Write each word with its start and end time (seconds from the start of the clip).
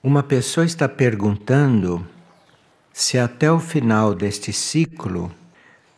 Uma 0.00 0.22
pessoa 0.22 0.64
está 0.64 0.88
perguntando 0.88 2.06
se 2.92 3.18
até 3.18 3.50
o 3.50 3.58
final 3.58 4.14
deste 4.14 4.52
ciclo 4.52 5.28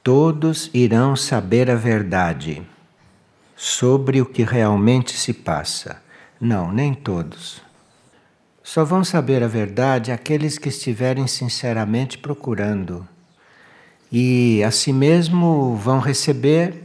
todos 0.03 0.71
irão 0.73 1.15
saber 1.15 1.71
a 1.71 1.75
verdade 1.75 2.67
sobre 3.55 4.23
o 4.23 4.25
que 4.25 4.43
realmente 4.43 5.15
se 5.15 5.35
passa. 5.35 6.03
Não, 6.41 6.73
nem 6.73 6.95
todos. 6.95 7.61
Só 8.63 8.87
vão 8.87 9.05
saber 9.05 9.43
a 9.43 9.47
verdade 9.47 10.11
aqueles 10.11 10.57
que 10.57 10.71
estiverem 10.71 11.27
sinceramente 11.27 12.17
procurando. 12.17 13.07
E 14.11 14.65
assim 14.65 14.95
mesmo 14.95 15.77
vão 15.77 16.01
receber 16.01 16.85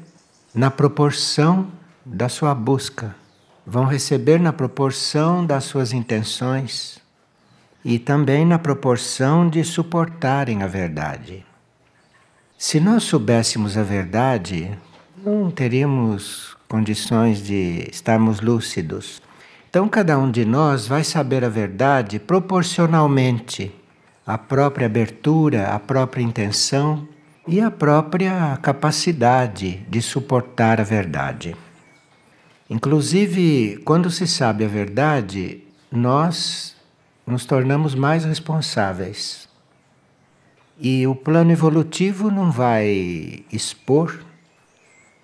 na 0.53 0.69
proporção 0.69 1.71
da 2.05 2.27
sua 2.27 2.53
busca, 2.53 3.15
vão 3.65 3.85
receber 3.85 4.37
na 4.37 4.51
proporção 4.51 5.45
das 5.45 5.63
suas 5.63 5.93
intenções 5.93 7.04
e 7.85 7.99
também 7.99 8.43
na 8.43 8.57
proporção 8.57 9.47
de 9.47 9.63
suportarem 9.63 10.63
a 10.63 10.67
verdade. 10.67 11.45
Se 12.57 12.79
nós 12.79 13.03
soubéssemos 13.03 13.77
a 13.77 13.83
verdade, 13.83 14.75
não 15.23 15.51
teríamos 15.51 16.57
condições 16.67 17.43
de 17.43 17.87
estarmos 17.91 18.41
lúcidos. 18.41 19.21
Então, 19.69 19.87
cada 19.87 20.17
um 20.17 20.31
de 20.31 20.43
nós 20.45 20.87
vai 20.87 21.03
saber 21.03 21.45
a 21.45 21.49
verdade 21.49 22.17
proporcionalmente 22.17 23.71
à 24.25 24.35
própria 24.35 24.87
abertura, 24.87 25.67
à 25.67 25.77
própria 25.77 26.23
intenção 26.23 27.07
e 27.47 27.61
à 27.61 27.69
própria 27.69 28.57
capacidade 28.63 29.85
de 29.87 30.01
suportar 30.01 30.81
a 30.81 30.83
verdade. 30.83 31.55
Inclusive, 32.67 33.79
quando 33.85 34.09
se 34.09 34.25
sabe 34.25 34.65
a 34.65 34.67
verdade, 34.67 35.61
nós 35.91 36.74
nos 37.25 37.45
tornamos 37.45 37.95
mais 37.95 38.23
responsáveis. 38.23 39.49
E 40.77 41.07
o 41.07 41.15
plano 41.15 41.51
evolutivo 41.51 42.29
não 42.29 42.51
vai 42.51 43.43
expor 43.51 44.23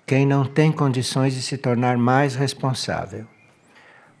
quem 0.06 0.26
não 0.26 0.44
tem 0.44 0.72
condições 0.72 1.34
de 1.34 1.42
se 1.42 1.56
tornar 1.56 1.96
mais 1.96 2.34
responsável. 2.34 3.26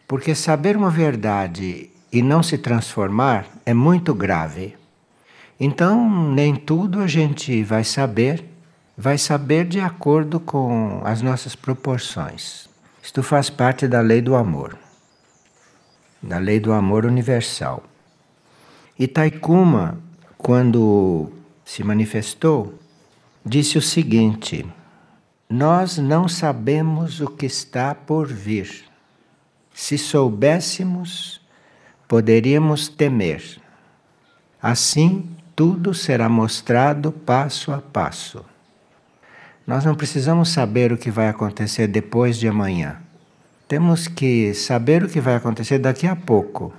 Porque 0.06 0.34
saber 0.34 0.76
uma 0.76 0.90
verdade 0.90 1.90
e 2.12 2.22
não 2.22 2.42
se 2.42 2.58
transformar 2.58 3.46
é 3.64 3.74
muito 3.74 4.14
grave. 4.14 4.76
Então, 5.58 6.30
nem 6.32 6.54
tudo 6.54 7.00
a 7.00 7.06
gente 7.06 7.62
vai 7.62 7.82
saber, 7.82 8.44
vai 8.96 9.16
saber 9.16 9.64
de 9.64 9.80
acordo 9.80 10.38
com 10.38 11.00
as 11.04 11.22
nossas 11.22 11.54
proporções. 11.54 12.68
Isto 13.02 13.22
faz 13.22 13.48
parte 13.48 13.88
da 13.88 14.00
lei 14.00 14.20
do 14.20 14.34
amor 14.34 14.81
da 16.22 16.38
lei 16.38 16.60
do 16.60 16.72
amor 16.72 17.04
universal. 17.04 17.82
E 18.98 19.08
Taikuma, 19.08 19.98
quando 20.38 21.32
se 21.64 21.82
manifestou, 21.82 22.78
disse 23.44 23.76
o 23.76 23.82
seguinte: 23.82 24.64
Nós 25.50 25.98
não 25.98 26.28
sabemos 26.28 27.20
o 27.20 27.26
que 27.26 27.46
está 27.46 27.94
por 27.94 28.28
vir. 28.28 28.84
Se 29.74 29.98
soubéssemos, 29.98 31.40
poderíamos 32.06 32.88
temer. 32.88 33.42
Assim, 34.60 35.28
tudo 35.56 35.92
será 35.92 36.28
mostrado 36.28 37.10
passo 37.10 37.72
a 37.72 37.78
passo. 37.78 38.44
Nós 39.66 39.84
não 39.84 39.94
precisamos 39.94 40.50
saber 40.50 40.92
o 40.92 40.98
que 40.98 41.10
vai 41.10 41.28
acontecer 41.28 41.88
depois 41.88 42.36
de 42.36 42.46
amanhã. 42.46 43.01
Temos 43.72 44.06
que 44.06 44.52
saber 44.52 45.02
o 45.02 45.08
que 45.08 45.18
vai 45.18 45.34
acontecer 45.34 45.78
daqui 45.78 46.06
a 46.06 46.14
pouco, 46.14 46.74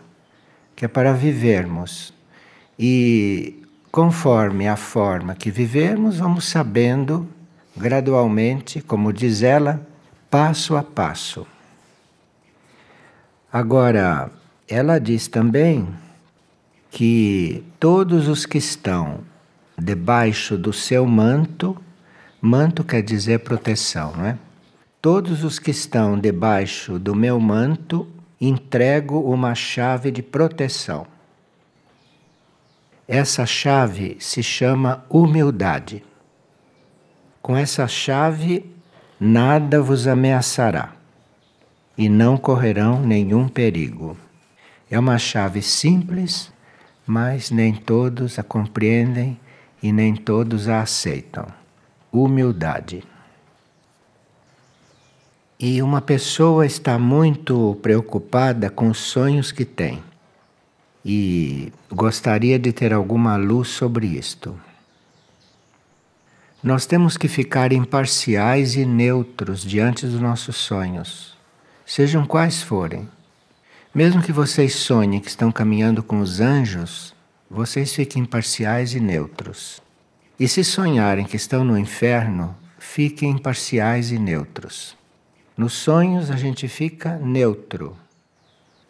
que 0.76 0.86
é 0.86 0.88
para 0.88 1.12
vivermos. 1.12 2.14
E 2.78 3.64
conforme 3.92 4.68
a 4.68 4.76
forma 4.76 5.34
que 5.34 5.50
vivemos, 5.50 6.20
vamos 6.20 6.46
sabendo 6.46 7.28
gradualmente, 7.76 8.80
como 8.80 9.12
diz 9.12 9.42
ela, 9.42 9.82
passo 10.30 10.78
a 10.78 10.84
passo. 10.84 11.48
Agora, 13.52 14.30
ela 14.68 15.00
diz 15.00 15.28
também 15.28 15.88
que 16.92 17.64
todos 17.80 18.28
os 18.28 18.46
que 18.46 18.60
estão 18.60 19.22
debaixo 19.76 20.60
do 20.60 20.72
seu 20.72 21.08
manto, 21.08 21.76
manto 22.40 22.84
quer 22.84 23.02
dizer 23.02 23.40
proteção, 23.40 24.16
não 24.16 24.28
é? 24.28 24.38
Todos 25.04 25.44
os 25.44 25.60
que 25.60 25.72
estão 25.72 26.18
debaixo 26.18 26.98
do 26.98 27.14
meu 27.14 27.38
manto, 27.38 28.08
entrego 28.40 29.20
uma 29.20 29.54
chave 29.54 30.10
de 30.10 30.24
proteção. 30.24 31.06
Essa 33.06 33.46
chave 33.46 34.16
se 34.22 34.42
chama 34.42 35.04
humildade. 35.10 36.02
Com 37.42 37.58
essa 37.58 37.86
chave, 37.86 38.66
nada 39.20 39.82
vos 39.82 40.08
ameaçará 40.08 40.94
e 41.98 42.08
não 42.08 42.38
correrão 42.38 43.02
nenhum 43.02 43.50
perigo. 43.50 44.18
É 44.90 44.98
uma 44.98 45.18
chave 45.18 45.62
simples, 45.62 46.50
mas 47.06 47.52
nem 47.52 47.74
todos 47.74 48.40
a 48.40 48.44
compreendem 48.44 49.38
e 49.82 49.92
nem 49.92 50.16
todos 50.16 50.70
a 50.70 50.80
aceitam. 50.80 51.46
Humildade. 52.10 53.04
E 55.66 55.82
uma 55.82 56.02
pessoa 56.02 56.66
está 56.66 57.00
muito 57.00 57.80
preocupada 57.82 58.70
com 58.70 58.90
os 58.90 58.98
sonhos 58.98 59.50
que 59.50 59.64
tem 59.64 60.04
e 61.06 61.72
gostaria 61.90 62.60
de 62.60 62.74
ter 62.74 62.92
alguma 62.92 63.38
luz 63.38 63.70
sobre 63.70 64.06
isto. 64.06 64.60
Nós 66.62 66.86
temos 66.86 67.16
que 67.16 67.30
ficar 67.30 67.72
imparciais 67.72 68.76
e 68.76 68.84
neutros 68.84 69.62
diante 69.62 70.06
dos 70.06 70.20
nossos 70.20 70.58
sonhos, 70.58 71.38
sejam 71.86 72.26
quais 72.26 72.62
forem. 72.62 73.08
Mesmo 73.96 74.22
que 74.22 74.34
vocês 74.34 74.76
sonhem 74.76 75.22
que 75.22 75.30
estão 75.30 75.50
caminhando 75.50 76.04
com 76.04 76.20
os 76.20 76.42
anjos, 76.42 77.16
vocês 77.50 77.96
fiquem 77.96 78.24
imparciais 78.24 78.94
e 78.96 79.00
neutros. 79.00 79.82
E 80.38 80.46
se 80.46 80.62
sonharem 80.62 81.26
que 81.26 81.38
estão 81.38 81.64
no 81.64 81.78
inferno, 81.78 82.54
fiquem 82.78 83.32
imparciais 83.32 84.12
e 84.12 84.20
neutros. 84.20 85.02
Nos 85.56 85.74
sonhos 85.74 86.32
a 86.32 86.36
gente 86.36 86.68
fica 86.68 87.16
neutro, 87.18 87.96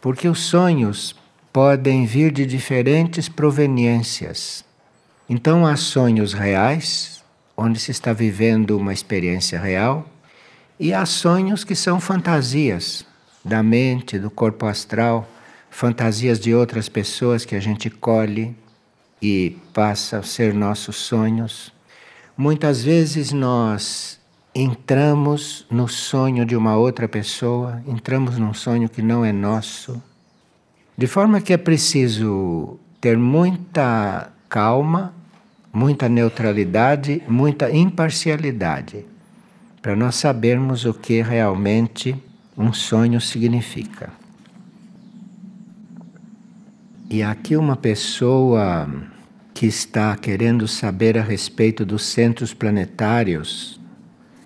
porque 0.02 0.30
os 0.30 0.40
sonhos 0.40 1.14
podem 1.52 2.06
vir 2.06 2.32
de 2.32 2.46
diferentes 2.46 3.28
proveniências. 3.28 4.64
Então 5.28 5.66
há 5.66 5.76
sonhos 5.76 6.32
reais, 6.32 7.22
onde 7.58 7.80
se 7.80 7.92
está 7.92 8.14
vivendo 8.14 8.78
uma 8.78 8.94
experiência 8.94 9.60
real, 9.60 10.08
e 10.80 10.94
há 10.94 11.06
sonhos 11.06 11.66
que 11.66 11.76
são 11.76 12.00
fantasias 12.00 13.06
da 13.44 13.62
mente, 13.62 14.18
do 14.18 14.32
corpo 14.32 14.66
astral, 14.66 15.30
fantasias 15.70 16.40
de 16.40 16.56
outras 16.56 16.88
pessoas 16.88 17.44
que 17.44 17.56
a 17.56 17.60
gente 17.60 17.90
colhe 17.90 18.56
e 19.22 19.58
passa 19.74 20.20
a 20.20 20.24
ser 20.24 20.54
nossos 20.54 20.96
sonhos. 20.96 21.74
Muitas 22.38 22.84
vezes 22.84 23.34
nós 23.34 24.20
entramos 24.56 25.66
no 25.70 25.88
sonho 25.88 26.46
de 26.46 26.56
uma 26.56 26.76
outra 26.76 27.08
pessoa, 27.08 27.82
entramos 27.88 28.38
num 28.38 28.54
sonho 28.54 28.88
que 28.88 29.02
não 29.02 29.26
é 29.26 29.32
nosso. 29.32 30.02
De 30.96 31.08
forma 31.08 31.42
que 31.42 31.54
é 31.54 31.58
preciso 31.58 32.80
ter 33.02 33.18
muita 33.18 34.32
calma, 34.48 35.14
muita 35.72 36.08
neutralidade, 36.08 37.24
muita 37.28 37.72
imparcialidade, 37.72 39.06
para 39.82 39.96
nós 39.96 40.16
sabermos 40.16 40.86
o 40.86 40.94
que 40.94 41.22
realmente 41.22 42.16
um 42.56 42.72
sonho 42.72 43.20
significa. 43.20 44.12
E 47.10 47.24
aqui 47.24 47.58
uma 47.58 47.76
pessoa 47.76 48.88
que 49.54 49.66
está 49.66 50.16
querendo 50.16 50.68
saber 50.68 51.18
a 51.18 51.22
respeito 51.24 51.86
dos 51.86 52.06
centros 52.06 52.54
planetários 52.54 53.83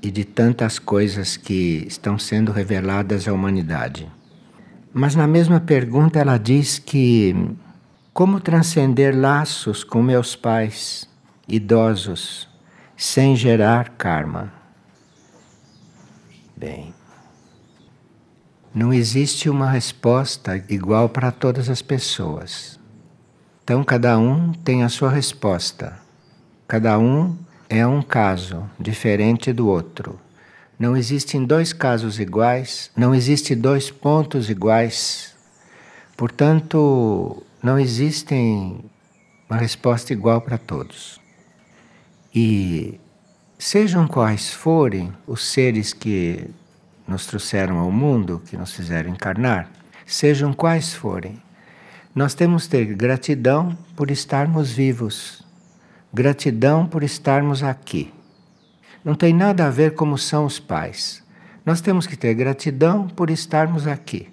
e 0.02 0.12
de 0.12 0.24
tantas 0.24 0.80
coisas 0.80 1.38
que 1.38 1.86
estão 1.88 2.18
sendo 2.18 2.52
reveladas 2.52 3.28
à 3.28 3.34
humanidade. 3.34 4.12
Mas 4.94 5.16
na 5.16 5.28
mesma 5.28 5.60
pergunta 5.60 6.20
ela 6.20 6.38
diz 6.38 6.80
que 6.80 7.36
como 8.14 8.40
transcender 8.40 9.16
laços 9.16 9.84
com 9.84 10.02
meus 10.02 10.36
pais 10.36 11.08
idosos 11.48 12.48
sem 12.96 13.36
gerar 13.36 13.90
karma? 13.90 14.52
Bem, 16.56 16.94
não 18.74 18.92
existe 18.92 19.50
uma 19.50 19.70
resposta 19.70 20.64
igual 20.68 21.10
para 21.10 21.32
todas 21.32 21.70
as 21.70 21.82
pessoas. 21.82 22.80
Então 23.64 23.84
cada 23.84 24.18
um 24.18 24.52
tem 24.52 24.84
a 24.84 24.90
sua 24.90 25.12
resposta. 25.12 26.00
Cada 26.68 26.98
um 26.98 27.38
é 27.70 27.86
um 27.86 28.02
caso 28.02 28.70
diferente 28.80 29.52
do 29.52 29.68
outro. 29.68 30.20
Não 30.80 30.96
existem 30.96 31.44
dois 31.44 31.74
casos 31.74 32.20
iguais, 32.20 32.92
não 32.96 33.14
existem 33.14 33.58
dois 33.58 33.90
pontos 33.90 34.50
iguais. 34.50 35.36
Portanto, 36.16 37.44
não 37.62 37.80
existem 37.80 38.80
uma 39.50 39.60
resposta 39.60 40.14
igual 40.14 40.42
para 40.42 40.58
todos. 40.58 41.20
E 42.34 43.00
sejam 43.58 44.08
quais 44.08 44.52
forem 44.52 45.12
os 45.26 45.52
seres 45.52 45.94
que 45.94 46.50
nos 47.08 47.26
trouxeram 47.26 47.80
ao 47.80 47.92
mundo, 47.92 48.42
que 48.46 48.58
nos 48.58 48.74
fizeram 48.74 49.10
encarnar, 49.10 49.72
sejam 50.06 50.54
quais 50.54 50.94
forem, 50.94 51.42
nós 52.14 52.34
temos 52.34 52.64
que 52.64 52.70
ter 52.72 52.86
gratidão 52.96 53.78
por 53.96 54.12
estarmos 54.12 54.72
vivos, 54.72 55.44
gratidão 56.14 56.86
por 56.86 57.04
estarmos 57.04 57.64
aqui. 57.64 58.14
Não 59.04 59.16
tem 59.16 59.34
nada 59.34 59.68
a 59.68 59.70
ver 59.70 59.94
como 59.94 60.18
são 60.18 60.46
os 60.46 60.60
pais. 60.60 61.24
Nós 61.66 61.82
temos 61.82 62.08
que 62.08 62.16
ter 62.16 62.34
gratidão 62.34 63.08
por 63.08 63.30
estarmos 63.30 63.88
aqui. 63.88 64.30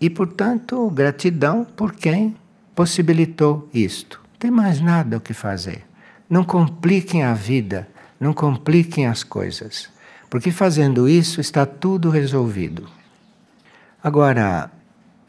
E, 0.00 0.10
portanto, 0.10 0.90
gratidão 0.90 1.64
por 1.64 1.94
quem 1.94 2.36
possibilitou 2.74 3.68
isto. 3.72 4.20
Não 4.32 4.38
tem 4.38 4.50
mais 4.50 4.80
nada 4.80 5.16
o 5.16 5.20
que 5.20 5.32
fazer. 5.32 5.84
Não 6.28 6.44
compliquem 6.44 7.22
a 7.22 7.34
vida, 7.34 7.88
não 8.18 8.32
compliquem 8.32 9.06
as 9.06 9.22
coisas, 9.22 9.88
porque 10.30 10.50
fazendo 10.50 11.08
isso 11.08 11.40
está 11.40 11.66
tudo 11.66 12.10
resolvido. 12.10 12.88
Agora, 14.02 14.70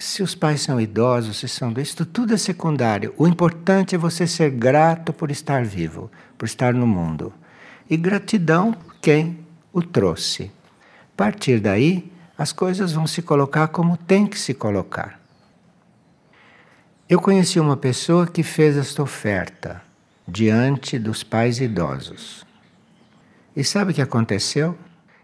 se 0.03 0.21
os 0.21 0.35
pais 0.35 0.61
são 0.61 0.81
idosos, 0.81 1.37
se 1.37 1.47
são 1.47 1.73
isto 1.77 2.05
tudo 2.05 2.33
é 2.33 2.37
secundário. 2.37 3.13
O 3.17 3.27
importante 3.27 3.95
é 3.95 3.97
você 3.97 4.27
ser 4.27 4.49
grato 4.51 5.13
por 5.13 5.31
estar 5.31 5.63
vivo, 5.63 6.11
por 6.37 6.45
estar 6.45 6.73
no 6.73 6.85
mundo. 6.85 7.33
E 7.89 7.95
gratidão 7.95 8.75
quem 9.01 9.39
o 9.71 9.81
trouxe. 9.81 10.51
A 11.13 11.17
partir 11.17 11.59
daí, 11.59 12.11
as 12.37 12.51
coisas 12.51 12.91
vão 12.91 13.07
se 13.07 13.21
colocar 13.21 13.69
como 13.69 13.95
tem 13.95 14.27
que 14.27 14.37
se 14.37 14.53
colocar. 14.53 15.19
Eu 17.07 17.21
conheci 17.21 17.59
uma 17.59 17.77
pessoa 17.77 18.27
que 18.27 18.43
fez 18.43 18.75
esta 18.75 19.01
oferta 19.01 19.81
diante 20.27 20.99
dos 20.99 21.23
pais 21.23 21.59
idosos. 21.59 22.45
E 23.55 23.63
sabe 23.63 23.91
o 23.91 23.95
que 23.95 24.01
aconteceu? 24.01 24.77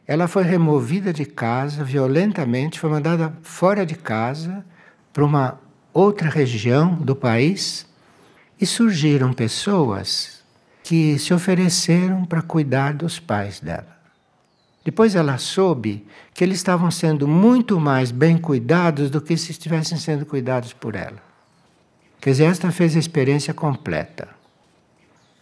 Ela 0.09 0.27
foi 0.27 0.41
removida 0.41 1.13
de 1.13 1.23
casa 1.23 1.83
violentamente, 1.83 2.79
foi 2.79 2.89
mandada 2.89 3.31
fora 3.43 3.85
de 3.85 3.93
casa 3.93 4.65
para 5.13 5.23
uma 5.23 5.59
outra 5.93 6.27
região 6.27 6.95
do 6.95 7.15
país 7.15 7.85
e 8.59 8.65
surgiram 8.65 9.31
pessoas 9.31 10.43
que 10.81 11.19
se 11.19 11.31
ofereceram 11.31 12.25
para 12.25 12.41
cuidar 12.41 12.95
dos 12.95 13.19
pais 13.19 13.59
dela. 13.59 13.99
Depois 14.83 15.13
ela 15.13 15.37
soube 15.37 16.07
que 16.33 16.43
eles 16.43 16.57
estavam 16.57 16.89
sendo 16.89 17.27
muito 17.27 17.79
mais 17.79 18.09
bem 18.09 18.35
cuidados 18.35 19.11
do 19.11 19.21
que 19.21 19.37
se 19.37 19.51
estivessem 19.51 19.99
sendo 19.99 20.25
cuidados 20.25 20.73
por 20.73 20.95
ela. 20.95 21.21
Quer 22.19 22.31
dizer, 22.31 22.45
esta 22.45 22.71
fez 22.71 22.95
a 22.95 22.99
experiência 22.99 23.53
completa. 23.53 24.27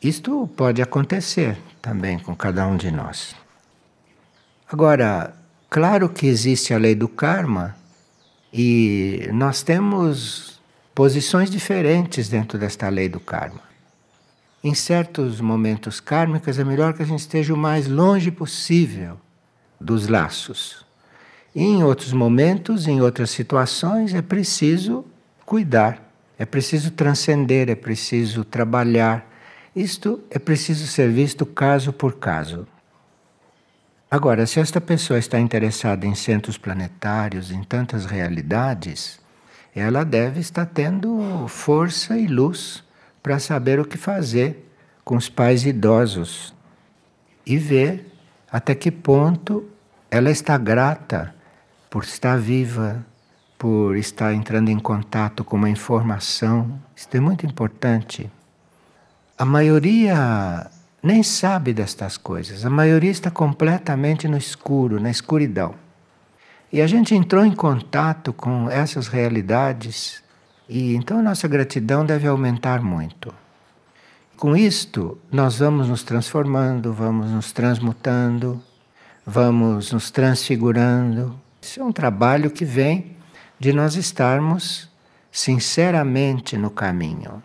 Isto 0.04 0.46
pode 0.58 0.82
acontecer 0.82 1.58
também 1.82 2.20
com 2.20 2.36
cada 2.36 2.68
um 2.68 2.76
de 2.76 2.92
nós. 2.92 3.47
Agora, 4.70 5.34
claro 5.70 6.10
que 6.10 6.28
existe 6.28 6.74
a 6.74 6.78
lei 6.78 6.94
do 6.94 7.08
karma 7.08 7.74
e 8.52 9.30
nós 9.32 9.64
temos 9.64 10.60
posições 10.94 11.50
diferentes 11.50 12.28
dentro 12.28 12.60
desta 12.60 12.90
lei 12.90 13.08
do 13.08 13.20
karma. 13.20 13.62
Em 14.62 14.74
certos 14.74 15.40
momentos 15.40 16.02
kármicos 16.02 16.60
é 16.60 16.66
melhor 16.66 16.94
que 16.94 17.02
a 17.02 17.06
gente 17.06 17.22
esteja 17.22 17.54
o 17.54 17.58
mais 17.58 17.88
longe 17.88 18.30
possível 18.30 19.18
dos 19.80 20.10
laços. 20.10 20.86
E 21.56 21.64
em 21.64 21.82
outros 21.82 22.12
momentos, 22.12 22.88
em 22.88 23.00
outras 23.00 23.30
situações, 23.30 24.14
é 24.14 24.22
preciso 24.22 25.06
cuidar, 25.46 26.12
é 26.38 26.46
preciso 26.46 26.92
transcender, 26.92 27.70
é 27.70 27.76
preciso 27.76 28.44
trabalhar. 28.44 29.32
Isto 29.74 30.22
é 30.30 30.38
preciso 30.38 30.88
ser 30.88 31.10
visto 31.10 31.46
caso 31.46 31.94
por 31.94 32.16
caso. 32.16 32.68
Agora, 34.10 34.46
se 34.48 34.58
esta 34.62 34.80
pessoa 34.80 35.20
está 35.20 35.38
interessada 35.38 36.06
em 36.06 36.16
centros 36.16 36.58
planetários, 36.58 37.52
em 37.52 37.62
tantas 37.62 38.06
realidades, 38.06 39.20
ela 39.76 40.06
deve 40.06 40.40
estar 40.40 40.66
tendo 40.66 41.46
força 41.50 42.18
e 42.18 42.26
luz 42.26 42.84
para 43.22 43.38
saber 43.38 43.82
o 43.82 43.86
que 43.86 43.98
fazer 43.98 44.72
com 45.04 45.18
os 45.18 45.28
pais 45.28 45.66
idosos 45.66 46.54
e 47.46 47.58
ver 47.58 48.10
até 48.50 48.74
que 48.74 48.90
ponto 48.90 49.70
ela 50.10 50.32
está 50.32 50.58
grata 50.58 51.36
por 51.90 52.06
estar 52.06 52.38
viva, 52.38 53.06
por 53.58 53.98
estar 53.98 54.34
entrando 54.34 54.70
em 54.70 54.80
contato 54.80 55.44
com 55.44 55.58
uma 55.58 55.70
informação. 55.70 56.80
Isso 56.96 57.10
é 57.12 57.20
muito 57.20 57.46
importante. 57.46 58.32
A 59.38 59.44
maioria 59.44 60.72
nem 61.02 61.24
sabe 61.24 61.74
destas 61.74 62.18
coisas. 62.18 62.66
A 62.66 62.70
maioria 62.70 63.12
está 63.12 63.30
completamente 63.30 64.28
no 64.28 64.38
escuro, 64.38 65.00
na 65.00 65.10
escuridão. 65.10 65.76
E 66.72 66.82
a 66.82 66.88
gente 66.88 67.16
entrou 67.16 67.46
em 67.46 67.54
contato 67.54 68.34
com 68.34 68.70
essas 68.70 69.08
realidades 69.08 70.22
e 70.68 70.96
então 70.96 71.20
a 71.20 71.24
nossa 71.24 71.48
gratidão 71.48 72.06
deve 72.06 72.28
aumentar 72.28 72.82
muito. 72.82 73.34
Com 74.36 74.56
isto, 74.56 75.18
nós 75.32 75.60
vamos 75.60 75.88
nos 75.88 76.04
transformando, 76.04 76.94
vamos 76.94 77.32
nos 77.32 77.52
transmutando, 77.52 78.62
vamos 79.26 79.92
nos 79.92 80.12
transfigurando. 80.12 81.40
Isso 81.62 81.80
é 81.80 81.84
um 81.84 81.92
trabalho 81.92 82.52
que 82.52 82.66
vem 82.66 83.16
de 83.60 83.74
nós 83.74 83.96
estarmos 83.96 84.90
sinceramente 85.32 86.58
no 86.58 86.70
caminho. 86.70 87.42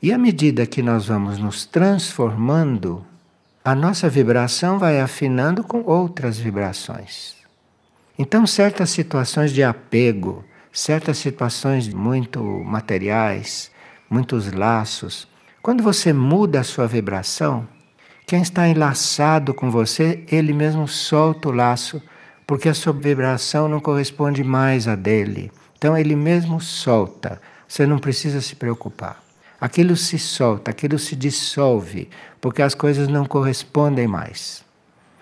E 0.00 0.12
à 0.12 0.18
medida 0.18 0.64
que 0.64 0.80
nós 0.80 1.06
vamos 1.06 1.38
nos 1.38 1.66
transformando, 1.66 3.04
a 3.64 3.74
nossa 3.74 4.08
vibração 4.08 4.78
vai 4.78 5.00
afinando 5.00 5.64
com 5.64 5.82
outras 5.82 6.38
vibrações. 6.38 7.34
Então, 8.16 8.46
certas 8.46 8.90
situações 8.90 9.50
de 9.52 9.60
apego, 9.64 10.44
certas 10.72 11.18
situações 11.18 11.92
muito 11.92 12.40
materiais, 12.40 13.72
muitos 14.08 14.52
laços, 14.52 15.26
quando 15.60 15.82
você 15.82 16.12
muda 16.12 16.60
a 16.60 16.64
sua 16.64 16.86
vibração, 16.86 17.66
quem 18.24 18.40
está 18.40 18.68
enlaçado 18.68 19.52
com 19.52 19.68
você, 19.68 20.24
ele 20.30 20.52
mesmo 20.52 20.86
solta 20.86 21.48
o 21.48 21.52
laço, 21.52 22.00
porque 22.46 22.68
a 22.68 22.74
sua 22.74 22.92
vibração 22.92 23.68
não 23.68 23.80
corresponde 23.80 24.44
mais 24.44 24.86
a 24.86 24.94
dele. 24.94 25.50
Então 25.76 25.98
ele 25.98 26.14
mesmo 26.14 26.60
solta. 26.60 27.40
Você 27.66 27.84
não 27.84 27.98
precisa 27.98 28.40
se 28.40 28.54
preocupar 28.54 29.27
aquilo 29.60 29.96
se 29.96 30.18
solta, 30.18 30.70
aquilo 30.70 30.98
se 30.98 31.16
dissolve, 31.16 32.08
porque 32.40 32.62
as 32.62 32.74
coisas 32.74 33.08
não 33.08 33.24
correspondem 33.24 34.06
mais. 34.06 34.64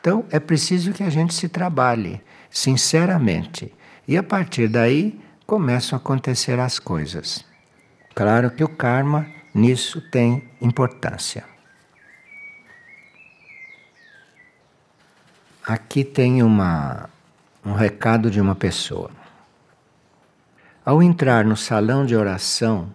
Então 0.01 0.25
é 0.31 0.39
preciso 0.39 0.93
que 0.93 1.03
a 1.03 1.11
gente 1.11 1.35
se 1.35 1.49
trabalhe 1.49 2.21
sinceramente 2.51 3.73
e 4.07 4.17
a 4.17 4.23
partir 4.23 4.69
daí 4.69 5.21
começam 5.47 5.97
a 5.97 6.01
acontecer 6.01 6.59
as 6.59 6.79
coisas. 6.79 7.45
Claro 8.15 8.51
que 8.51 8.65
o 8.65 8.69
karma 8.69 9.27
nisso 9.55 10.01
tem 10.01 10.49
importância. 10.61 11.45
Aqui 15.67 16.05
tem 16.05 16.43
uma, 16.43 17.11
um 17.65 17.73
recado 17.73 18.31
de 18.31 18.41
uma 18.41 18.55
pessoa. 18.55 19.11
Ao 20.85 21.03
entrar 21.03 21.45
no 21.45 21.57
salão 21.57 22.07
de 22.07 22.15
oração, 22.15 22.95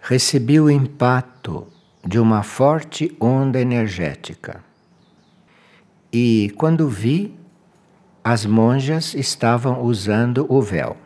recebi 0.00 0.58
o 0.58 0.70
impacto 0.70 1.66
de 2.04 2.18
uma 2.18 2.42
forte 2.42 3.14
onda 3.20 3.60
energética. 3.60 4.64
E 6.12 6.52
quando 6.56 6.88
vi, 6.88 7.34
as 8.24 8.44
monjas 8.44 9.14
estavam 9.14 9.82
usando 9.82 10.46
o 10.48 10.60
véu. 10.60 10.96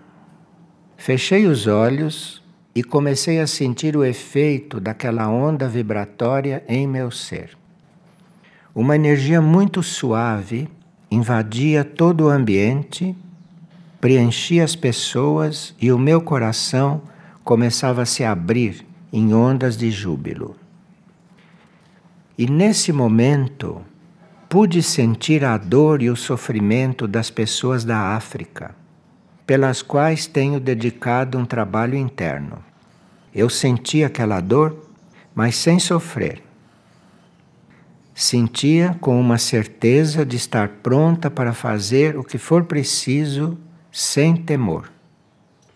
Fechei 0.96 1.46
os 1.46 1.66
olhos 1.66 2.42
e 2.74 2.82
comecei 2.82 3.40
a 3.40 3.46
sentir 3.46 3.96
o 3.96 4.04
efeito 4.04 4.80
daquela 4.80 5.28
onda 5.28 5.68
vibratória 5.68 6.64
em 6.66 6.86
meu 6.86 7.10
ser. 7.10 7.56
Uma 8.74 8.96
energia 8.96 9.40
muito 9.40 9.82
suave 9.82 10.68
invadia 11.10 11.84
todo 11.84 12.24
o 12.24 12.28
ambiente, 12.28 13.16
preenchia 14.00 14.64
as 14.64 14.74
pessoas 14.74 15.74
e 15.80 15.92
o 15.92 15.98
meu 15.98 16.20
coração 16.20 17.02
começava 17.44 18.02
a 18.02 18.06
se 18.06 18.24
abrir 18.24 18.86
em 19.12 19.34
ondas 19.34 19.76
de 19.76 19.90
júbilo. 19.90 20.56
E 22.36 22.48
nesse 22.48 22.90
momento 22.92 23.82
pude 24.48 24.82
sentir 24.82 25.44
a 25.44 25.56
dor 25.58 26.00
e 26.00 26.08
o 26.08 26.16
sofrimento 26.16 27.06
das 27.06 27.30
pessoas 27.30 27.84
da 27.84 28.16
África, 28.16 28.74
pelas 29.46 29.82
quais 29.82 30.26
tenho 30.26 30.58
dedicado 30.58 31.36
um 31.36 31.44
trabalho 31.44 31.96
interno. 31.96 32.58
Eu 33.34 33.50
senti 33.50 34.02
aquela 34.02 34.40
dor, 34.40 34.88
mas 35.34 35.54
sem 35.54 35.78
sofrer. 35.78 36.42
Sentia 38.14 38.96
com 39.00 39.20
uma 39.20 39.38
certeza 39.38 40.24
de 40.24 40.36
estar 40.36 40.68
pronta 40.68 41.30
para 41.30 41.52
fazer 41.52 42.16
o 42.16 42.24
que 42.24 42.38
for 42.38 42.64
preciso 42.64 43.58
sem 43.92 44.36
temor. 44.36 44.93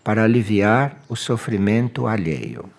Para 0.03 0.23
aliviar 0.23 0.97
o 1.07 1.15
sofrimento 1.15 2.07
alheio. 2.07 2.69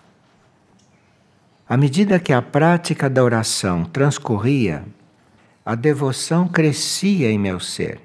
À 1.67 1.77
medida 1.77 2.19
que 2.19 2.33
a 2.33 2.41
prática 2.41 3.09
da 3.09 3.23
oração 3.23 3.85
transcorria, 3.85 4.83
a 5.65 5.75
devoção 5.75 6.47
crescia 6.47 7.31
em 7.31 7.39
meu 7.39 7.59
ser. 7.59 8.01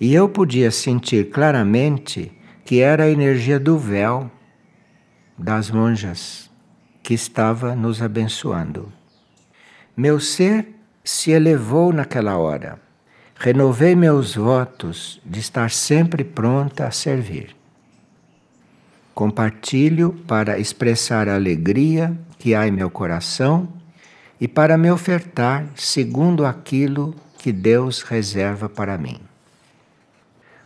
E 0.00 0.12
eu 0.12 0.28
podia 0.28 0.70
sentir 0.70 1.30
claramente 1.30 2.32
que 2.64 2.80
era 2.80 3.04
a 3.04 3.10
energia 3.10 3.58
do 3.58 3.78
véu 3.78 4.30
das 5.38 5.70
monjas 5.70 6.50
que 7.02 7.14
estava 7.14 7.74
nos 7.74 8.02
abençoando. 8.02 8.92
Meu 9.96 10.20
ser 10.20 10.68
se 11.04 11.30
elevou 11.30 11.92
naquela 11.92 12.36
hora. 12.36 12.80
Renovei 13.36 13.96
meus 13.96 14.36
votos 14.36 15.20
de 15.24 15.40
estar 15.40 15.70
sempre 15.70 16.22
pronta 16.22 16.86
a 16.86 16.90
servir. 16.90 17.56
Compartilho 19.14 20.12
para 20.26 20.58
expressar 20.58 21.28
a 21.28 21.34
alegria 21.34 22.16
que 22.38 22.54
há 22.54 22.66
em 22.66 22.70
meu 22.70 22.90
coração 22.90 23.68
e 24.40 24.48
para 24.48 24.76
me 24.76 24.90
ofertar 24.90 25.66
segundo 25.76 26.44
aquilo 26.44 27.14
que 27.38 27.52
Deus 27.52 28.02
reserva 28.02 28.68
para 28.68 28.96
mim. 28.96 29.20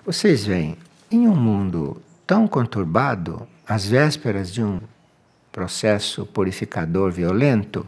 Vocês 0.04 0.46
veem, 0.46 0.76
em 1.10 1.26
um 1.26 1.34
mundo 1.34 2.00
tão 2.26 2.46
conturbado, 2.46 3.46
às 3.66 3.86
vésperas 3.86 4.52
de 4.52 4.62
um 4.62 4.80
processo 5.50 6.24
purificador 6.26 7.10
violento, 7.10 7.86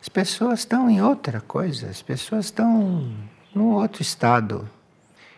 as 0.00 0.08
pessoas 0.08 0.60
estão 0.60 0.88
em 0.88 1.02
outra 1.02 1.40
coisa, 1.40 1.88
as 1.88 2.00
pessoas 2.00 2.46
estão 2.46 3.12
num 3.54 3.72
outro 3.72 4.00
estado. 4.00 4.68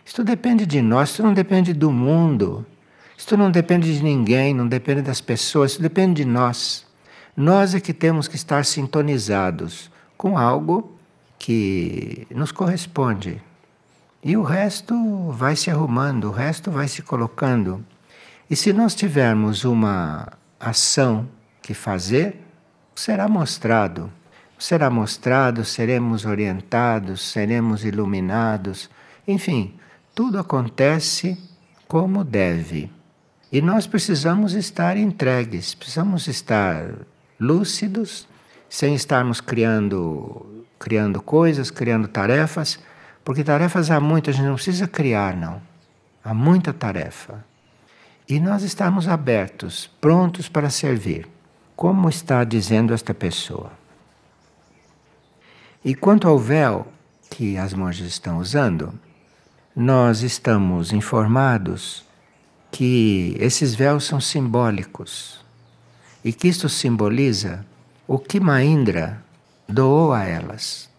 Isto 0.05 0.23
depende 0.23 0.65
de 0.65 0.81
nós, 0.81 1.09
isto 1.09 1.23
não 1.23 1.33
depende 1.33 1.73
do 1.73 1.91
mundo, 1.91 2.65
isto 3.23 3.37
não 3.37 3.49
depende 3.49 3.97
de 3.97 4.03
ninguém, 4.03 4.53
não 4.53 4.67
depende 4.67 5.01
das 5.01 5.21
pessoas, 5.21 5.71
isto 5.71 5.81
depende 5.81 6.25
de 6.25 6.29
nós. 6.29 6.85
Nós 7.37 7.73
é 7.73 7.79
que 7.79 7.93
temos 7.93 8.27
que 8.27 8.35
estar 8.35 8.65
sintonizados 8.65 9.89
com 10.17 10.37
algo 10.37 10.91
que 11.39 12.27
nos 12.29 12.51
corresponde. 12.51 13.41
E 14.21 14.35
o 14.35 14.43
resto 14.43 15.31
vai 15.31 15.55
se 15.55 15.71
arrumando, 15.71 16.25
o 16.25 16.31
resto 16.31 16.69
vai 16.69 16.89
se 16.89 17.01
colocando. 17.01 17.81
E 18.49 18.57
se 18.57 18.73
nós 18.73 18.93
tivermos 18.93 19.63
uma 19.63 20.27
ação 20.59 21.25
que 21.61 21.73
fazer, 21.73 22.45
será 22.93 23.29
mostrado. 23.29 24.11
Será 24.59 24.89
mostrado, 24.89 25.63
seremos 25.63 26.25
orientados, 26.25 27.21
seremos 27.21 27.85
iluminados. 27.85 28.89
Enfim, 29.25 29.75
tudo 30.13 30.37
acontece 30.37 31.41
como 31.87 32.25
deve. 32.25 32.91
E 33.53 33.61
nós 33.61 33.85
precisamos 33.85 34.53
estar 34.53 34.97
entregues, 34.97 35.75
precisamos 35.75 36.27
estar 36.27 36.91
lúcidos, 37.39 38.27
sem 38.67 38.95
estarmos 38.95 39.39
criando, 39.39 40.65
criando 40.79 41.21
coisas, 41.21 41.69
criando 41.69 42.07
tarefas, 42.07 42.79
porque 43.23 43.43
tarefas 43.43 43.91
há 43.91 43.99
muitas, 43.99 44.33
a 44.33 44.37
gente 44.39 44.47
não 44.47 44.55
precisa 44.55 44.87
criar, 44.87 45.37
não. 45.37 45.61
Há 46.25 46.33
muita 46.33 46.73
tarefa. 46.73 47.45
E 48.27 48.39
nós 48.39 48.63
estamos 48.63 49.07
abertos, 49.07 49.87
prontos 50.01 50.49
para 50.49 50.71
servir, 50.71 51.27
como 51.75 52.09
está 52.09 52.43
dizendo 52.43 52.91
esta 52.91 53.13
pessoa. 53.13 53.71
E 55.85 55.93
quanto 55.93 56.27
ao 56.27 56.39
véu 56.39 56.87
que 57.29 57.55
as 57.55 57.71
monjas 57.71 58.07
estão 58.07 58.39
usando, 58.39 58.91
nós 59.75 60.23
estamos 60.23 60.91
informados 60.91 62.03
que 62.73 63.37
esses 63.39 63.75
véus 63.75 64.03
são 64.03 64.19
simbólicos 64.19 65.45
e 66.25 66.33
que 66.33 66.47
isto 66.47 66.67
simboliza 66.67 67.63
o 68.07 68.17
que 68.17 68.39
Maindra 68.39 69.23
doou 69.69 70.11
a 70.11 70.23
elas. 70.23 70.89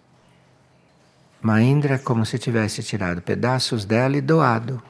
Maindra 1.42 1.96
é 1.96 1.98
como 1.98 2.24
se 2.24 2.38
tivesse 2.38 2.80
tirado 2.80 3.20
pedaços 3.20 3.84
dela 3.84 4.16
e 4.16 4.20
doado 4.20 4.80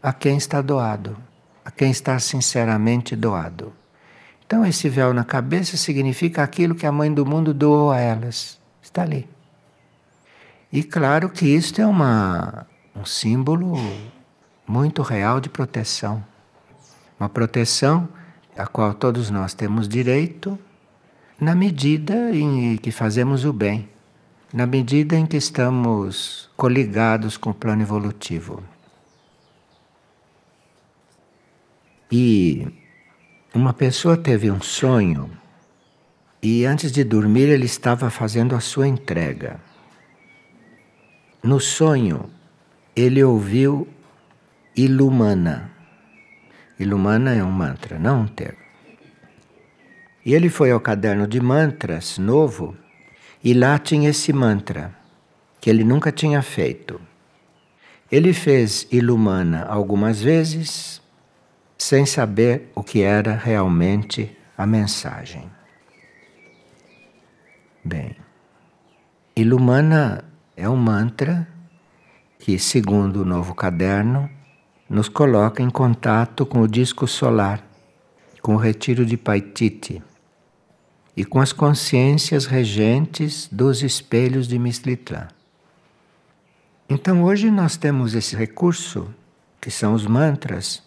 a 0.00 0.12
quem 0.12 0.36
está 0.36 0.62
doado, 0.62 1.16
a 1.64 1.70
quem 1.70 1.90
está 1.90 2.16
sinceramente 2.20 3.16
doado. 3.16 3.72
Então, 4.46 4.64
esse 4.64 4.88
véu 4.88 5.12
na 5.12 5.24
cabeça 5.24 5.76
significa 5.76 6.44
aquilo 6.44 6.76
que 6.76 6.86
a 6.86 6.92
mãe 6.92 7.12
do 7.12 7.26
mundo 7.26 7.52
doou 7.52 7.90
a 7.90 7.98
elas. 7.98 8.58
Está 8.80 9.02
ali. 9.02 9.28
E 10.72 10.84
claro 10.84 11.28
que 11.28 11.46
isto 11.46 11.80
é 11.80 11.86
uma, 11.86 12.66
um 12.94 13.04
símbolo 13.04 13.76
muito 14.70 15.02
real 15.02 15.40
de 15.40 15.48
proteção. 15.48 16.24
Uma 17.18 17.28
proteção 17.28 18.08
a 18.56 18.68
qual 18.68 18.94
todos 18.94 19.28
nós 19.28 19.52
temos 19.52 19.88
direito, 19.88 20.56
na 21.40 21.56
medida 21.56 22.30
em 22.30 22.76
que 22.76 22.92
fazemos 22.92 23.44
o 23.44 23.52
bem, 23.52 23.88
na 24.52 24.66
medida 24.66 25.16
em 25.16 25.26
que 25.26 25.36
estamos 25.36 26.48
coligados 26.56 27.36
com 27.36 27.50
o 27.50 27.54
plano 27.54 27.82
evolutivo. 27.82 28.62
E 32.12 32.68
uma 33.52 33.72
pessoa 33.72 34.16
teve 34.16 34.52
um 34.52 34.60
sonho 34.60 35.30
e 36.40 36.64
antes 36.64 36.92
de 36.92 37.02
dormir 37.02 37.48
ele 37.48 37.66
estava 37.66 38.08
fazendo 38.08 38.54
a 38.54 38.60
sua 38.60 38.86
entrega. 38.86 39.60
No 41.42 41.58
sonho, 41.58 42.30
ele 42.94 43.22
ouviu 43.24 43.88
Ilumana. 44.76 45.70
Ilumana 46.78 47.34
é 47.34 47.42
um 47.42 47.50
mantra, 47.50 47.98
não 47.98 48.22
um 48.22 48.26
termo. 48.26 48.58
E 50.24 50.34
ele 50.34 50.48
foi 50.48 50.70
ao 50.70 50.80
caderno 50.80 51.26
de 51.26 51.40
mantras 51.40 52.18
novo 52.18 52.76
e 53.42 53.52
lá 53.52 53.78
tinha 53.78 54.10
esse 54.10 54.32
mantra 54.32 54.94
que 55.60 55.68
ele 55.68 55.82
nunca 55.82 56.12
tinha 56.12 56.40
feito. 56.40 57.00
Ele 58.10 58.32
fez 58.32 58.86
Ilumana 58.90 59.64
algumas 59.64 60.20
vezes 60.20 61.00
sem 61.76 62.04
saber 62.06 62.70
o 62.74 62.82
que 62.82 63.02
era 63.02 63.34
realmente 63.34 64.36
a 64.56 64.66
mensagem. 64.66 65.50
Bem, 67.84 68.14
Ilumana 69.34 70.24
é 70.56 70.68
um 70.68 70.76
mantra 70.76 71.48
que, 72.38 72.58
segundo 72.58 73.22
o 73.22 73.24
novo 73.24 73.54
caderno, 73.54 74.28
nos 74.90 75.08
coloca 75.08 75.62
em 75.62 75.70
contato 75.70 76.44
com 76.44 76.62
o 76.62 76.66
disco 76.66 77.06
solar, 77.06 77.64
com 78.42 78.56
o 78.56 78.58
retiro 78.58 79.06
de 79.06 79.16
Paititi 79.16 80.02
e 81.16 81.24
com 81.24 81.38
as 81.38 81.52
consciências 81.52 82.44
regentes 82.44 83.48
dos 83.52 83.84
espelhos 83.84 84.48
de 84.48 84.58
Mistlitlã. 84.58 85.28
Então 86.88 87.22
hoje 87.22 87.52
nós 87.52 87.76
temos 87.76 88.16
esse 88.16 88.34
recurso, 88.34 89.08
que 89.60 89.70
são 89.70 89.94
os 89.94 90.06
mantras, 90.06 90.82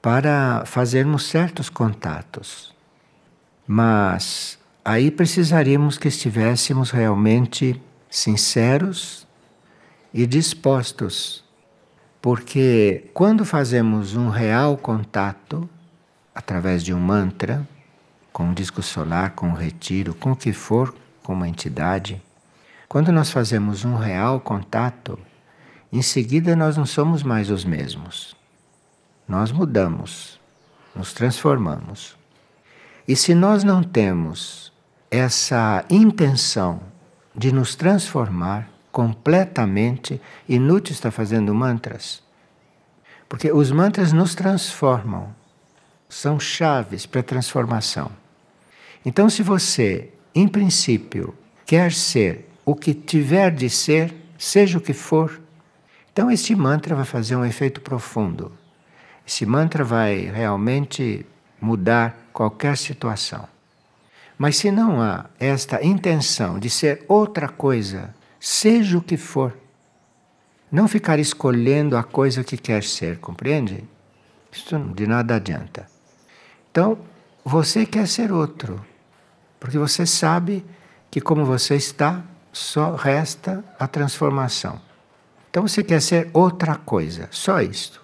para 0.00 0.64
fazermos 0.64 1.26
certos 1.26 1.68
contatos. 1.68 2.72
Mas 3.66 4.56
aí 4.84 5.10
precisaríamos 5.10 5.98
que 5.98 6.06
estivéssemos 6.06 6.92
realmente 6.92 7.82
sinceros 8.08 9.26
e 10.14 10.24
dispostos 10.28 11.47
porque 12.20 13.10
quando 13.14 13.44
fazemos 13.44 14.16
um 14.16 14.28
real 14.28 14.76
contato, 14.76 15.68
através 16.34 16.82
de 16.82 16.92
um 16.92 16.98
mantra, 16.98 17.66
com 18.32 18.44
um 18.44 18.54
disco 18.54 18.82
solar, 18.82 19.30
com 19.30 19.48
um 19.48 19.54
retiro, 19.54 20.14
com 20.14 20.32
o 20.32 20.36
que 20.36 20.52
for, 20.52 20.94
com 21.22 21.32
uma 21.32 21.48
entidade, 21.48 22.22
quando 22.88 23.12
nós 23.12 23.30
fazemos 23.30 23.84
um 23.84 23.96
real 23.96 24.40
contato, 24.40 25.18
em 25.92 26.02
seguida 26.02 26.56
nós 26.56 26.76
não 26.76 26.86
somos 26.86 27.22
mais 27.22 27.50
os 27.50 27.64
mesmos. 27.64 28.36
Nós 29.26 29.52
mudamos, 29.52 30.40
nos 30.94 31.12
transformamos. 31.12 32.16
E 33.06 33.14
se 33.14 33.34
nós 33.34 33.62
não 33.62 33.82
temos 33.82 34.72
essa 35.10 35.84
intenção 35.90 36.80
de 37.34 37.52
nos 37.52 37.74
transformar, 37.74 38.68
completamente 38.98 40.20
inútil 40.48 40.92
estar 40.92 41.12
fazendo 41.12 41.54
mantras. 41.54 42.20
Porque 43.28 43.52
os 43.52 43.70
mantras 43.70 44.12
nos 44.12 44.34
transformam, 44.34 45.32
são 46.08 46.40
chaves 46.40 47.06
para 47.06 47.20
a 47.20 47.22
transformação. 47.22 48.10
Então, 49.06 49.30
se 49.30 49.40
você, 49.40 50.12
em 50.34 50.48
princípio, 50.48 51.32
quer 51.64 51.92
ser 51.92 52.50
o 52.64 52.74
que 52.74 52.92
tiver 52.92 53.52
de 53.52 53.70
ser, 53.70 54.12
seja 54.36 54.78
o 54.78 54.80
que 54.80 54.92
for, 54.92 55.40
então 56.12 56.28
este 56.28 56.56
mantra 56.56 56.96
vai 56.96 57.04
fazer 57.04 57.36
um 57.36 57.44
efeito 57.44 57.80
profundo. 57.80 58.50
Esse 59.24 59.46
mantra 59.46 59.84
vai 59.84 60.22
realmente 60.22 61.24
mudar 61.60 62.18
qualquer 62.32 62.76
situação. 62.76 63.46
Mas 64.36 64.56
se 64.56 64.72
não 64.72 65.00
há 65.00 65.26
esta 65.38 65.86
intenção 65.86 66.58
de 66.58 66.68
ser 66.68 67.04
outra 67.06 67.48
coisa 67.48 68.17
seja 68.38 68.98
o 68.98 69.02
que 69.02 69.16
for. 69.16 69.56
Não 70.70 70.86
ficar 70.86 71.18
escolhendo 71.18 71.96
a 71.96 72.02
coisa 72.02 72.44
que 72.44 72.56
quer 72.56 72.82
ser, 72.82 73.18
compreende? 73.18 73.84
Isso 74.52 74.78
de 74.78 75.06
nada 75.06 75.36
adianta. 75.36 75.86
Então, 76.70 76.98
você 77.44 77.86
quer 77.86 78.06
ser 78.06 78.30
outro, 78.30 78.84
porque 79.58 79.78
você 79.78 80.04
sabe 80.04 80.64
que 81.10 81.20
como 81.20 81.44
você 81.44 81.76
está, 81.76 82.22
só 82.52 82.94
resta 82.94 83.64
a 83.78 83.86
transformação. 83.86 84.80
Então 85.50 85.66
você 85.66 85.82
quer 85.82 86.00
ser 86.02 86.28
outra 86.32 86.74
coisa, 86.74 87.28
só 87.30 87.60
isto. 87.60 88.02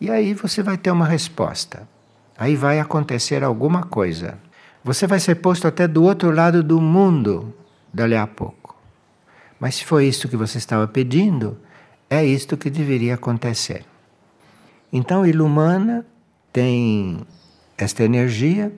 E 0.00 0.10
aí 0.10 0.34
você 0.34 0.62
vai 0.62 0.76
ter 0.76 0.90
uma 0.90 1.06
resposta. 1.06 1.88
Aí 2.36 2.56
vai 2.56 2.80
acontecer 2.80 3.42
alguma 3.42 3.84
coisa. 3.84 4.38
Você 4.84 5.06
vai 5.06 5.20
ser 5.20 5.36
posto 5.36 5.66
até 5.66 5.88
do 5.88 6.02
outro 6.02 6.30
lado 6.30 6.62
do 6.62 6.80
mundo 6.80 7.54
dali 7.92 8.14
a 8.14 8.26
pouco. 8.26 8.55
Mas 9.58 9.76
se 9.76 9.84
foi 9.84 10.06
isso 10.06 10.28
que 10.28 10.36
você 10.36 10.58
estava 10.58 10.86
pedindo, 10.86 11.58
é 12.08 12.24
isto 12.24 12.56
que 12.56 12.70
deveria 12.70 13.14
acontecer. 13.14 13.84
Então, 14.92 15.26
Ilumana 15.26 16.06
tem 16.52 17.26
esta 17.76 18.04
energia, 18.04 18.72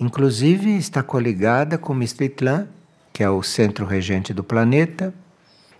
inclusive 0.00 0.76
está 0.76 1.02
coligada 1.02 1.78
com 1.78 1.94
Mistitlan, 1.94 2.68
que 3.12 3.22
é 3.22 3.30
o 3.30 3.42
centro 3.42 3.86
regente 3.86 4.34
do 4.34 4.42
planeta, 4.42 5.14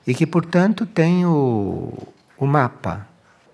e 0.07 0.15
que, 0.15 0.27
portanto, 0.27 0.87
tem 0.87 1.27
o, 1.27 1.93
o 2.39 2.47
mapa 2.47 3.09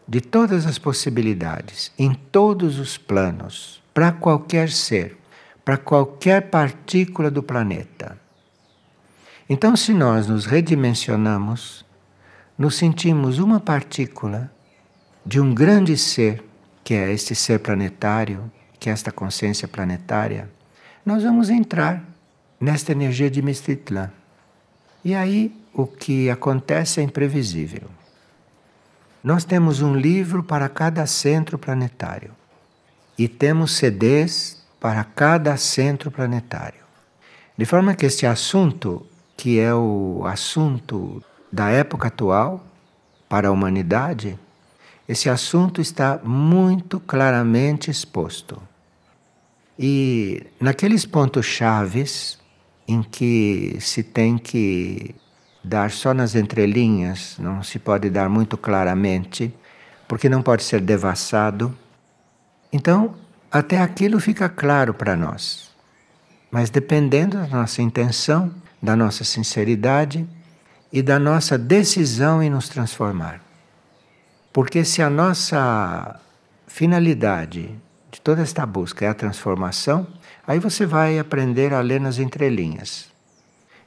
de 0.07 0.21
todas 0.21 0.67
as 0.67 0.79
possibilidades, 0.79 1.93
em 1.99 2.13
todos 2.13 2.79
os 2.79 2.99
planos, 2.99 3.81
para 3.95 4.11
qualquer 4.11 4.69
ser, 4.69 5.17
para 5.65 5.77
qualquer 5.77 6.51
partícula 6.51 7.31
do 7.31 7.43
planeta. 7.43 8.20
Então, 9.53 9.75
se 9.75 9.93
nós 9.93 10.29
nos 10.29 10.47
redimensionamos, 10.47 11.85
nos 12.57 12.77
sentimos 12.77 13.41
uma 13.41 13.59
partícula 13.59 14.49
de 15.27 15.41
um 15.41 15.53
grande 15.53 15.99
ser, 15.99 16.45
que 16.85 16.95
é 16.95 17.13
este 17.13 17.35
ser 17.35 17.59
planetário, 17.59 18.49
que 18.79 18.89
é 18.89 18.93
esta 18.93 19.11
consciência 19.11 19.67
planetária, 19.67 20.49
nós 21.05 21.25
vamos 21.25 21.51
entrar 21.51 22.01
nesta 22.61 22.93
energia 22.93 23.29
de 23.29 23.43
Mistitlan. 23.43 24.13
E 25.05 25.17
aí 25.17 25.53
o 25.75 25.85
que 25.85 26.31
acontece 26.31 27.01
é 27.01 27.03
imprevisível. 27.03 27.91
Nós 29.21 29.45
temos 29.45 29.83
um 29.83 29.97
livro 29.97 30.45
para 30.45 30.69
cada 30.69 31.05
centro 31.07 31.59
planetário 31.59 32.31
e 33.19 33.27
temos 33.27 33.73
CDs 33.73 34.65
para 34.79 35.03
cada 35.03 35.57
centro 35.57 36.09
planetário. 36.09 36.85
De 37.59 37.67
forma 37.67 37.97
que 37.97 38.07
este 38.07 38.25
assunto, 38.27 39.10
que 39.41 39.59
é 39.59 39.75
o 39.75 40.23
assunto 40.27 41.25
da 41.51 41.71
época 41.71 42.09
atual 42.09 42.63
para 43.27 43.49
a 43.49 43.51
humanidade, 43.51 44.39
esse 45.09 45.31
assunto 45.31 45.81
está 45.81 46.21
muito 46.23 47.01
claramente 47.01 47.91
exposto. 47.91 48.61
E 49.79 50.47
naqueles 50.61 51.07
pontos 51.07 51.47
chaves 51.47 52.39
em 52.87 53.03
que 53.03 53.79
se 53.81 54.03
tem 54.03 54.37
que 54.37 55.15
dar 55.65 55.91
só 55.91 56.13
nas 56.13 56.35
entrelinhas, 56.35 57.37
não 57.39 57.63
se 57.63 57.79
pode 57.79 58.11
dar 58.11 58.29
muito 58.29 58.59
claramente, 58.59 59.51
porque 60.07 60.29
não 60.29 60.43
pode 60.43 60.65
ser 60.65 60.83
devassado. 60.83 61.75
Então, 62.71 63.15
até 63.51 63.79
aquilo 63.79 64.21
fica 64.21 64.51
claro 64.51 64.93
para 64.93 65.17
nós. 65.17 65.71
Mas 66.51 66.69
dependendo 66.69 67.39
da 67.39 67.47
nossa 67.47 67.81
intenção, 67.81 68.53
da 68.83 68.97
nossa 68.97 69.25
sinceridade 69.25 70.27
e 70.93 71.03
da 71.03 71.19
nossa 71.19 71.57
decisão 71.57 72.43
em 72.43 72.51
nos 72.51 72.69
transformar. 72.69 73.41
Porque 74.53 74.85
se 74.85 75.01
a 75.03 75.09
nossa 75.09 76.19
finalidade 76.67 77.75
de 78.11 78.21
toda 78.21 78.43
esta 78.43 78.67
busca 78.67 79.05
é 79.05 79.09
a 79.09 79.15
transformação, 79.15 80.07
aí 80.47 80.59
você 80.59 80.85
vai 80.85 81.19
aprender 81.19 81.73
a 81.73 81.81
ler 81.81 82.01
nas 82.01 82.19
entrelinhas. 82.19 83.09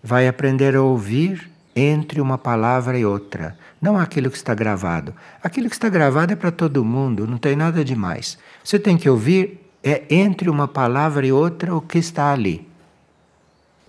Vai 0.01 0.27
aprender 0.27 0.75
a 0.75 0.81
ouvir 0.81 1.51
entre 1.75 2.21
uma 2.21 2.37
palavra 2.37 2.97
e 2.97 3.05
outra. 3.05 3.57
Não 3.81 3.97
aquilo 3.97 4.29
que 4.29 4.37
está 4.37 4.53
gravado. 4.53 5.13
Aquilo 5.41 5.69
que 5.69 5.75
está 5.75 5.89
gravado 5.89 6.31
é 6.31 6.35
para 6.35 6.51
todo 6.51 6.85
mundo, 6.85 7.27
não 7.27 7.37
tem 7.37 7.55
nada 7.55 7.83
demais. 7.83 8.37
Você 8.63 8.79
tem 8.79 8.97
que 8.97 9.09
ouvir 9.09 9.59
é 9.83 10.03
entre 10.09 10.49
uma 10.49 10.67
palavra 10.67 11.27
e 11.27 11.31
outra 11.31 11.75
o 11.75 11.81
que 11.81 11.97
está 11.97 12.31
ali. 12.31 12.65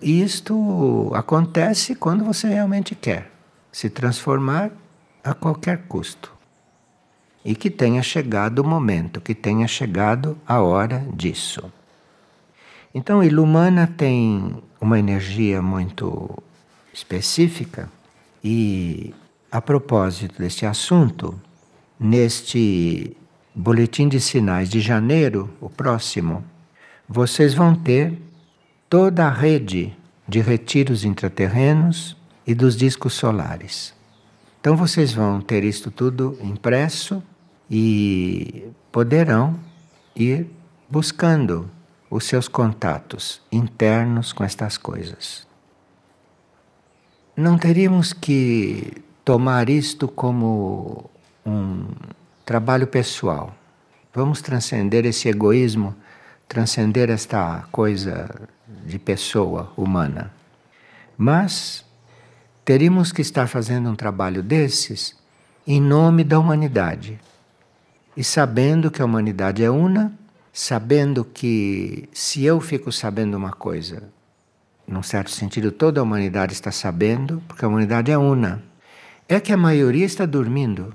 Isto 0.05 1.11
acontece 1.15 1.95
quando 1.95 2.23
você 2.23 2.47
realmente 2.47 2.93
quer 2.93 3.31
se 3.71 3.89
transformar 3.89 4.69
a 5.23 5.33
qualquer 5.33 5.87
custo. 5.87 6.31
E 7.43 7.55
que 7.55 7.71
tenha 7.71 8.03
chegado 8.03 8.59
o 8.59 8.63
momento, 8.63 9.19
que 9.19 9.33
tenha 9.33 9.67
chegado 9.67 10.37
a 10.45 10.61
hora 10.61 11.03
disso. 11.11 11.73
Então, 12.93 13.23
Ilumana 13.23 13.87
tem 13.87 14.61
uma 14.79 14.99
energia 14.99 15.59
muito 15.59 16.37
específica. 16.93 17.89
E 18.43 19.11
a 19.51 19.59
propósito 19.59 20.39
deste 20.39 20.67
assunto, 20.67 21.33
neste 21.99 23.17
boletim 23.55 24.07
de 24.07 24.19
sinais 24.19 24.69
de 24.69 24.79
janeiro, 24.79 25.49
o 25.59 25.67
próximo, 25.67 26.45
vocês 27.09 27.55
vão 27.55 27.73
ter 27.73 28.21
toda 28.95 29.27
a 29.27 29.29
rede 29.29 29.93
de 30.27 30.39
retiros 30.39 31.03
intraterrenos 31.03 32.15
e 32.47 32.55
dos 32.55 32.77
discos 32.77 33.13
solares. 33.13 33.93
Então 34.61 34.77
vocês 34.77 35.13
vão 35.13 35.41
ter 35.41 35.63
isto 35.63 35.91
tudo 35.91 36.37
impresso 36.41 37.21
e 37.69 38.67
poderão 38.91 39.59
ir 40.15 40.47
buscando 40.89 41.69
os 42.09 42.23
seus 42.23 42.47
contatos 42.47 43.41
internos 43.51 44.31
com 44.31 44.43
estas 44.43 44.77
coisas 44.77 45.45
não 47.35 47.57
teríamos 47.57 48.13
que 48.13 49.03
tomar 49.25 49.69
isto 49.69 50.07
como 50.07 51.09
um 51.45 51.87
trabalho 52.45 52.87
pessoal. 52.87 53.53
Vamos 54.13 54.41
transcender 54.41 55.05
esse 55.05 55.27
egoísmo, 55.27 55.93
transcender 56.47 57.09
esta 57.09 57.67
coisa 57.71 58.47
de 58.85 58.99
pessoa 58.99 59.73
humana. 59.75 60.31
Mas 61.17 61.83
teríamos 62.63 63.11
que 63.11 63.21
estar 63.21 63.47
fazendo 63.47 63.89
um 63.89 63.95
trabalho 63.95 64.43
desses 64.43 65.15
em 65.65 65.81
nome 65.81 66.23
da 66.23 66.39
humanidade. 66.39 67.19
E 68.15 68.23
sabendo 68.23 68.91
que 68.91 69.01
a 69.01 69.05
humanidade 69.05 69.63
é 69.63 69.69
una, 69.69 70.13
sabendo 70.53 71.25
que 71.25 72.07
se 72.13 72.45
eu 72.45 72.61
fico 72.61 72.91
sabendo 72.91 73.35
uma 73.35 73.51
coisa, 73.51 74.03
num 74.87 75.03
certo 75.03 75.31
sentido, 75.31 75.71
toda 75.71 75.99
a 75.99 76.03
humanidade 76.03 76.53
está 76.53 76.71
sabendo, 76.71 77.41
porque 77.47 77.65
a 77.65 77.67
humanidade 77.67 78.11
é 78.11 78.17
una. 78.17 78.63
É 79.27 79.39
que 79.39 79.51
a 79.51 79.57
maioria 79.57 80.05
está 80.05 80.25
dormindo. 80.25 80.93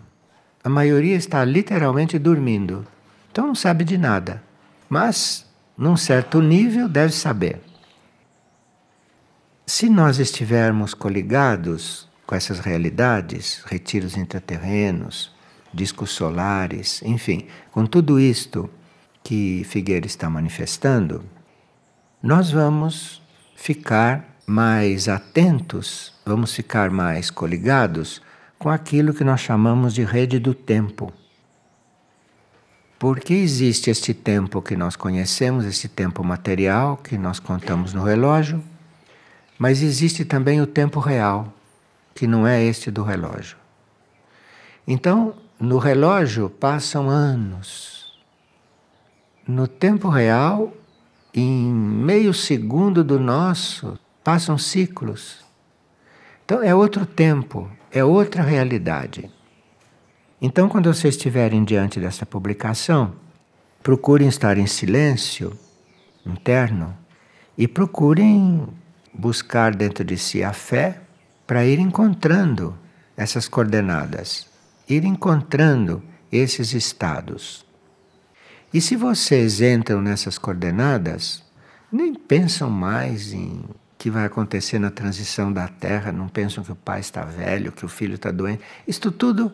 A 0.62 0.68
maioria 0.68 1.16
está 1.16 1.44
literalmente 1.44 2.18
dormindo. 2.18 2.87
Então 3.33 3.46
não 3.46 3.55
sabe 3.55 3.85
de 3.85 3.98
nada. 3.98 4.42
Mas, 4.88 5.44
num 5.76 5.96
certo 5.96 6.40
nível, 6.40 6.88
deve 6.88 7.12
saber. 7.12 7.61
Se 9.72 9.88
nós 9.88 10.18
estivermos 10.18 10.94
coligados 10.94 12.09
com 12.26 12.35
essas 12.35 12.59
realidades, 12.59 13.62
retiros 13.64 14.16
intraterrenos, 14.16 15.33
discos 15.72 16.11
solares, 16.11 17.00
enfim, 17.04 17.46
com 17.70 17.87
tudo 17.87 18.18
isto 18.18 18.68
que 19.22 19.62
Figueira 19.64 20.09
está 20.09 20.28
manifestando, 20.28 21.24
nós 22.20 22.50
vamos 22.50 23.22
ficar 23.54 24.37
mais 24.44 25.09
atentos, 25.09 26.14
vamos 26.26 26.52
ficar 26.52 26.90
mais 26.90 27.30
coligados 27.30 28.20
com 28.59 28.68
aquilo 28.68 29.14
que 29.14 29.22
nós 29.22 29.40
chamamos 29.40 29.94
de 29.94 30.02
rede 30.02 30.40
do 30.40 30.52
tempo. 30.52 31.12
Porque 32.98 33.35
existe 33.35 33.88
este 33.88 34.12
tempo 34.14 34.61
que 34.61 34.74
nós 34.74 34.96
conhecemos, 34.96 35.64
este 35.64 35.88
tempo 35.88 36.24
material 36.24 36.96
que 36.96 37.16
nós 37.16 37.38
contamos 37.38 37.94
no 37.94 38.02
relógio, 38.02 38.61
mas 39.60 39.82
existe 39.82 40.24
também 40.24 40.58
o 40.62 40.66
tempo 40.66 40.98
real, 40.98 41.52
que 42.14 42.26
não 42.26 42.46
é 42.46 42.64
este 42.64 42.90
do 42.90 43.02
relógio. 43.02 43.58
Então, 44.88 45.34
no 45.60 45.76
relógio 45.76 46.48
passam 46.48 47.10
anos. 47.10 48.18
No 49.46 49.68
tempo 49.68 50.08
real 50.08 50.72
em 51.34 51.70
meio 51.70 52.32
segundo 52.32 53.04
do 53.04 53.20
nosso 53.20 53.98
passam 54.24 54.56
ciclos. 54.56 55.44
Então 56.42 56.62
é 56.62 56.74
outro 56.74 57.04
tempo, 57.04 57.70
é 57.92 58.02
outra 58.02 58.42
realidade. 58.42 59.30
Então, 60.40 60.70
quando 60.70 60.92
vocês 60.92 61.16
estiverem 61.16 61.64
diante 61.64 62.00
dessa 62.00 62.24
publicação, 62.24 63.12
procurem 63.82 64.26
estar 64.26 64.56
em 64.56 64.66
silêncio 64.66 65.52
interno 66.24 66.96
e 67.58 67.68
procurem 67.68 68.66
buscar 69.20 69.74
dentro 69.74 70.02
de 70.02 70.16
si 70.16 70.42
a 70.42 70.52
fé 70.52 71.00
para 71.46 71.66
ir 71.66 71.78
encontrando 71.78 72.76
essas 73.16 73.46
coordenadas, 73.46 74.46
ir 74.88 75.04
encontrando 75.04 76.02
esses 76.33 76.72
estados. 76.72 77.66
E 78.72 78.80
se 78.80 78.96
vocês 78.96 79.61
entram 79.61 80.00
nessas 80.00 80.38
coordenadas, 80.38 81.42
nem 81.92 82.14
pensam 82.14 82.70
mais 82.70 83.33
em 83.33 83.64
que 83.98 84.11
vai 84.11 84.24
acontecer 84.24 84.78
na 84.78 84.90
transição 84.90 85.52
da 85.52 85.68
Terra, 85.68 86.11
não 86.11 86.26
pensam 86.28 86.64
que 86.64 86.72
o 86.72 86.76
pai 86.76 87.00
está 87.00 87.22
velho, 87.22 87.72
que 87.72 87.85
o 87.85 87.88
filho 87.88 88.14
está 88.14 88.30
doente. 88.30 88.62
Isto 88.88 89.12
tudo, 89.12 89.52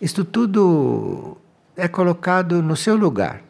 isto 0.00 0.24
tudo 0.24 1.36
é 1.76 1.88
colocado 1.88 2.62
no 2.62 2.76
seu 2.76 2.94
lugar. 2.94 3.42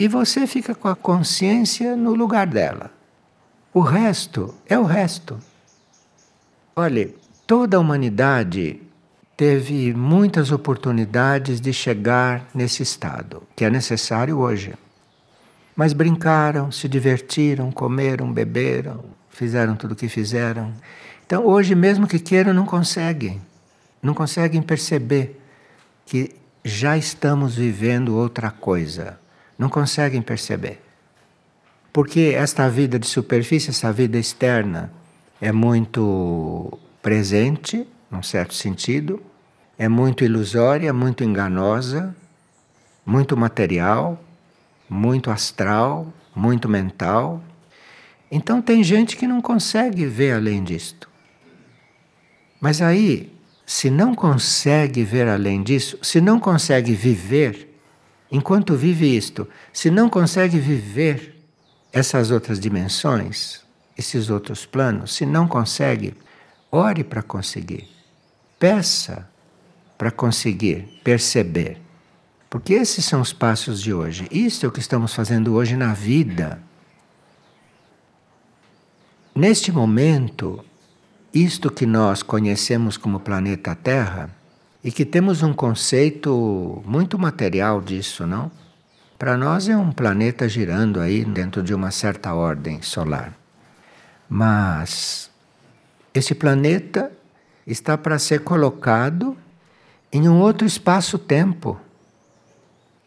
E 0.00 0.08
você 0.08 0.46
fica 0.48 0.74
com 0.74 0.88
a 0.88 0.96
consciência 0.96 1.94
no 1.94 2.14
lugar 2.14 2.48
dela. 2.48 2.90
O 3.74 3.80
resto 3.80 4.54
é 4.68 4.78
o 4.78 4.84
resto. 4.84 5.36
Olhe, 6.76 7.16
toda 7.44 7.76
a 7.76 7.80
humanidade 7.80 8.80
teve 9.36 9.92
muitas 9.92 10.52
oportunidades 10.52 11.60
de 11.60 11.72
chegar 11.72 12.46
nesse 12.54 12.84
estado, 12.84 13.42
que 13.56 13.64
é 13.64 13.70
necessário 13.70 14.38
hoje. 14.38 14.74
Mas 15.74 15.92
brincaram, 15.92 16.70
se 16.70 16.86
divertiram, 16.86 17.72
comeram, 17.72 18.32
beberam, 18.32 19.06
fizeram 19.28 19.74
tudo 19.74 19.90
o 19.90 19.96
que 19.96 20.08
fizeram. 20.08 20.72
Então, 21.26 21.44
hoje, 21.44 21.74
mesmo 21.74 22.06
que 22.06 22.20
queiram, 22.20 22.54
não 22.54 22.66
conseguem. 22.66 23.42
Não 24.00 24.14
conseguem 24.14 24.62
perceber 24.62 25.42
que 26.06 26.32
já 26.64 26.96
estamos 26.96 27.56
vivendo 27.56 28.14
outra 28.14 28.52
coisa. 28.52 29.18
Não 29.58 29.68
conseguem 29.68 30.22
perceber. 30.22 30.80
Porque 31.94 32.34
esta 32.36 32.68
vida 32.68 32.98
de 32.98 33.06
superfície, 33.06 33.70
essa 33.70 33.92
vida 33.92 34.18
externa, 34.18 34.92
é 35.40 35.52
muito 35.52 36.76
presente, 37.00 37.86
num 38.10 38.20
certo 38.20 38.52
sentido, 38.52 39.22
é 39.78 39.88
muito 39.88 40.24
ilusória, 40.24 40.92
muito 40.92 41.22
enganosa, 41.22 42.12
muito 43.06 43.36
material, 43.36 44.20
muito 44.90 45.30
astral, 45.30 46.12
muito 46.34 46.68
mental. 46.68 47.40
Então 48.28 48.60
tem 48.60 48.82
gente 48.82 49.16
que 49.16 49.28
não 49.28 49.40
consegue 49.40 50.04
ver 50.04 50.32
além 50.32 50.64
disto. 50.64 51.08
Mas 52.60 52.82
aí, 52.82 53.32
se 53.64 53.88
não 53.88 54.16
consegue 54.16 55.04
ver 55.04 55.28
além 55.28 55.62
disso, 55.62 55.96
se 56.02 56.20
não 56.20 56.40
consegue 56.40 56.92
viver, 56.92 57.72
enquanto 58.32 58.74
vive 58.74 59.16
isto, 59.16 59.46
se 59.72 59.92
não 59.92 60.10
consegue 60.10 60.58
viver 60.58 61.33
essas 61.94 62.32
outras 62.32 62.58
dimensões, 62.58 63.62
esses 63.96 64.28
outros 64.28 64.66
planos, 64.66 65.14
se 65.14 65.24
não 65.24 65.46
consegue, 65.46 66.14
ore 66.70 67.04
para 67.04 67.22
conseguir. 67.22 67.88
Peça 68.58 69.30
para 69.96 70.10
conseguir 70.10 71.00
perceber. 71.04 71.80
Porque 72.50 72.74
esses 72.74 73.04
são 73.04 73.20
os 73.20 73.32
passos 73.32 73.80
de 73.80 73.94
hoje. 73.94 74.26
Isso 74.28 74.66
é 74.66 74.68
o 74.68 74.72
que 74.72 74.80
estamos 74.80 75.14
fazendo 75.14 75.54
hoje 75.54 75.76
na 75.76 75.94
vida. 75.94 76.60
Neste 79.32 79.70
momento, 79.70 80.64
isto 81.32 81.70
que 81.70 81.86
nós 81.86 82.24
conhecemos 82.24 82.96
como 82.96 83.20
planeta 83.20 83.72
Terra, 83.74 84.30
e 84.84 84.92
que 84.92 85.04
temos 85.04 85.42
um 85.42 85.54
conceito 85.54 86.82
muito 86.84 87.18
material 87.18 87.80
disso, 87.80 88.26
não? 88.26 88.50
Para 89.24 89.38
nós 89.38 89.70
é 89.70 89.74
um 89.74 89.90
planeta 89.90 90.46
girando 90.46 91.00
aí 91.00 91.24
dentro 91.24 91.62
de 91.62 91.72
uma 91.72 91.90
certa 91.90 92.34
ordem 92.34 92.82
solar. 92.82 93.32
Mas 94.28 95.30
esse 96.12 96.34
planeta 96.34 97.10
está 97.66 97.96
para 97.96 98.18
ser 98.18 98.40
colocado 98.40 99.34
em 100.12 100.28
um 100.28 100.38
outro 100.40 100.66
espaço-tempo. 100.66 101.80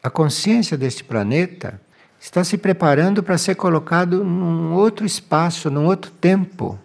A 0.02 0.10
consciência 0.10 0.76
deste 0.76 1.04
planeta 1.04 1.80
está 2.20 2.44
se 2.44 2.58
preparando 2.58 3.22
para 3.22 3.38
ser 3.38 3.54
colocado 3.54 4.24
num 4.24 4.74
outro 4.74 5.06
espaço, 5.06 5.70
num 5.70 5.86
outro 5.86 6.10
tempo. 6.10 6.80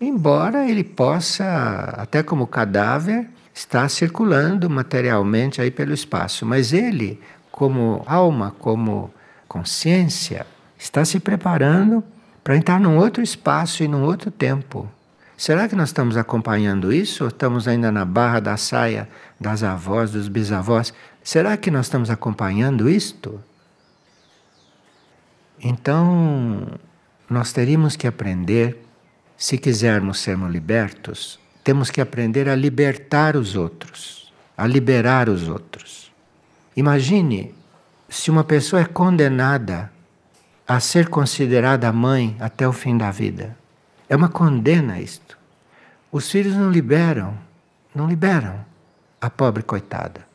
Embora 0.00 0.70
ele 0.70 0.84
possa, 0.84 1.96
até 1.96 2.22
como 2.22 2.46
cadáver, 2.46 3.28
estar 3.52 3.88
circulando 3.88 4.70
materialmente 4.70 5.60
aí 5.60 5.72
pelo 5.72 5.92
espaço, 5.92 6.46
mas 6.46 6.72
ele, 6.72 7.20
como 7.54 8.02
alma, 8.04 8.52
como 8.58 9.14
consciência, 9.46 10.44
está 10.76 11.04
se 11.04 11.20
preparando 11.20 12.02
para 12.42 12.56
entrar 12.56 12.80
num 12.80 12.96
outro 12.96 13.22
espaço 13.22 13.84
e 13.84 13.86
num 13.86 14.02
outro 14.02 14.28
tempo. 14.28 14.90
Será 15.36 15.68
que 15.68 15.76
nós 15.76 15.90
estamos 15.90 16.16
acompanhando 16.16 16.92
isso 16.92 17.22
ou 17.22 17.28
estamos 17.28 17.68
ainda 17.68 17.92
na 17.92 18.04
barra 18.04 18.40
da 18.40 18.56
saia 18.56 19.08
das 19.38 19.62
avós, 19.62 20.10
dos 20.10 20.26
bisavós? 20.26 20.92
Será 21.22 21.56
que 21.56 21.70
nós 21.70 21.86
estamos 21.86 22.10
acompanhando 22.10 22.90
isto? 22.90 23.40
Então, 25.62 26.66
nós 27.30 27.52
teríamos 27.52 27.94
que 27.94 28.08
aprender, 28.08 28.84
se 29.36 29.58
quisermos 29.58 30.18
sermos 30.18 30.50
libertos, 30.50 31.38
temos 31.62 31.88
que 31.88 32.00
aprender 32.00 32.48
a 32.48 32.56
libertar 32.56 33.36
os 33.36 33.54
outros, 33.54 34.32
a 34.56 34.66
liberar 34.66 35.28
os 35.28 35.48
outros. 35.48 36.03
Imagine 36.76 37.54
se 38.08 38.30
uma 38.30 38.44
pessoa 38.44 38.82
é 38.82 38.84
condenada 38.84 39.92
a 40.66 40.80
ser 40.80 41.08
considerada 41.08 41.92
mãe 41.92 42.36
até 42.40 42.66
o 42.66 42.72
fim 42.72 42.96
da 42.96 43.10
vida. 43.10 43.56
É 44.08 44.16
uma 44.16 44.28
condena 44.28 44.98
isto. 44.98 45.38
Os 46.10 46.30
filhos 46.30 46.54
não 46.54 46.70
liberam, 46.70 47.36
não 47.94 48.06
liberam 48.06 48.64
a 49.20 49.28
pobre 49.30 49.62
coitada. 49.62 50.26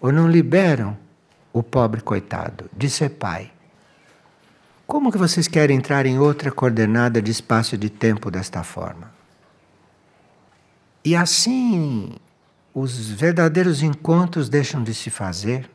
Ou 0.00 0.12
não 0.12 0.28
liberam 0.28 0.96
o 1.52 1.62
pobre 1.62 2.00
coitado 2.00 2.68
de 2.76 2.90
ser 2.90 3.10
pai. 3.10 3.50
Como 4.86 5.10
que 5.10 5.18
vocês 5.18 5.48
querem 5.48 5.76
entrar 5.76 6.06
em 6.06 6.18
outra 6.18 6.52
coordenada 6.52 7.20
de 7.20 7.30
espaço 7.30 7.74
e 7.74 7.78
de 7.78 7.90
tempo 7.90 8.30
desta 8.30 8.62
forma? 8.62 9.10
E 11.04 11.16
assim 11.16 12.14
os 12.78 13.08
verdadeiros 13.08 13.82
encontros 13.82 14.50
deixam 14.50 14.84
de 14.84 14.92
se 14.92 15.08
fazer. 15.08 15.70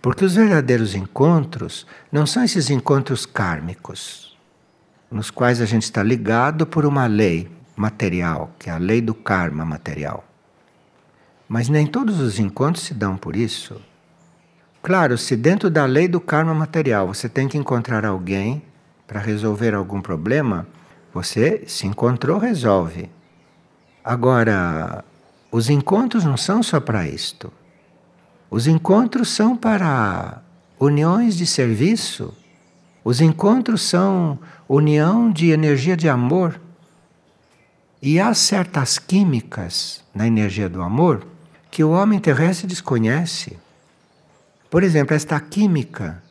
Porque 0.00 0.24
os 0.24 0.36
verdadeiros 0.36 0.94
encontros 0.94 1.84
não 2.12 2.24
são 2.24 2.44
esses 2.44 2.70
encontros 2.70 3.26
kármicos 3.26 4.38
nos 5.10 5.28
quais 5.28 5.60
a 5.60 5.64
gente 5.64 5.82
está 5.82 6.04
ligado 6.04 6.66
por 6.66 6.86
uma 6.86 7.06
lei 7.06 7.50
material, 7.74 8.52
que 8.60 8.70
é 8.70 8.72
a 8.72 8.78
lei 8.78 9.00
do 9.00 9.12
karma 9.12 9.64
material. 9.64 10.24
Mas 11.48 11.68
nem 11.68 11.84
todos 11.84 12.20
os 12.20 12.38
encontros 12.38 12.84
se 12.84 12.94
dão 12.94 13.16
por 13.16 13.34
isso. 13.34 13.80
Claro, 14.82 15.18
se 15.18 15.34
dentro 15.34 15.68
da 15.68 15.84
lei 15.84 16.06
do 16.06 16.20
karma 16.20 16.54
material 16.54 17.08
você 17.08 17.28
tem 17.28 17.48
que 17.48 17.58
encontrar 17.58 18.04
alguém 18.04 18.62
para 19.06 19.20
resolver 19.20 19.74
algum 19.74 20.00
problema, 20.00 20.66
você 21.12 21.64
se 21.66 21.88
encontrou, 21.88 22.38
resolve. 22.38 23.10
Agora, 24.04 25.04
os 25.54 25.70
encontros 25.70 26.24
não 26.24 26.36
são 26.36 26.62
só 26.62 26.80
para 26.80 27.06
isto. 27.06 27.52
Os 28.50 28.66
encontros 28.66 29.28
são 29.28 29.56
para 29.56 30.42
uniões 30.78 31.36
de 31.36 31.46
serviço 31.46 32.34
os 33.04 33.20
encontros 33.20 33.82
são 33.82 34.38
união 34.66 35.30
de 35.30 35.50
energia 35.50 35.94
de 35.94 36.08
amor. 36.08 36.58
E 38.00 38.18
há 38.18 38.32
certas 38.32 38.98
químicas 38.98 40.02
na 40.14 40.26
energia 40.26 40.70
do 40.70 40.80
amor 40.80 41.26
que 41.70 41.84
o 41.84 41.90
homem 41.90 42.18
terrestre 42.18 42.66
desconhece. 42.66 43.58
Por 44.70 44.82
exemplo, 44.82 45.14
esta 45.14 45.38
química 45.38 46.22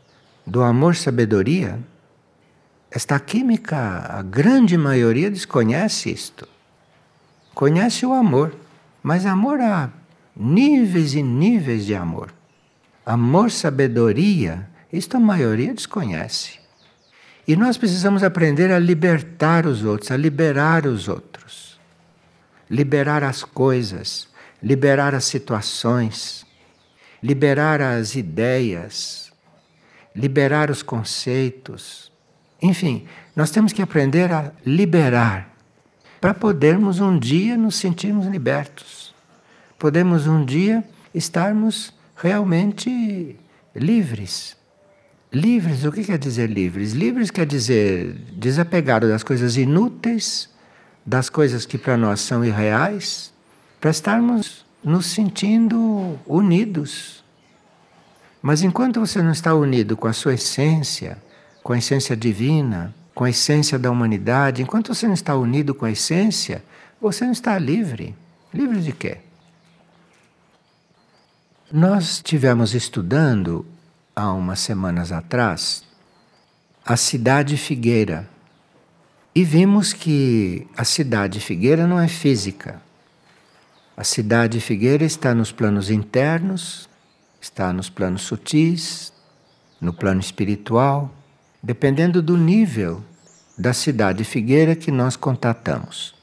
do 0.45 0.63
amor-sabedoria, 0.63 1.79
esta 2.89 3.19
química, 3.19 4.07
a 4.09 4.23
grande 4.23 4.75
maioria 4.75 5.29
desconhece 5.29 6.11
isto. 6.11 6.47
Conhece 7.53 8.03
o 8.03 8.13
amor, 8.13 8.55
mas 9.03 9.25
amor 9.25 9.59
há 9.59 9.91
níveis 10.35 11.13
e 11.13 11.21
níveis 11.21 11.85
de 11.85 11.93
amor. 11.93 12.33
Amor-sabedoria, 13.05 14.69
isto 14.91 15.17
a 15.17 15.19
maioria 15.19 15.73
desconhece. 15.73 16.59
E 17.45 17.57
nós 17.57 17.77
precisamos 17.77 18.23
aprender 18.23 18.71
a 18.71 18.79
libertar 18.79 19.65
os 19.65 19.83
outros, 19.83 20.09
a 20.09 20.15
liberar 20.15 20.85
os 20.85 21.09
outros. 21.09 21.77
Liberar 22.69 23.23
as 23.23 23.43
coisas, 23.43 24.29
liberar 24.61 25.13
as 25.13 25.25
situações, 25.25 26.45
liberar 27.21 27.81
as 27.81 28.15
ideias, 28.15 29.33
liberar 30.15 30.71
os 30.71 30.81
conceitos. 30.81 32.09
Enfim, 32.61 33.05
nós 33.35 33.51
temos 33.51 33.73
que 33.73 33.81
aprender 33.81 34.31
a 34.31 34.53
liberar 34.65 35.52
para 36.23 36.33
podermos 36.33 37.01
um 37.01 37.19
dia 37.19 37.57
nos 37.57 37.75
sentirmos 37.75 38.27
libertos. 38.27 39.13
Podemos 39.77 40.25
um 40.25 40.45
dia 40.45 40.81
estarmos 41.13 41.93
realmente 42.15 43.35
livres. 43.75 44.55
Livres, 45.33 45.83
o 45.83 45.91
que 45.91 46.01
quer 46.01 46.17
dizer 46.17 46.49
livres? 46.49 46.93
Livres 46.93 47.29
quer 47.29 47.45
dizer 47.45 48.13
desapegado 48.37 49.09
das 49.09 49.21
coisas 49.21 49.57
inúteis, 49.57 50.49
das 51.05 51.29
coisas 51.29 51.65
que 51.65 51.77
para 51.77 51.97
nós 51.97 52.21
são 52.21 52.45
irreais, 52.45 53.33
para 53.81 53.91
estarmos 53.91 54.65
nos 54.81 55.07
sentindo 55.07 56.17
unidos. 56.25 57.21
Mas 58.41 58.61
enquanto 58.61 59.01
você 59.01 59.21
não 59.21 59.33
está 59.33 59.53
unido 59.53 59.97
com 59.97 60.07
a 60.07 60.13
sua 60.13 60.35
essência, 60.35 61.17
com 61.61 61.73
a 61.73 61.77
essência 61.77 62.15
divina, 62.15 62.95
com 63.13 63.23
a 63.23 63.29
essência 63.29 63.77
da 63.77 63.91
humanidade, 63.91 64.61
enquanto 64.61 64.93
você 64.93 65.05
não 65.05 65.13
está 65.13 65.35
unido 65.35 65.75
com 65.75 65.85
a 65.85 65.91
essência, 65.91 66.63
você 66.99 67.25
não 67.25 67.31
está 67.31 67.57
livre. 67.59 68.15
Livre 68.53 68.81
de 68.81 68.91
quê? 68.91 69.17
Nós 71.71 72.21
tivemos 72.21 72.73
estudando 72.73 73.65
há 74.15 74.31
umas 74.31 74.59
semanas 74.59 75.11
atrás 75.11 75.83
a 76.85 76.97
cidade 76.97 77.55
Figueira 77.55 78.29
e 79.33 79.43
vimos 79.43 79.93
que 79.93 80.67
a 80.77 80.83
cidade 80.83 81.39
Figueira 81.39 81.87
não 81.87 81.99
é 81.99 82.07
física. 82.07 82.81
A 83.95 84.03
cidade 84.03 84.59
Figueira 84.59 85.05
está 85.05 85.33
nos 85.33 85.51
planos 85.51 85.89
internos, 85.89 86.89
está 87.39 87.71
nos 87.71 87.89
planos 87.89 88.23
sutis, 88.23 89.13
no 89.79 89.93
plano 89.93 90.19
espiritual, 90.19 91.11
dependendo 91.63 92.21
do 92.21 92.35
nível 92.35 93.01
da 93.57 93.71
cidade 93.71 94.25
Figueira 94.25 94.75
que 94.75 94.91
nós 94.91 95.15
contatamos. 95.15 96.13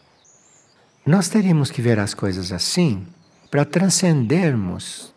Nós 1.07 1.31
teríamos 1.31 1.71
que 1.71 1.81
ver 1.81 1.99
as 1.99 2.13
coisas 2.13 2.53
assim 2.53 3.07
para 3.51 3.65
transcendermos 3.65 5.15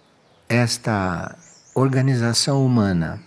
esta 0.48 1.36
organização 1.76 2.66
humana. 2.66 3.22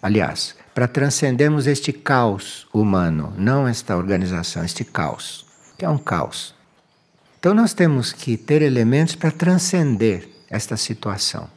Aliás, 0.00 0.54
para 0.72 0.86
transcendermos 0.86 1.66
este 1.66 1.92
caos 1.92 2.68
humano, 2.72 3.34
não 3.36 3.66
esta 3.66 3.96
organização, 3.96 4.64
este 4.64 4.84
caos, 4.84 5.44
que 5.76 5.84
é 5.84 5.88
um 5.88 5.98
caos. 5.98 6.54
Então 7.40 7.52
nós 7.52 7.74
temos 7.74 8.12
que 8.12 8.36
ter 8.36 8.62
elementos 8.62 9.16
para 9.16 9.32
transcender 9.32 10.28
esta 10.48 10.76
situação. 10.76 11.48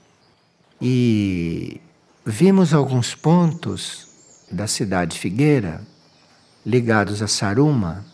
E 0.82 1.80
vimos 2.26 2.74
alguns 2.74 3.14
pontos 3.14 4.09
da 4.52 4.68
cidade 4.68 5.18
Figueira 5.18 5.82
ligados 6.66 7.22
a 7.22 7.28
Saruma, 7.28 8.06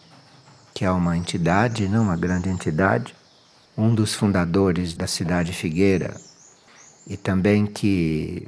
que 0.74 0.86
é 0.86 0.92
uma 0.92 1.18
entidade, 1.18 1.88
não 1.88 2.04
uma 2.04 2.16
grande 2.18 2.50
entidade, 2.50 3.16
um 3.78 3.94
dos 3.94 4.14
fundadores 4.14 4.94
da 4.94 5.08
cidade 5.08 5.52
Figueira, 5.54 6.16
e 7.08 7.18
também 7.18 7.66
que 7.66 8.48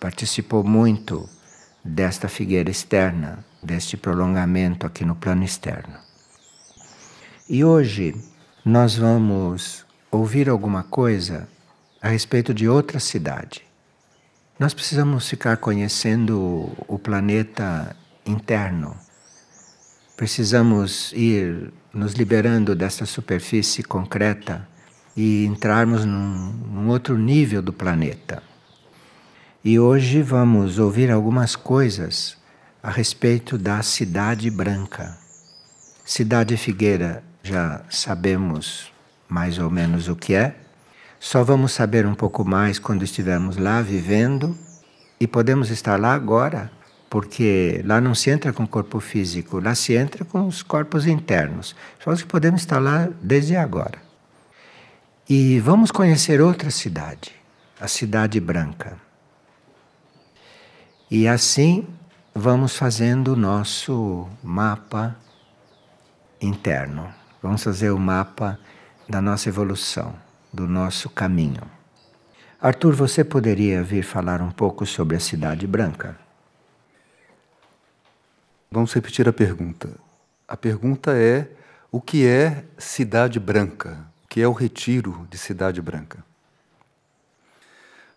participou 0.00 0.64
muito 0.64 1.28
desta 1.84 2.28
figueira 2.28 2.70
externa, 2.70 3.44
deste 3.62 3.96
prolongamento 3.96 4.86
aqui 4.86 5.04
no 5.04 5.14
plano 5.14 5.44
externo. 5.44 5.94
E 7.48 7.64
hoje 7.64 8.14
nós 8.64 8.96
vamos 8.96 9.84
ouvir 10.10 10.48
alguma 10.48 10.82
coisa 10.82 11.48
a 12.00 12.08
respeito 12.08 12.52
de 12.52 12.68
outra 12.68 12.98
cidade. 13.00 13.62
Nós 14.62 14.74
precisamos 14.74 15.28
ficar 15.28 15.56
conhecendo 15.56 16.70
o 16.86 16.96
planeta 16.96 17.96
interno. 18.24 18.96
Precisamos 20.16 21.12
ir 21.14 21.72
nos 21.92 22.12
liberando 22.12 22.72
dessa 22.72 23.04
superfície 23.04 23.82
concreta 23.82 24.68
e 25.16 25.44
entrarmos 25.46 26.04
num, 26.04 26.52
num 26.52 26.88
outro 26.90 27.18
nível 27.18 27.60
do 27.60 27.72
planeta. 27.72 28.40
E 29.64 29.80
hoje 29.80 30.22
vamos 30.22 30.78
ouvir 30.78 31.10
algumas 31.10 31.56
coisas 31.56 32.36
a 32.80 32.88
respeito 32.88 33.58
da 33.58 33.82
Cidade 33.82 34.48
Branca. 34.48 35.18
Cidade 36.04 36.56
Figueira, 36.56 37.24
já 37.42 37.82
sabemos 37.90 38.92
mais 39.28 39.58
ou 39.58 39.68
menos 39.68 40.06
o 40.06 40.14
que 40.14 40.34
é, 40.34 40.54
só 41.24 41.44
vamos 41.44 41.70
saber 41.70 42.04
um 42.04 42.16
pouco 42.16 42.44
mais 42.44 42.80
quando 42.80 43.04
estivermos 43.04 43.56
lá 43.56 43.80
vivendo 43.80 44.58
e 45.20 45.26
podemos 45.28 45.70
estar 45.70 45.98
lá 45.98 46.14
agora, 46.14 46.68
porque 47.08 47.80
lá 47.86 48.00
não 48.00 48.12
se 48.12 48.28
entra 48.28 48.52
com 48.52 48.64
o 48.64 48.68
corpo 48.68 48.98
físico, 48.98 49.60
lá 49.60 49.72
se 49.72 49.94
entra 49.94 50.24
com 50.24 50.44
os 50.48 50.64
corpos 50.64 51.06
internos. 51.06 51.76
Só 52.02 52.12
que 52.16 52.24
podemos 52.26 52.62
estar 52.62 52.80
lá 52.80 53.08
desde 53.22 53.54
agora. 53.54 54.02
E 55.28 55.60
vamos 55.60 55.92
conhecer 55.92 56.40
outra 56.40 56.72
cidade, 56.72 57.30
a 57.80 57.86
Cidade 57.86 58.40
Branca. 58.40 58.98
E 61.08 61.28
assim 61.28 61.86
vamos 62.34 62.74
fazendo 62.74 63.34
o 63.34 63.36
nosso 63.36 64.26
mapa 64.42 65.14
interno. 66.40 67.14
Vamos 67.40 67.62
fazer 67.62 67.92
o 67.92 67.98
mapa 67.98 68.58
da 69.08 69.22
nossa 69.22 69.48
evolução, 69.48 70.16
do 70.52 70.66
nosso 70.66 71.08
caminho. 71.08 71.62
Arthur, 72.60 72.94
você 72.94 73.24
poderia 73.24 73.82
vir 73.82 74.02
falar 74.02 74.40
um 74.40 74.50
pouco 74.50 74.86
sobre 74.86 75.16
a 75.16 75.20
Cidade 75.20 75.66
Branca? 75.66 76.16
Vamos 78.70 78.92
repetir 78.92 79.28
a 79.28 79.32
pergunta. 79.32 79.90
A 80.46 80.56
pergunta 80.56 81.16
é: 81.16 81.50
o 81.90 82.00
que 82.00 82.26
é 82.26 82.64
Cidade 82.78 83.40
Branca? 83.40 84.12
que 84.32 84.40
é 84.40 84.48
o 84.48 84.52
retiro 84.52 85.28
de 85.28 85.36
Cidade 85.36 85.82
Branca. 85.82 86.24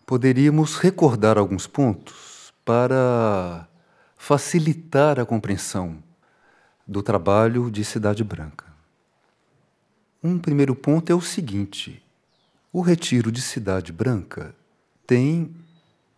Poderíamos 0.06 0.78
recordar 0.78 1.38
alguns 1.38 1.68
pontos 1.68 2.54
para 2.64 3.68
facilitar 4.16 5.20
a 5.20 5.26
compreensão 5.26 6.02
do 6.88 7.04
trabalho 7.04 7.70
de 7.70 7.84
Cidade 7.84 8.24
Branca. 8.24 8.66
Um 10.24 10.40
primeiro 10.40 10.74
ponto 10.74 11.12
é 11.12 11.14
o 11.14 11.20
seguinte: 11.20 12.02
o 12.76 12.82
retiro 12.82 13.32
de 13.32 13.42
Cidade 13.42 13.94
Branca 13.94 14.54
tem 15.08 15.56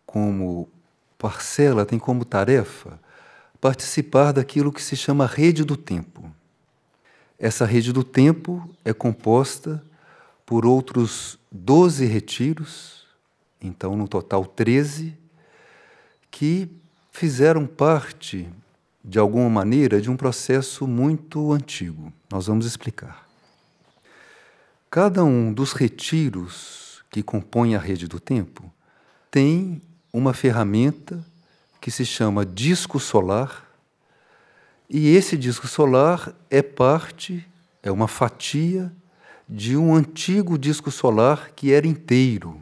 como 0.08 0.68
parcela, 1.16 1.86
tem 1.86 2.00
como 2.00 2.26
tarefa 2.26 3.00
participar 3.62 4.32
daquilo 4.32 4.74
que 4.74 4.82
se 4.82 4.96
chama 4.96 5.28
rede 5.28 5.64
do 5.64 5.78
tempo. 5.78 6.32
Essa 7.38 7.64
rede 7.64 7.94
do 7.94 8.04
tempo 8.04 8.68
é 8.84 8.92
composta 8.92 9.84
por 10.48 10.66
outros 10.66 11.38
12 11.52 12.08
retiros, 12.08 13.06
então 13.62 13.96
no 13.96 14.08
total 14.08 14.44
13, 14.44 15.16
que 16.32 16.68
fizeram 17.12 17.68
parte, 17.68 18.50
de 19.06 19.20
alguma 19.20 19.48
maneira, 19.48 20.02
de 20.02 20.10
um 20.10 20.18
processo 20.18 20.88
muito 20.88 21.54
antigo. 21.54 22.12
Nós 22.32 22.48
vamos 22.48 22.66
explicar. 22.66 23.27
Cada 25.00 25.24
um 25.24 25.54
dos 25.54 25.74
retiros 25.74 27.04
que 27.12 27.22
compõem 27.22 27.76
a 27.76 27.80
rede 27.80 28.08
do 28.08 28.20
tempo 28.20 28.74
tem 29.30 29.80
uma 30.12 30.34
ferramenta 30.34 31.24
que 31.80 31.92
se 31.92 32.04
chama 32.04 32.44
disco 32.44 33.00
solar 33.00 33.64
e 34.90 35.16
esse 35.16 35.38
disco 35.38 35.68
solar 35.68 36.34
é 36.50 36.64
parte, 36.64 37.48
é 37.84 37.92
uma 37.92 38.08
fatia 38.08 38.92
de 39.48 39.78
um 39.78 39.94
antigo 39.94 40.58
disco 40.58 40.90
solar 40.90 41.52
que 41.56 41.72
era 41.72 41.86
inteiro. 41.86 42.60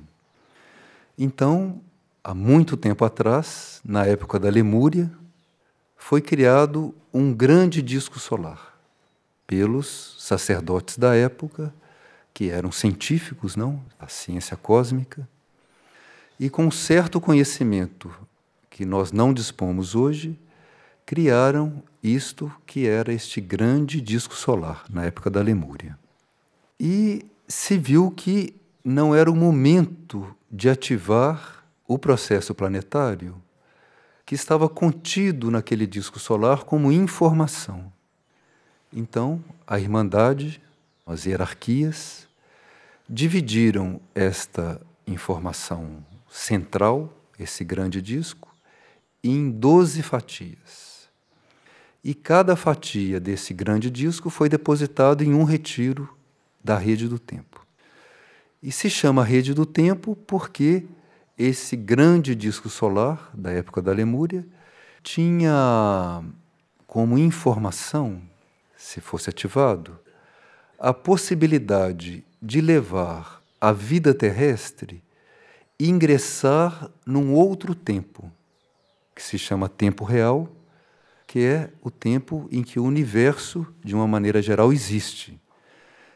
Então, 1.17 1.79
há 2.21 2.33
muito 2.33 2.75
tempo 2.75 3.05
atrás, 3.05 3.79
na 3.81 4.05
época 4.05 4.37
da 4.37 4.49
Lemúria, 4.49 5.09
foi 5.95 6.19
criado 6.19 6.93
um 7.13 7.33
grande 7.33 7.81
disco 7.81 8.19
solar 8.19 8.77
pelos 9.47 10.17
sacerdotes 10.19 10.97
da 10.97 11.15
época, 11.15 11.73
que 12.35 12.49
eram 12.49 12.69
científicos, 12.69 13.55
não, 13.55 13.81
a 13.97 14.09
ciência 14.09 14.57
cósmica, 14.57 15.25
e 16.37 16.49
com 16.49 16.69
certo 16.69 17.21
conhecimento 17.21 18.13
que 18.69 18.85
nós 18.85 19.13
não 19.13 19.33
dispomos 19.33 19.95
hoje, 19.95 20.37
criaram 21.05 21.81
isto 22.03 22.51
que 22.65 22.85
era 22.85 23.13
este 23.13 23.39
grande 23.39 24.01
disco 24.01 24.35
solar 24.35 24.83
na 24.89 25.05
época 25.05 25.29
da 25.29 25.41
Lemúria. 25.41 25.97
E 26.77 27.25
se 27.47 27.77
viu 27.77 28.11
que 28.11 28.53
não 28.83 29.15
era 29.15 29.31
o 29.31 29.35
momento 29.35 30.35
de 30.51 30.69
ativar 30.69 31.65
o 31.87 31.97
processo 31.97 32.53
planetário 32.53 33.41
que 34.25 34.35
estava 34.35 34.67
contido 34.67 35.49
naquele 35.49 35.87
disco 35.87 36.19
solar 36.19 36.65
como 36.65 36.91
informação. 36.91 37.93
Então, 38.91 39.41
a 39.65 39.79
Irmandade, 39.79 40.61
as 41.05 41.25
hierarquias, 41.25 42.24
dividiram 43.09 43.99
esta 44.13 44.81
informação 45.05 46.03
central, 46.29 47.13
esse 47.39 47.63
grande 47.63 48.01
disco, 48.01 48.53
em 49.23 49.49
12 49.49 50.01
fatias. 50.01 51.09
E 52.03 52.13
cada 52.13 52.55
fatia 52.55 53.19
desse 53.19 53.53
grande 53.53 53.89
disco 53.89 54.29
foi 54.29 54.49
depositado 54.49 55.23
em 55.23 55.33
um 55.33 55.43
retiro 55.43 56.15
da 56.63 56.77
rede 56.77 57.07
do 57.07 57.17
tempo. 57.17 57.65
E 58.61 58.71
se 58.71 58.89
chama 58.89 59.23
rede 59.23 59.53
do 59.53 59.65
tempo 59.65 60.15
porque 60.27 60.85
esse 61.37 61.75
grande 61.75 62.33
disco 62.33 62.69
solar 62.69 63.29
da 63.33 63.51
época 63.51 63.81
da 63.81 63.91
Lemúria 63.91 64.45
tinha 65.03 66.23
como 66.87 67.17
informação, 67.17 68.21
se 68.77 69.01
fosse 69.01 69.29
ativado, 69.29 69.99
a 70.79 70.93
possibilidade 70.93 72.23
de 72.45 72.61
levar 72.61 73.41
a 73.59 73.71
vida 73.71 74.13
terrestre 74.13 75.03
ingressar 75.79 76.91
num 77.03 77.33
outro 77.33 77.73
tempo, 77.73 78.31
que 79.15 79.23
se 79.23 79.39
chama 79.39 79.67
tempo 79.67 80.03
real, 80.03 80.47
que 81.25 81.39
é 81.39 81.71
o 81.81 81.89
tempo 81.89 82.47
em 82.51 82.61
que 82.61 82.79
o 82.79 82.83
universo, 82.83 83.65
de 83.83 83.95
uma 83.95 84.07
maneira 84.07 84.43
geral, 84.43 84.71
existe. 84.71 85.41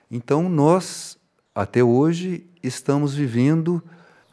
Então, 0.10 0.48
nós, 0.48 1.18
até 1.54 1.84
hoje, 1.84 2.46
estamos 2.62 3.16
vivendo 3.16 3.82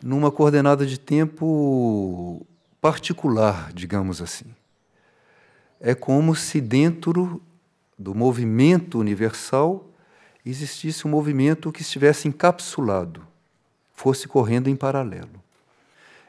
numa 0.02 0.30
coordenada 0.30 0.84
de 0.84 1.00
tempo 1.00 2.46
particular, 2.78 3.72
digamos 3.72 4.20
assim. 4.20 4.44
É 5.80 5.94
como 5.94 6.36
se 6.36 6.60
dentro 6.60 7.40
do 7.98 8.14
movimento 8.14 8.98
universal 8.98 9.90
existisse 10.50 11.06
um 11.06 11.10
movimento 11.10 11.72
que 11.72 11.82
estivesse 11.82 12.28
encapsulado, 12.28 13.26
fosse 13.92 14.28
correndo 14.28 14.68
em 14.68 14.76
paralelo. 14.76 15.42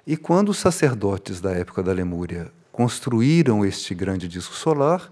E 0.05 0.17
quando 0.17 0.49
os 0.49 0.57
sacerdotes 0.57 1.39
da 1.39 1.51
época 1.51 1.83
da 1.83 1.91
Lemúria 1.91 2.51
construíram 2.71 3.65
este 3.65 3.93
grande 3.93 4.27
disco 4.27 4.55
solar, 4.55 5.11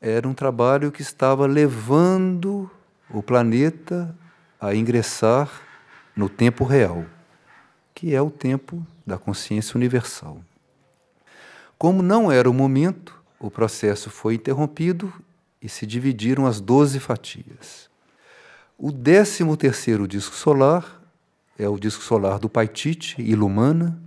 era 0.00 0.28
um 0.28 0.34
trabalho 0.34 0.92
que 0.92 1.02
estava 1.02 1.46
levando 1.46 2.70
o 3.10 3.22
planeta 3.22 4.14
a 4.60 4.74
ingressar 4.74 5.50
no 6.14 6.28
tempo 6.28 6.64
real, 6.64 7.04
que 7.94 8.14
é 8.14 8.20
o 8.20 8.30
tempo 8.30 8.84
da 9.06 9.16
consciência 9.16 9.76
universal. 9.76 10.40
Como 11.78 12.02
não 12.02 12.30
era 12.30 12.50
o 12.50 12.54
momento, 12.54 13.18
o 13.38 13.50
processo 13.50 14.10
foi 14.10 14.34
interrompido 14.34 15.12
e 15.62 15.68
se 15.68 15.86
dividiram 15.86 16.46
as 16.46 16.60
doze 16.60 16.98
fatias. 16.98 17.87
O 18.80 18.92
décimo 18.92 19.56
terceiro 19.56 20.06
disco 20.06 20.36
solar 20.36 21.02
é 21.58 21.68
o 21.68 21.76
disco 21.76 22.00
solar 22.00 22.38
do 22.38 22.48
Paitite, 22.48 23.20
Ilumana, 23.20 24.00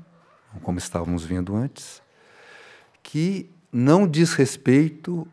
como 0.63 0.77
estávamos 0.77 1.25
vendo 1.25 1.53
antes, 1.53 2.01
que 3.03 3.49
não 3.69 4.07
diz 4.07 4.31
respeito 4.33 5.27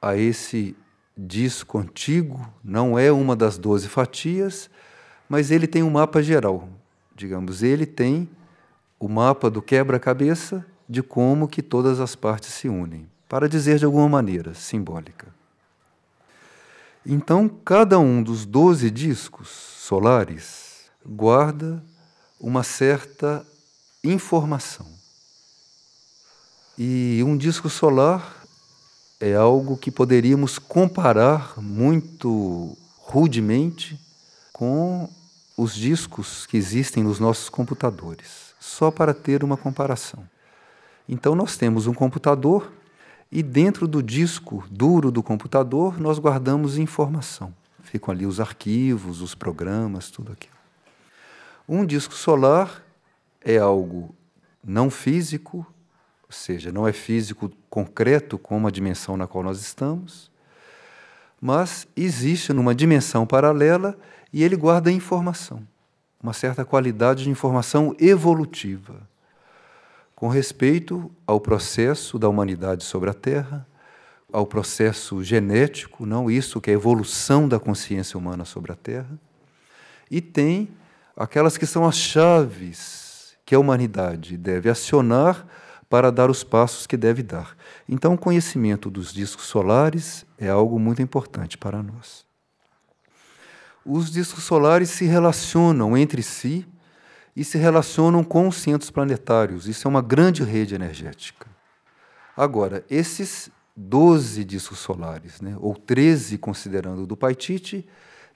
a 0.00 0.16
esse 0.16 0.74
disco 1.14 1.76
antigo, 1.76 2.50
não 2.64 2.98
é 2.98 3.12
uma 3.12 3.36
das 3.36 3.58
doze 3.58 3.88
fatias, 3.88 4.70
mas 5.28 5.50
ele 5.50 5.66
tem 5.66 5.82
um 5.82 5.90
mapa 5.90 6.22
geral. 6.22 6.66
Digamos, 7.14 7.62
ele 7.62 7.84
tem 7.84 8.26
o 8.98 9.06
mapa 9.06 9.50
do 9.50 9.60
quebra-cabeça 9.60 10.64
de 10.88 11.02
como 11.02 11.46
que 11.46 11.60
todas 11.60 12.00
as 12.00 12.16
partes 12.16 12.54
se 12.54 12.70
unem, 12.70 13.06
para 13.28 13.50
dizer 13.50 13.78
de 13.78 13.84
alguma 13.84 14.08
maneira 14.08 14.54
simbólica. 14.54 15.37
Então, 17.10 17.48
cada 17.48 17.98
um 17.98 18.22
dos 18.22 18.44
doze 18.44 18.90
discos 18.90 19.48
solares 19.48 20.90
guarda 21.06 21.82
uma 22.38 22.62
certa 22.62 23.46
informação. 24.04 24.84
E 26.76 27.22
um 27.24 27.34
disco 27.34 27.70
solar 27.70 28.44
é 29.18 29.34
algo 29.34 29.78
que 29.78 29.90
poderíamos 29.90 30.58
comparar 30.58 31.54
muito 31.56 32.76
rudemente 32.98 33.98
com 34.52 35.08
os 35.56 35.74
discos 35.74 36.44
que 36.44 36.58
existem 36.58 37.02
nos 37.02 37.18
nossos 37.18 37.48
computadores, 37.48 38.54
só 38.60 38.90
para 38.90 39.14
ter 39.14 39.42
uma 39.42 39.56
comparação. 39.56 40.28
Então, 41.08 41.34
nós 41.34 41.56
temos 41.56 41.86
um 41.86 41.94
computador 41.94 42.70
e 43.30 43.42
dentro 43.42 43.86
do 43.86 44.02
disco 44.02 44.64
duro 44.70 45.10
do 45.10 45.22
computador 45.22 46.00
nós 46.00 46.18
guardamos 46.18 46.78
informação. 46.78 47.54
Ficam 47.82 48.12
ali 48.12 48.26
os 48.26 48.40
arquivos, 48.40 49.20
os 49.20 49.34
programas, 49.34 50.10
tudo 50.10 50.32
aquilo. 50.32 50.56
Um 51.68 51.84
disco 51.84 52.14
solar 52.14 52.82
é 53.42 53.58
algo 53.58 54.14
não 54.64 54.90
físico, 54.90 55.58
ou 56.22 56.32
seja, 56.32 56.72
não 56.72 56.86
é 56.86 56.92
físico 56.92 57.50
concreto 57.70 58.38
como 58.38 58.66
a 58.66 58.70
dimensão 58.70 59.16
na 59.16 59.26
qual 59.26 59.44
nós 59.44 59.60
estamos, 59.60 60.30
mas 61.40 61.86
existe 61.96 62.52
numa 62.52 62.74
dimensão 62.74 63.26
paralela 63.26 63.96
e 64.32 64.42
ele 64.42 64.56
guarda 64.56 64.90
informação, 64.90 65.62
uma 66.22 66.32
certa 66.32 66.64
qualidade 66.64 67.24
de 67.24 67.30
informação 67.30 67.94
evolutiva 67.98 69.08
com 70.18 70.26
respeito 70.26 71.08
ao 71.24 71.38
processo 71.38 72.18
da 72.18 72.28
humanidade 72.28 72.82
sobre 72.82 73.08
a 73.08 73.14
Terra, 73.14 73.64
ao 74.32 74.44
processo 74.44 75.22
genético, 75.22 76.04
não 76.04 76.28
isso 76.28 76.60
que 76.60 76.70
é 76.70 76.72
a 76.72 76.76
evolução 76.76 77.48
da 77.48 77.60
consciência 77.60 78.18
humana 78.18 78.44
sobre 78.44 78.72
a 78.72 78.74
Terra, 78.74 79.16
e 80.10 80.20
tem 80.20 80.70
aquelas 81.16 81.56
que 81.56 81.64
são 81.64 81.86
as 81.86 81.96
chaves 81.96 83.36
que 83.46 83.54
a 83.54 83.60
humanidade 83.60 84.36
deve 84.36 84.68
acionar 84.68 85.46
para 85.88 86.10
dar 86.10 86.28
os 86.28 86.42
passos 86.42 86.84
que 86.84 86.96
deve 86.96 87.22
dar. 87.22 87.56
Então, 87.88 88.14
o 88.14 88.18
conhecimento 88.18 88.90
dos 88.90 89.12
discos 89.12 89.44
solares 89.44 90.26
é 90.36 90.48
algo 90.48 90.80
muito 90.80 91.00
importante 91.00 91.56
para 91.56 91.80
nós. 91.80 92.26
Os 93.86 94.10
discos 94.10 94.42
solares 94.42 94.90
se 94.90 95.04
relacionam 95.04 95.96
entre 95.96 96.24
si 96.24 96.66
e 97.38 97.44
se 97.44 97.56
relacionam 97.56 98.24
com 98.24 98.48
os 98.48 98.56
centros 98.56 98.90
planetários. 98.90 99.68
Isso 99.68 99.86
é 99.86 99.88
uma 99.88 100.02
grande 100.02 100.42
rede 100.42 100.74
energética. 100.74 101.46
Agora, 102.36 102.84
esses 102.90 103.48
12 103.76 104.42
discos 104.42 104.80
solares, 104.80 105.40
né, 105.40 105.56
ou 105.60 105.72
13 105.76 106.36
considerando 106.36 107.04
o 107.04 107.06
do 107.06 107.16
Paitite, 107.16 107.88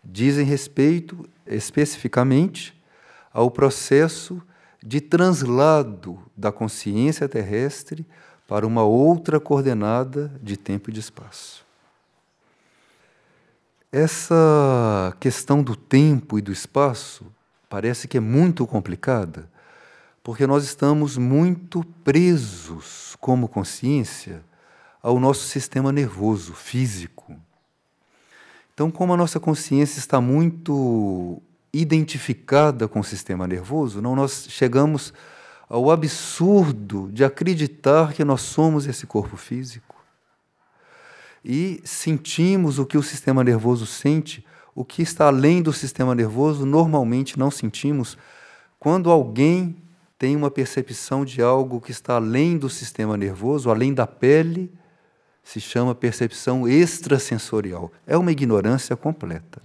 dizem 0.04 0.46
respeito 0.46 1.28
especificamente 1.44 2.80
ao 3.32 3.50
processo 3.50 4.40
de 4.80 5.00
translado 5.00 6.22
da 6.36 6.52
consciência 6.52 7.28
terrestre 7.28 8.06
para 8.46 8.64
uma 8.64 8.84
outra 8.84 9.40
coordenada 9.40 10.32
de 10.40 10.56
tempo 10.56 10.90
e 10.90 10.92
de 10.92 11.00
espaço. 11.00 11.66
Essa 13.90 15.12
questão 15.18 15.60
do 15.60 15.74
tempo 15.74 16.38
e 16.38 16.42
do 16.42 16.52
espaço 16.52 17.26
parece 17.72 18.06
que 18.06 18.18
é 18.18 18.20
muito 18.20 18.66
complicada, 18.66 19.48
porque 20.22 20.46
nós 20.46 20.62
estamos 20.62 21.16
muito 21.16 21.82
presos, 22.04 23.16
como 23.18 23.48
consciência, 23.48 24.44
ao 25.02 25.18
nosso 25.18 25.46
sistema 25.46 25.90
nervoso, 25.90 26.52
físico. 26.52 27.34
Então, 28.74 28.90
como 28.90 29.14
a 29.14 29.16
nossa 29.16 29.40
consciência 29.40 29.98
está 29.98 30.20
muito 30.20 31.40
identificada 31.72 32.86
com 32.86 33.00
o 33.00 33.04
sistema 33.04 33.46
nervoso, 33.46 34.02
não 34.02 34.14
nós 34.14 34.48
chegamos 34.50 35.14
ao 35.66 35.90
absurdo 35.90 37.08
de 37.10 37.24
acreditar 37.24 38.12
que 38.12 38.22
nós 38.22 38.42
somos 38.42 38.86
esse 38.86 39.06
corpo 39.06 39.38
físico. 39.38 39.96
E 41.42 41.80
sentimos 41.84 42.78
o 42.78 42.84
que 42.84 42.98
o 42.98 43.02
sistema 43.02 43.42
nervoso 43.42 43.86
sente 43.86 44.44
o 44.74 44.84
que 44.84 45.02
está 45.02 45.26
além 45.26 45.62
do 45.62 45.72
sistema 45.72 46.14
nervoso, 46.14 46.64
normalmente 46.64 47.38
não 47.38 47.50
sentimos. 47.50 48.16
Quando 48.78 49.10
alguém 49.10 49.76
tem 50.18 50.36
uma 50.36 50.50
percepção 50.50 51.24
de 51.24 51.42
algo 51.42 51.80
que 51.80 51.90
está 51.90 52.14
além 52.14 52.56
do 52.56 52.70
sistema 52.70 53.16
nervoso, 53.16 53.70
além 53.70 53.92
da 53.92 54.06
pele, 54.06 54.72
se 55.42 55.60
chama 55.60 55.94
percepção 55.94 56.68
extrasensorial. 56.68 57.90
É 58.06 58.16
uma 58.16 58.32
ignorância 58.32 58.96
completa. 58.96 59.60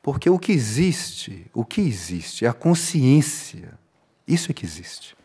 Porque 0.00 0.30
o 0.30 0.38
que 0.38 0.52
existe, 0.52 1.46
o 1.52 1.64
que 1.64 1.80
existe 1.80 2.44
é 2.44 2.48
a 2.48 2.52
consciência. 2.52 3.78
Isso 4.26 4.50
é 4.50 4.54
que 4.54 4.64
existe. 4.64 5.16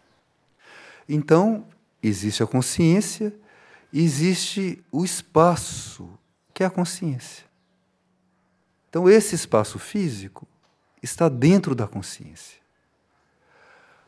Então, 1.07 1.65
existe 2.01 2.43
a 2.43 2.47
consciência, 2.47 3.33
existe 3.93 4.83
o 4.91 5.05
espaço, 5.05 6.09
que 6.53 6.63
é 6.63 6.65
a 6.65 6.69
consciência. 6.69 7.46
Então, 8.97 9.07
esse 9.07 9.35
espaço 9.35 9.77
físico 9.77 10.47
está 11.03 11.29
dentro 11.29 11.75
da 11.75 11.87
consciência. 11.87 12.57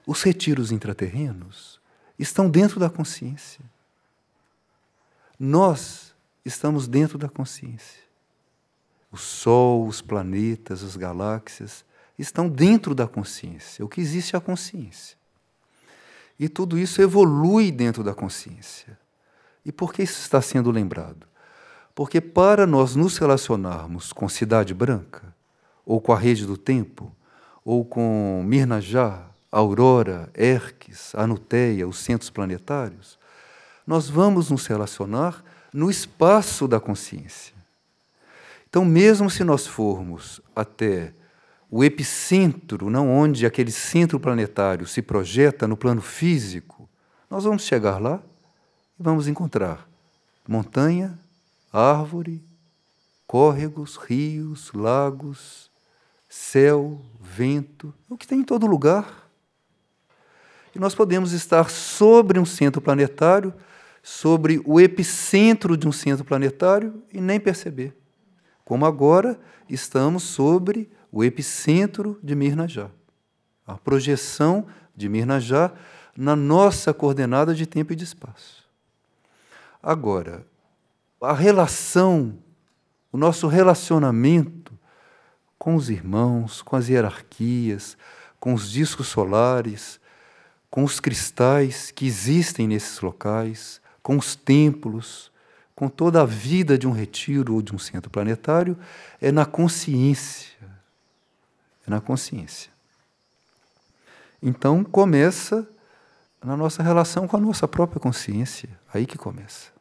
Os 0.03 0.23
retiros 0.23 0.71
intraterrenos 0.71 1.79
estão 2.17 2.49
dentro 2.49 2.79
da 2.79 2.89
consciência. 2.89 3.63
Nós 5.39 6.15
estamos 6.43 6.87
dentro 6.87 7.19
da 7.19 7.29
consciência. 7.29 8.01
O 9.11 9.17
Sol, 9.17 9.85
os 9.85 10.01
planetas, 10.01 10.83
as 10.83 10.95
galáxias 10.95 11.85
estão 12.17 12.49
dentro 12.49 12.95
da 12.95 13.07
consciência. 13.07 13.85
O 13.85 13.87
que 13.87 14.01
existe 14.01 14.35
é 14.35 14.39
a 14.39 14.41
consciência. 14.41 15.15
E 16.39 16.49
tudo 16.49 16.79
isso 16.79 16.99
evolui 16.99 17.71
dentro 17.71 18.03
da 18.03 18.15
consciência. 18.15 18.97
E 19.63 19.71
por 19.71 19.93
que 19.93 20.01
isso 20.01 20.19
está 20.19 20.41
sendo 20.41 20.71
lembrado? 20.71 21.28
Porque 21.99 22.21
para 22.21 22.65
nós 22.65 22.95
nos 22.95 23.17
relacionarmos 23.17 24.13
com 24.13 24.29
Cidade 24.29 24.73
Branca, 24.73 25.35
ou 25.85 25.99
com 25.99 26.13
a 26.13 26.17
Rede 26.17 26.45
do 26.45 26.55
Tempo, 26.55 27.13
ou 27.65 27.83
com 27.83 28.41
Mirnajá, 28.45 29.25
Aurora, 29.51 30.29
Erques, 30.33 31.13
Anuteia, 31.13 31.85
os 31.85 31.99
centros 31.99 32.29
planetários, 32.29 33.19
nós 33.85 34.07
vamos 34.07 34.49
nos 34.49 34.65
relacionar 34.65 35.43
no 35.73 35.91
espaço 35.91 36.69
da 36.69 36.79
consciência. 36.79 37.53
Então, 38.69 38.85
mesmo 38.85 39.29
se 39.29 39.43
nós 39.43 39.67
formos 39.67 40.39
até 40.55 41.11
o 41.69 41.83
epicentro, 41.83 42.89
não 42.89 43.11
onde 43.11 43.45
aquele 43.45 43.73
centro 43.73 44.17
planetário 44.21 44.87
se 44.87 45.01
projeta 45.01 45.67
no 45.67 45.75
plano 45.75 46.01
físico, 46.01 46.87
nós 47.29 47.43
vamos 47.43 47.63
chegar 47.63 48.01
lá 48.01 48.23
e 48.97 49.03
vamos 49.03 49.27
encontrar 49.27 49.85
montanha, 50.47 51.19
árvore, 51.71 52.43
córregos, 53.27 53.95
rios, 53.95 54.71
lagos, 54.73 55.69
céu, 56.27 56.99
vento, 57.19 57.93
o 58.09 58.17
que 58.17 58.27
tem 58.27 58.39
em 58.39 58.43
todo 58.43 58.67
lugar. 58.67 59.29
E 60.75 60.79
nós 60.79 60.93
podemos 60.93 61.31
estar 61.31 61.69
sobre 61.69 62.39
um 62.39 62.45
centro 62.45 62.81
planetário, 62.81 63.53
sobre 64.01 64.61
o 64.65 64.79
epicentro 64.79 65.75
de 65.75 65.87
um 65.87 65.91
centro 65.91 66.23
planetário 66.23 67.03
e 67.13 67.19
nem 67.19 67.39
perceber. 67.39 67.95
Como 68.63 68.85
agora 68.85 69.39
estamos 69.67 70.23
sobre 70.23 70.89
o 71.11 71.23
epicentro 71.23 72.19
de 72.23 72.35
Mirnajá, 72.35 72.89
a 73.65 73.75
projeção 73.75 74.67
de 74.95 75.09
Mirnajá 75.09 75.71
na 76.15 76.35
nossa 76.35 76.93
coordenada 76.93 77.55
de 77.55 77.65
tempo 77.65 77.93
e 77.93 77.95
de 77.95 78.03
espaço. 78.03 78.63
Agora, 79.81 80.45
a 81.21 81.33
relação, 81.33 82.37
o 83.11 83.17
nosso 83.17 83.47
relacionamento 83.47 84.73
com 85.57 85.75
os 85.75 85.89
irmãos, 85.89 86.61
com 86.61 86.75
as 86.75 86.87
hierarquias, 86.87 87.97
com 88.39 88.53
os 88.53 88.71
discos 88.71 89.07
solares, 89.07 89.99
com 90.69 90.83
os 90.83 90.99
cristais 90.99 91.91
que 91.91 92.05
existem 92.05 92.67
nesses 92.67 93.01
locais, 93.01 93.81
com 94.01 94.17
os 94.17 94.35
templos, 94.35 95.31
com 95.75 95.89
toda 95.89 96.21
a 96.21 96.25
vida 96.25 96.77
de 96.77 96.87
um 96.87 96.91
retiro 96.91 97.55
ou 97.55 97.61
de 97.61 97.75
um 97.75 97.79
centro 97.79 98.09
planetário, 98.09 98.77
é 99.19 99.31
na 99.31 99.45
consciência 99.45 100.59
na 101.89 101.99
consciência. 101.99 102.71
Então 104.41 104.83
começa 104.83 105.67
na 106.41 106.55
nossa 106.55 106.81
relação 106.81 107.27
com 107.27 107.35
a 107.35 107.39
nossa 107.39 107.67
própria 107.67 107.99
consciência, 107.99 108.69
aí 108.93 109.05
que 109.05 109.17
começa. 109.17 109.78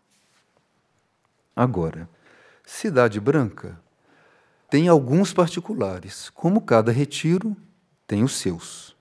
Agora, 1.58 2.08
Cidade 2.64 3.18
Branca 3.18 3.80
tem 4.70 4.86
alguns 4.86 5.32
particulares, 5.32 6.30
como 6.30 6.60
cada 6.60 6.92
retiro 6.92 7.56
tem 8.06 8.22
os 8.22 8.36
seus, 8.36 8.94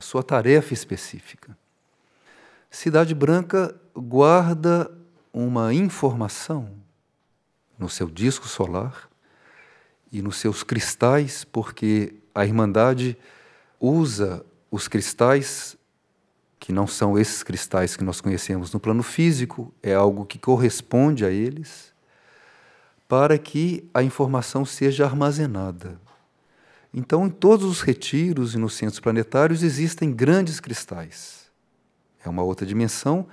sua 0.00 0.24
tarefa 0.24 0.74
específica. 0.74 1.56
Cidade 2.68 3.14
Branca 3.14 3.80
guarda 3.94 4.90
uma 5.32 5.72
informação 5.72 6.68
no 7.78 7.88
seu 7.88 8.10
disco 8.10 8.48
solar 8.48 9.08
e 10.10 10.20
nos 10.20 10.38
seus 10.38 10.64
cristais, 10.64 11.44
porque 11.44 12.16
a 12.34 12.44
Irmandade 12.44 13.16
usa 13.78 14.44
os 14.68 14.88
cristais, 14.88 15.76
que 16.62 16.72
não 16.72 16.86
são 16.86 17.18
esses 17.18 17.42
cristais 17.42 17.96
que 17.96 18.04
nós 18.04 18.20
conhecemos 18.20 18.72
no 18.72 18.78
plano 18.78 19.02
físico, 19.02 19.74
é 19.82 19.94
algo 19.94 20.24
que 20.24 20.38
corresponde 20.38 21.24
a 21.24 21.28
eles, 21.28 21.92
para 23.08 23.36
que 23.36 23.90
a 23.92 24.00
informação 24.00 24.64
seja 24.64 25.04
armazenada. 25.04 26.00
Então, 26.94 27.26
em 27.26 27.30
todos 27.30 27.66
os 27.66 27.80
retiros 27.80 28.54
e 28.54 28.58
nos 28.58 28.74
centros 28.74 29.00
planetários 29.00 29.64
existem 29.64 30.12
grandes 30.12 30.60
cristais. 30.60 31.50
É 32.24 32.28
uma 32.28 32.44
outra 32.44 32.64
dimensão, 32.64 33.26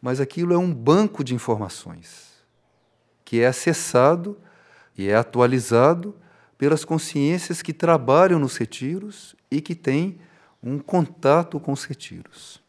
mas 0.00 0.18
aquilo 0.18 0.54
é 0.54 0.58
um 0.58 0.72
banco 0.72 1.22
de 1.22 1.34
informações 1.34 2.32
que 3.22 3.40
é 3.42 3.48
acessado 3.48 4.38
e 4.96 5.10
é 5.10 5.14
atualizado 5.14 6.16
pelas 6.56 6.86
consciências 6.86 7.60
que 7.60 7.74
trabalham 7.74 8.38
nos 8.38 8.56
retiros 8.56 9.36
e 9.50 9.60
que 9.60 9.74
têm 9.74 10.18
um 10.62 10.78
contato 10.78 11.60
com 11.60 11.72
os 11.72 11.84
retiros. 11.84 12.61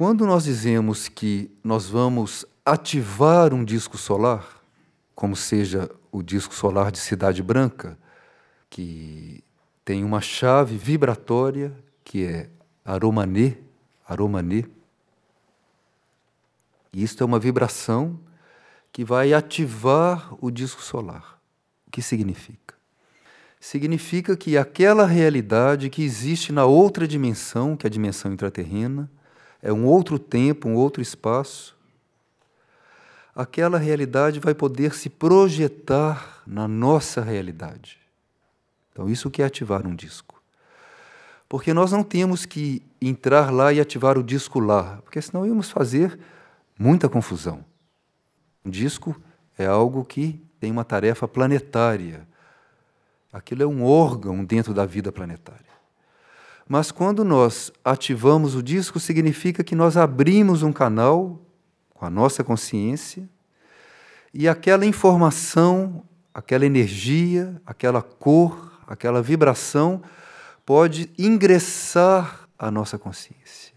Quando 0.00 0.24
nós 0.24 0.44
dizemos 0.44 1.10
que 1.10 1.50
nós 1.62 1.86
vamos 1.86 2.46
ativar 2.64 3.52
um 3.52 3.62
disco 3.62 3.98
solar, 3.98 4.64
como 5.14 5.36
seja 5.36 5.90
o 6.10 6.22
disco 6.22 6.54
solar 6.54 6.90
de 6.90 6.98
Cidade 6.98 7.42
Branca, 7.42 7.98
que 8.70 9.44
tem 9.84 10.02
uma 10.02 10.22
chave 10.22 10.78
vibratória 10.78 11.76
que 12.02 12.24
é 12.24 12.48
aromanê, 12.82 13.58
aromanê. 14.08 14.64
E 16.94 17.02
isto 17.02 17.22
é 17.22 17.26
uma 17.26 17.38
vibração 17.38 18.18
que 18.90 19.04
vai 19.04 19.34
ativar 19.34 20.34
o 20.42 20.50
disco 20.50 20.80
solar. 20.80 21.38
O 21.86 21.90
que 21.90 22.00
significa? 22.00 22.74
Significa 23.60 24.34
que 24.34 24.56
aquela 24.56 25.04
realidade 25.04 25.90
que 25.90 26.02
existe 26.02 26.52
na 26.52 26.64
outra 26.64 27.06
dimensão, 27.06 27.76
que 27.76 27.86
é 27.86 27.88
a 27.88 27.90
dimensão 27.90 28.32
intraterrena, 28.32 29.10
é 29.62 29.72
um 29.72 29.84
outro 29.86 30.18
tempo, 30.18 30.68
um 30.68 30.74
outro 30.74 31.02
espaço, 31.02 31.76
aquela 33.34 33.78
realidade 33.78 34.40
vai 34.40 34.54
poder 34.54 34.94
se 34.94 35.08
projetar 35.08 36.42
na 36.46 36.66
nossa 36.66 37.22
realidade. 37.22 37.98
Então, 38.92 39.08
isso 39.08 39.30
que 39.30 39.42
é 39.42 39.44
ativar 39.44 39.86
um 39.86 39.94
disco. 39.94 40.42
Porque 41.48 41.74
nós 41.74 41.90
não 41.90 42.02
temos 42.02 42.46
que 42.46 42.82
entrar 43.00 43.50
lá 43.52 43.72
e 43.72 43.80
ativar 43.80 44.16
o 44.16 44.22
disco 44.22 44.60
lá, 44.60 45.00
porque 45.02 45.20
senão 45.20 45.46
íamos 45.46 45.70
fazer 45.70 46.18
muita 46.78 47.08
confusão. 47.08 47.64
Um 48.64 48.70
disco 48.70 49.20
é 49.58 49.66
algo 49.66 50.04
que 50.04 50.40
tem 50.60 50.70
uma 50.70 50.84
tarefa 50.84 51.26
planetária. 51.26 52.26
Aquilo 53.32 53.62
é 53.62 53.66
um 53.66 53.84
órgão 53.84 54.44
dentro 54.44 54.74
da 54.74 54.84
vida 54.84 55.10
planetária. 55.10 55.70
Mas 56.72 56.92
quando 56.92 57.24
nós 57.24 57.72
ativamos 57.84 58.54
o 58.54 58.62
disco, 58.62 59.00
significa 59.00 59.64
que 59.64 59.74
nós 59.74 59.96
abrimos 59.96 60.62
um 60.62 60.72
canal 60.72 61.44
com 61.92 62.06
a 62.06 62.10
nossa 62.10 62.44
consciência 62.44 63.28
e 64.32 64.46
aquela 64.46 64.86
informação, 64.86 66.04
aquela 66.32 66.64
energia, 66.64 67.60
aquela 67.66 68.00
cor, 68.00 68.80
aquela 68.86 69.20
vibração 69.20 70.00
pode 70.64 71.10
ingressar 71.18 72.48
à 72.56 72.70
nossa 72.70 72.96
consciência. 72.96 73.74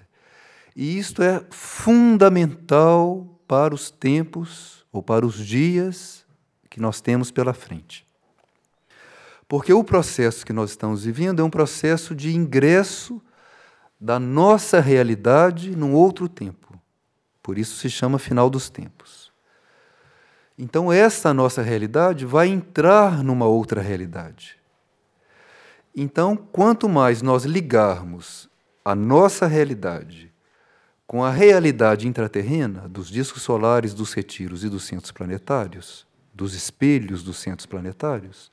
E 0.76 0.96
isto 0.96 1.24
é 1.24 1.44
fundamental 1.50 3.40
para 3.48 3.74
os 3.74 3.90
tempos 3.90 4.86
ou 4.92 5.02
para 5.02 5.26
os 5.26 5.44
dias 5.44 6.24
que 6.70 6.80
nós 6.80 7.02
temos 7.02 7.32
pela 7.32 7.56
frente. 7.56 8.06
Porque 9.48 9.74
o 9.74 9.84
processo 9.84 10.46
que 10.46 10.54
nós 10.54 10.72
estamos 10.72 11.04
vivendo 11.04 11.42
é 11.42 11.44
um 11.44 11.50
processo 11.50 12.16
de 12.16 12.36
ingresso 12.36 13.22
da 14.00 14.20
nossa 14.20 14.80
realidade 14.80 15.76
num 15.76 15.94
outro 15.94 16.28
tempo. 16.28 16.80
Por 17.42 17.58
isso 17.58 17.78
se 17.78 17.90
chama 17.90 18.20
final 18.20 18.50
dos 18.50 18.70
tempos. 18.70 19.32
Então, 20.58 20.92
essa 20.92 21.34
nossa 21.34 21.62
realidade 21.62 22.26
vai 22.26 22.48
entrar 22.48 23.24
numa 23.24 23.46
outra 23.46 23.82
realidade. 23.82 24.58
Então, 25.96 26.36
quanto 26.36 26.88
mais 26.88 27.22
nós 27.22 27.44
ligarmos 27.44 28.50
a 28.84 28.96
nossa 28.96 29.48
realidade 29.48 30.32
com 31.06 31.24
a 31.24 31.30
realidade 31.30 32.08
intraterrena 32.08 32.88
dos 32.88 33.08
discos 33.08 33.44
solares, 33.44 33.94
dos 33.94 34.14
retiros 34.14 34.64
e 34.64 34.70
dos 34.70 34.84
centros 34.84 35.12
planetários, 35.12 36.08
dos 36.34 36.56
espelhos 36.56 37.24
dos 37.24 37.38
centros 37.38 37.66
planetários, 37.66 38.52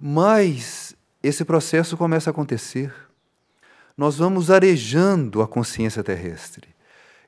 mais 0.00 0.94
esse 1.22 1.44
processo 1.44 1.96
começa 1.96 2.30
a 2.30 2.32
acontecer. 2.32 2.94
Nós 3.96 4.16
vamos 4.16 4.50
arejando 4.50 5.42
a 5.42 5.48
consciência 5.48 6.02
terrestre 6.02 6.68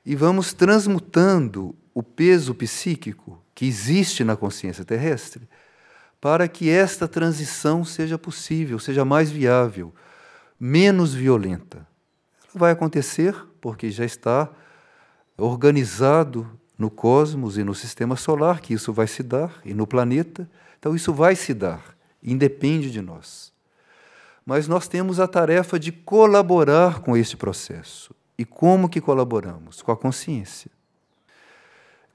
e 0.05 0.15
vamos 0.15 0.53
transmutando 0.53 1.75
o 1.93 2.03
peso 2.03 2.53
psíquico 2.53 3.41
que 3.53 3.65
existe 3.65 4.23
na 4.23 4.35
consciência 4.35 4.85
terrestre 4.85 5.49
para 6.21 6.47
que 6.47 6.69
esta 6.69 7.07
transição 7.07 7.83
seja 7.83 8.17
possível, 8.17 8.77
seja 8.77 9.03
mais 9.03 9.31
viável, 9.31 9.93
menos 10.59 11.13
violenta. 11.13 11.87
Vai 12.53 12.71
acontecer 12.71 13.35
porque 13.61 13.89
já 13.89 14.05
está 14.05 14.49
organizado 15.37 16.49
no 16.77 16.89
cosmos 16.89 17.57
e 17.57 17.63
no 17.63 17.75
sistema 17.75 18.15
solar 18.15 18.61
que 18.61 18.73
isso 18.73 18.93
vai 18.93 19.07
se 19.07 19.21
dar, 19.21 19.59
e 19.65 19.73
no 19.73 19.85
planeta. 19.85 20.49
Então, 20.79 20.95
isso 20.95 21.13
vai 21.13 21.35
se 21.35 21.53
dar, 21.53 21.95
independe 22.23 22.91
de 22.91 23.01
nós. 23.01 23.51
Mas 24.45 24.67
nós 24.67 24.87
temos 24.87 25.19
a 25.19 25.27
tarefa 25.27 25.79
de 25.79 25.91
colaborar 25.91 27.01
com 27.01 27.15
esse 27.15 27.37
processo. 27.37 28.15
E 28.37 28.45
como 28.45 28.89
que 28.89 29.01
colaboramos? 29.01 29.81
Com 29.81 29.91
a 29.91 29.97
consciência. 29.97 30.71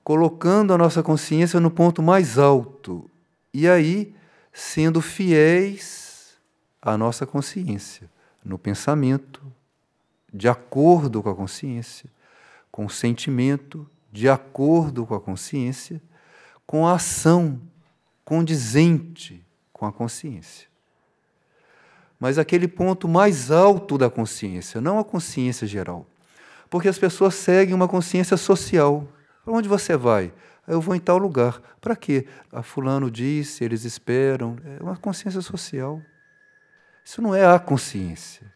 Colocando 0.02 0.72
a 0.72 0.78
nossa 0.78 1.02
consciência 1.02 1.60
no 1.60 1.70
ponto 1.70 2.02
mais 2.02 2.38
alto. 2.38 3.08
E 3.52 3.68
aí, 3.68 4.14
sendo 4.52 5.00
fiéis 5.00 6.34
à 6.82 6.96
nossa 6.98 7.24
consciência, 7.24 8.10
no 8.44 8.58
pensamento, 8.58 9.40
de 10.32 10.48
acordo 10.48 11.22
com 11.22 11.30
a 11.30 11.34
consciência, 11.34 12.10
com 12.70 12.86
o 12.86 12.90
sentimento, 12.90 13.88
de 14.10 14.28
acordo 14.28 15.06
com 15.06 15.14
a 15.14 15.20
consciência, 15.20 16.02
com 16.66 16.86
a 16.86 16.94
ação 16.94 17.60
condizente 18.24 19.43
com 19.84 19.88
a 19.88 19.92
consciência. 19.92 20.68
mas 22.18 22.38
aquele 22.38 22.66
ponto 22.66 23.06
mais 23.06 23.50
alto 23.50 23.98
da 23.98 24.08
consciência, 24.08 24.80
não 24.80 24.98
a 24.98 25.04
consciência 25.04 25.66
geral. 25.66 26.06
Porque 26.70 26.88
as 26.88 26.98
pessoas 26.98 27.34
seguem 27.34 27.74
uma 27.74 27.86
consciência 27.86 28.36
social. 28.36 29.06
Para 29.44 29.52
onde 29.52 29.68
você 29.68 29.94
vai? 29.94 30.32
Eu 30.66 30.80
vou 30.80 30.94
em 30.94 31.00
tal 31.00 31.18
lugar. 31.18 31.60
Para 31.82 31.94
quê? 31.94 32.26
A 32.50 32.62
fulano 32.62 33.10
disse, 33.10 33.62
eles 33.62 33.84
esperam. 33.84 34.56
É 34.64 34.82
uma 34.82 34.96
consciência 34.96 35.42
social. 35.42 36.00
Isso 37.04 37.20
não 37.20 37.34
é 37.34 37.44
a 37.44 37.58
consciência. 37.58 38.50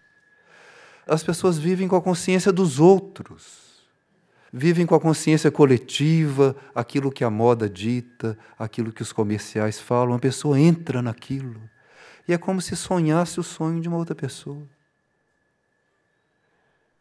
As 1.07 1.23
pessoas 1.23 1.59
vivem 1.59 1.87
com 1.89 1.97
a 1.97 2.01
consciência 2.01 2.51
dos 2.51 2.81
outros. 2.81 3.68
Vivem 4.53 4.87
com 4.87 4.95
a 4.95 5.01
consciência 5.01 5.51
coletiva, 5.51 6.57
aquilo 6.75 7.13
que 7.13 7.23
a 7.23 7.31
moda 7.31 7.69
dita, 7.69 8.39
aquilo 8.59 8.93
que 8.93 9.03
os 9.03 9.13
comerciais 9.13 9.79
falam. 9.79 10.15
A 10.15 10.19
pessoa 10.19 10.59
entra 10.59 11.03
naquilo. 11.03 11.61
E 12.27 12.33
é 12.33 12.39
como 12.39 12.61
se 12.61 12.75
sonhasse 12.77 13.39
o 13.41 13.43
sonho 13.43 13.81
de 13.81 13.89
uma 13.89 13.99
outra 13.99 14.15
pessoa. 14.15 14.67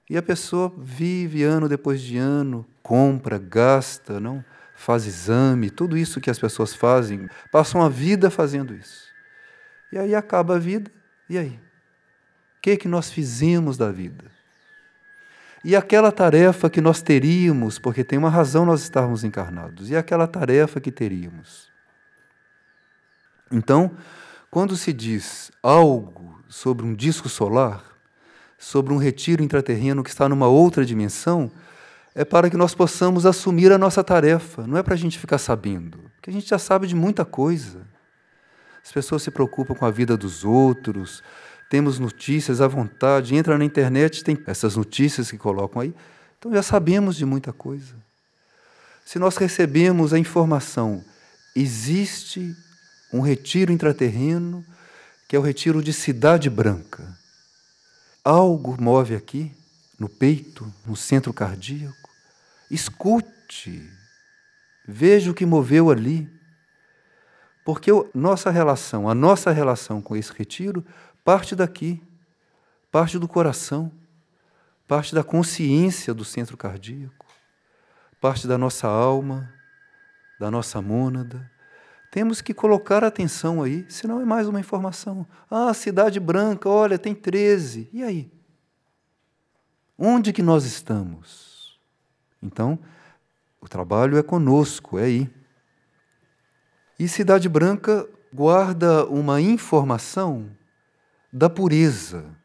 E 0.09 0.17
a 0.17 0.21
pessoa 0.21 0.73
vive 0.77 1.43
ano 1.43 1.67
depois 1.67 2.01
de 2.01 2.17
ano, 2.17 2.65
compra, 2.81 3.37
gasta, 3.37 4.19
não? 4.19 4.43
faz 4.77 5.07
exame, 5.07 5.71
tudo 5.71 5.97
isso 5.97 6.21
que 6.21 6.29
as 6.29 6.37
pessoas 6.37 6.73
fazem, 6.73 7.27
passam 7.51 7.81
a 7.81 7.89
vida 7.89 8.29
fazendo 8.29 8.75
isso. 8.75 9.07
E 9.91 9.97
aí 9.97 10.13
acaba 10.13 10.55
a 10.55 10.59
vida, 10.59 10.91
e 11.27 11.37
aí? 11.37 11.59
O 12.57 12.61
que, 12.61 12.71
é 12.71 12.77
que 12.77 12.87
nós 12.87 13.09
fizemos 13.09 13.75
da 13.75 13.91
vida? 13.91 14.25
E 15.67 15.75
aquela 15.75 16.13
tarefa 16.13 16.69
que 16.69 16.79
nós 16.79 17.01
teríamos, 17.01 17.77
porque 17.77 18.01
tem 18.01 18.17
uma 18.17 18.29
razão 18.29 18.65
nós 18.65 18.83
estarmos 18.83 19.25
encarnados, 19.25 19.89
e 19.89 19.97
aquela 19.97 20.25
tarefa 20.25 20.79
que 20.79 20.89
teríamos. 20.89 21.67
Então, 23.51 23.91
quando 24.49 24.77
se 24.77 24.93
diz 24.93 25.51
algo 25.61 26.41
sobre 26.47 26.85
um 26.85 26.95
disco 26.95 27.27
solar, 27.27 27.83
sobre 28.57 28.93
um 28.93 28.97
retiro 28.97 29.43
intraterreno 29.43 30.05
que 30.05 30.09
está 30.09 30.29
numa 30.29 30.47
outra 30.47 30.85
dimensão, 30.85 31.51
é 32.15 32.23
para 32.23 32.49
que 32.49 32.55
nós 32.55 32.73
possamos 32.73 33.25
assumir 33.25 33.69
a 33.69 33.77
nossa 33.77 34.01
tarefa, 34.01 34.65
não 34.65 34.77
é 34.77 34.81
para 34.81 34.93
a 34.93 34.97
gente 34.97 35.19
ficar 35.19 35.37
sabendo, 35.37 35.99
porque 36.15 36.29
a 36.29 36.33
gente 36.33 36.47
já 36.47 36.57
sabe 36.57 36.87
de 36.87 36.95
muita 36.95 37.25
coisa. 37.25 37.81
As 38.81 38.93
pessoas 38.93 39.21
se 39.21 39.31
preocupam 39.31 39.75
com 39.75 39.85
a 39.85 39.91
vida 39.91 40.15
dos 40.15 40.45
outros, 40.45 41.21
temos 41.69 41.99
notícias 41.99 42.61
à 42.61 42.67
vontade, 42.67 43.35
entra 43.35 43.57
na 43.57 43.65
internet, 43.65 44.23
tem 44.23 44.37
essas 44.47 44.75
notícias 44.75 45.29
que 45.29 45.37
colocam 45.37 45.81
aí, 45.81 45.93
então 46.39 46.51
já 46.53 46.63
sabemos 46.63 47.15
de 47.15 47.25
muita 47.25 47.51
coisa. 47.51 47.95
Se 49.05 49.19
nós 49.19 49.37
recebemos 49.37 50.13
a 50.13 50.19
informação, 50.19 51.03
existe 51.55 52.55
um 53.13 53.21
retiro 53.21 53.71
intraterreno, 53.71 54.65
que 55.27 55.35
é 55.35 55.39
o 55.39 55.41
retiro 55.41 55.81
de 55.81 55.93
Cidade 55.93 56.49
Branca. 56.49 57.17
Algo 58.23 58.75
move 58.81 59.15
aqui, 59.15 59.51
no 59.97 60.07
peito, 60.07 60.71
no 60.85 60.95
centro 60.95 61.33
cardíaco. 61.33 62.09
Escute, 62.69 63.89
veja 64.87 65.31
o 65.31 65.33
que 65.33 65.45
moveu 65.45 65.89
ali. 65.89 66.29
Porque 67.63 67.91
nossa 68.13 68.49
relação, 68.49 69.09
a 69.09 69.15
nossa 69.15 69.51
relação 69.51 70.01
com 70.01 70.15
esse 70.15 70.31
retiro 70.31 70.85
parte 71.27 71.57
daqui, 71.57 72.01
parte 72.89 73.19
do 73.19 73.27
coração, 73.27 73.91
parte 74.87 75.13
da 75.13 75.25
consciência 75.25 76.13
do 76.13 76.23
centro 76.23 76.55
cardíaco, 76.55 77.25
parte 78.21 78.47
da 78.47 78.57
nossa 78.57 78.87
alma, 78.87 79.53
da 80.39 80.49
nossa 80.49 80.81
mônada. 80.81 81.51
Temos 82.09 82.39
que 82.39 82.53
colocar 82.53 83.03
atenção 83.03 83.61
aí, 83.61 83.85
senão 83.89 84.21
é 84.21 84.23
mais 84.23 84.47
uma 84.47 84.57
informação. 84.57 85.27
Ah, 85.51 85.73
Cidade 85.73 86.17
Branca, 86.17 86.69
olha, 86.69 86.97
tem 86.97 87.13
13. 87.13 87.89
E 87.91 88.03
aí? 88.03 88.31
Onde 89.99 90.31
que 90.31 90.41
nós 90.41 90.63
estamos? 90.63 91.77
Então, 92.41 92.79
o 93.59 93.67
trabalho 93.67 94.17
é 94.17 94.23
conosco, 94.23 94.97
é 94.97 95.03
aí. 95.03 95.29
E 96.97 97.05
Cidade 97.05 97.49
Branca 97.49 98.07
guarda 98.31 99.05
uma 99.07 99.41
informação 99.41 100.55
da 101.31 101.49
pureza. 101.49 102.35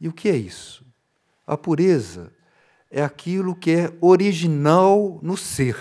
E 0.00 0.08
o 0.08 0.12
que 0.12 0.28
é 0.28 0.36
isso? 0.36 0.84
A 1.46 1.56
pureza 1.56 2.32
é 2.90 3.02
aquilo 3.02 3.54
que 3.54 3.70
é 3.70 3.92
original 4.00 5.18
no 5.22 5.36
ser. 5.36 5.76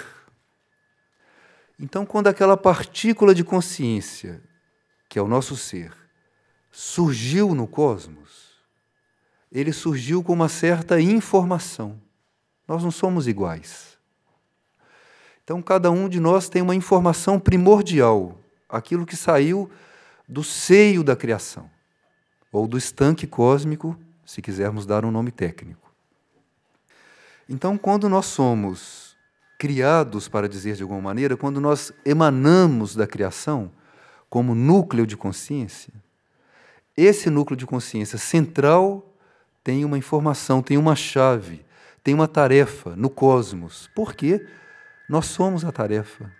Então, 1.79 2.05
quando 2.05 2.27
aquela 2.27 2.55
partícula 2.55 3.35
de 3.35 3.43
consciência, 3.43 4.41
que 5.09 5.19
é 5.19 5.21
o 5.21 5.27
nosso 5.27 5.55
ser, 5.57 5.93
surgiu 6.71 7.53
no 7.53 7.67
cosmos, 7.67 8.55
ele 9.51 9.71
surgiu 9.71 10.23
com 10.23 10.33
uma 10.33 10.49
certa 10.49 10.99
informação. 10.99 12.01
Nós 12.67 12.83
não 12.83 12.91
somos 12.91 13.27
iguais. 13.27 13.97
Então, 15.43 15.61
cada 15.61 15.91
um 15.91 16.09
de 16.09 16.19
nós 16.19 16.49
tem 16.49 16.61
uma 16.61 16.73
informação 16.73 17.39
primordial, 17.39 18.37
aquilo 18.67 19.05
que 19.05 19.15
saiu 19.15 19.69
do 20.27 20.43
seio 20.43 21.03
da 21.03 21.15
criação, 21.15 21.69
ou 22.55 22.67
do 22.67 22.77
estanque 22.77 23.27
cósmico, 23.27 23.97
se 24.25 24.41
quisermos 24.41 24.85
dar 24.85 25.05
um 25.05 25.11
nome 25.11 25.31
técnico. 25.31 25.91
Então, 27.47 27.77
quando 27.77 28.09
nós 28.09 28.25
somos 28.25 29.15
criados, 29.57 30.27
para 30.27 30.49
dizer 30.49 30.75
de 30.75 30.83
alguma 30.83 31.01
maneira, 31.01 31.37
quando 31.37 31.61
nós 31.61 31.91
emanamos 32.05 32.95
da 32.95 33.07
criação 33.07 33.71
como 34.29 34.55
núcleo 34.55 35.05
de 35.05 35.15
consciência, 35.15 35.93
esse 36.97 37.29
núcleo 37.29 37.57
de 37.57 37.65
consciência 37.65 38.17
central 38.17 39.13
tem 39.63 39.85
uma 39.85 39.97
informação, 39.97 40.61
tem 40.61 40.77
uma 40.77 40.95
chave 40.95 41.65
tem 42.05 42.13
uma 42.13 42.27
tarefa 42.27 42.95
no 42.95 43.09
cosmos. 43.09 43.89
Por 43.95 44.13
quê? 44.13 44.45
Nós 45.09 45.25
somos 45.25 45.65
a 45.65 45.71
tarefa. 45.71 46.31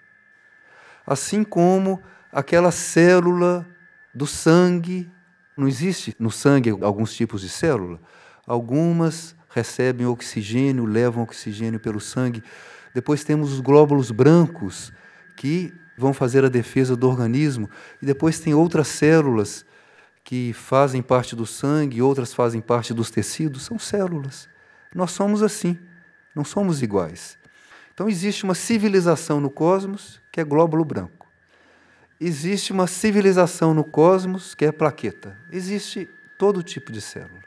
Assim 1.08 1.44
como 1.44 2.00
aquela 2.32 2.70
célula 2.70 3.66
do 4.14 4.28
sangue, 4.28 5.10
não 5.58 5.68
existe 5.68 6.16
no 6.20 6.30
sangue 6.30 6.70
alguns 6.82 7.14
tipos 7.14 7.42
de 7.42 7.50
célula? 7.50 8.00
Algumas 8.46 9.36
recebem 9.50 10.06
oxigênio, 10.06 10.86
levam 10.86 11.24
oxigênio 11.24 11.80
pelo 11.80 12.00
sangue. 12.00 12.44
Depois 12.94 13.24
temos 13.24 13.54
os 13.54 13.62
glóbulos 13.62 14.12
brancos, 14.12 14.92
que 15.36 15.74
vão 15.98 16.14
fazer 16.14 16.44
a 16.44 16.50
defesa 16.50 16.96
do 16.96 17.08
organismo. 17.08 17.70
E 18.02 18.06
depois 18.06 18.40
tem 18.40 18.54
outras 18.54 18.88
células 18.88 19.66
que 20.24 20.54
fazem 20.54 21.02
parte 21.02 21.36
do 21.36 21.46
sangue, 21.46 22.02
outras 22.02 22.34
fazem 22.34 22.60
parte 22.60 22.94
dos 22.94 23.10
tecidos. 23.10 23.64
São 23.64 23.80
células. 23.80 24.50
Nós 24.94 25.12
somos 25.12 25.42
assim, 25.42 25.78
não 26.36 26.44
somos 26.44 26.82
iguais. 26.82 27.38
Então 27.94 28.10
existe 28.10 28.44
uma 28.44 28.56
civilização 28.56 29.40
no 29.40 29.50
cosmos 29.50 30.22
que 30.32 30.42
é 30.42 30.44
glóbulo 30.44 30.84
branco. 30.84 31.25
Existe 32.20 32.72
uma 32.72 32.88
civilização 32.88 33.74
no 33.74 33.84
cosmos 33.84 34.56
que 34.56 34.66
é 34.66 34.72
plaqueta. 34.72 35.38
Existe 35.52 36.10
todo 36.38 36.64
tipo 36.64 36.92
de 36.92 37.02
célula. 37.02 37.44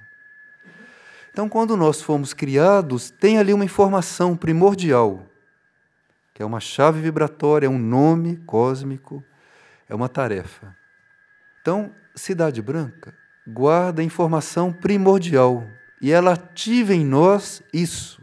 Então, 1.30 1.48
quando 1.48 1.76
nós 1.76 2.02
fomos 2.02 2.34
criados, 2.34 3.10
tem 3.10 3.38
ali 3.38 3.54
uma 3.54 3.64
informação 3.64 4.36
primordial, 4.36 5.24
que 6.34 6.42
é 6.42 6.46
uma 6.46 6.60
chave 6.60 7.00
vibratória, 7.00 7.66
é 7.66 7.70
um 7.70 7.78
nome 7.78 8.36
cósmico, 8.38 9.22
é 9.88 9.94
uma 9.94 10.08
tarefa. 10.08 10.76
Então, 11.60 11.94
Cidade 12.14 12.60
Branca 12.60 13.14
guarda 13.46 14.02
a 14.02 14.04
informação 14.04 14.72
primordial 14.72 15.66
e 16.00 16.12
ela 16.12 16.32
ativa 16.32 16.94
em 16.94 17.04
nós 17.04 17.62
isso. 17.72 18.22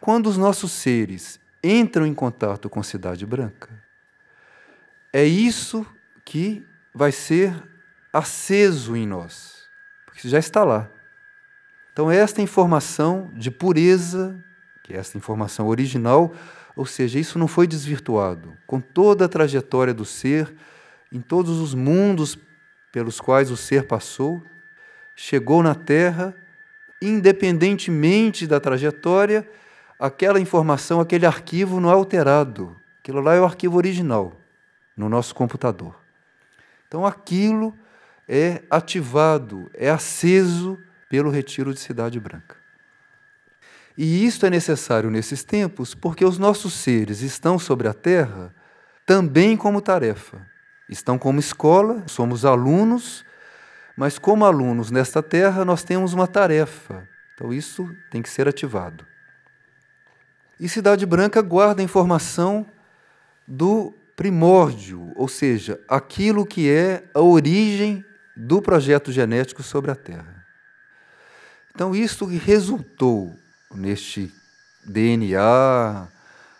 Quando 0.00 0.28
os 0.28 0.38
nossos 0.38 0.72
seres 0.72 1.38
entram 1.62 2.06
em 2.06 2.14
contato 2.14 2.70
com 2.70 2.82
Cidade 2.82 3.26
Branca, 3.26 3.68
é 5.12 5.24
isso 5.24 5.86
que 6.24 6.64
vai 6.94 7.12
ser 7.12 7.54
aceso 8.12 8.96
em 8.96 9.06
nós, 9.06 9.62
porque 10.04 10.28
já 10.28 10.38
está 10.38 10.64
lá. 10.64 10.90
Então, 11.92 12.10
esta 12.10 12.42
informação 12.42 13.30
de 13.34 13.50
pureza, 13.50 14.38
que 14.84 14.94
é 14.94 14.96
esta 14.96 15.16
informação 15.16 15.66
original, 15.66 16.32
ou 16.76 16.86
seja, 16.86 17.18
isso 17.18 17.38
não 17.38 17.48
foi 17.48 17.66
desvirtuado. 17.66 18.56
Com 18.66 18.80
toda 18.80 19.24
a 19.24 19.28
trajetória 19.28 19.92
do 19.92 20.04
ser, 20.04 20.54
em 21.10 21.20
todos 21.20 21.58
os 21.58 21.74
mundos 21.74 22.38
pelos 22.92 23.20
quais 23.20 23.50
o 23.50 23.56
ser 23.56 23.86
passou, 23.86 24.42
chegou 25.16 25.62
na 25.62 25.74
Terra 25.74 26.34
independentemente 27.00 28.44
da 28.44 28.58
trajetória, 28.58 29.48
aquela 30.00 30.40
informação, 30.40 31.00
aquele 31.00 31.26
arquivo 31.26 31.78
não 31.78 31.90
é 31.90 31.92
alterado. 31.92 32.76
Aquilo 32.98 33.20
lá 33.20 33.34
é 33.34 33.40
o 33.40 33.44
arquivo 33.44 33.76
original 33.76 34.36
no 34.98 35.08
nosso 35.08 35.34
computador. 35.34 35.98
Então 36.86 37.06
aquilo 37.06 37.74
é 38.28 38.62
ativado, 38.68 39.70
é 39.72 39.88
aceso 39.88 40.78
pelo 41.08 41.30
retiro 41.30 41.72
de 41.72 41.80
Cidade 41.80 42.20
Branca. 42.20 42.56
E 43.96 44.26
isto 44.26 44.44
é 44.44 44.50
necessário 44.50 45.10
nesses 45.10 45.42
tempos 45.42 45.94
porque 45.94 46.24
os 46.24 46.38
nossos 46.38 46.74
seres 46.74 47.22
estão 47.22 47.58
sobre 47.58 47.88
a 47.88 47.94
Terra 47.94 48.54
também 49.06 49.56
como 49.56 49.80
tarefa. 49.80 50.46
Estão 50.88 51.18
como 51.18 51.40
escola, 51.40 52.04
somos 52.06 52.44
alunos 52.44 53.24
Mas 53.98 54.16
como 54.16 54.44
alunos 54.44 54.92
nesta 54.92 55.20
terra, 55.20 55.64
nós 55.64 55.82
temos 55.82 56.12
uma 56.12 56.28
tarefa. 56.28 57.08
Então 57.34 57.52
isso 57.52 57.92
tem 58.12 58.22
que 58.22 58.30
ser 58.30 58.46
ativado. 58.46 59.04
E 60.60 60.68
Cidade 60.68 61.04
Branca 61.04 61.42
guarda 61.42 61.82
a 61.82 61.84
informação 61.84 62.64
do 63.44 63.92
primórdio, 64.18 65.12
ou 65.14 65.28
seja, 65.28 65.80
aquilo 65.88 66.44
que 66.44 66.68
é 66.68 67.04
a 67.14 67.20
origem 67.20 68.04
do 68.36 68.60
projeto 68.60 69.12
genético 69.12 69.62
sobre 69.62 69.92
a 69.92 69.94
Terra. 69.94 70.44
Então, 71.72 71.92
que 71.92 72.36
resultou 72.36 73.38
neste 73.72 74.34
DNA, 74.84 76.08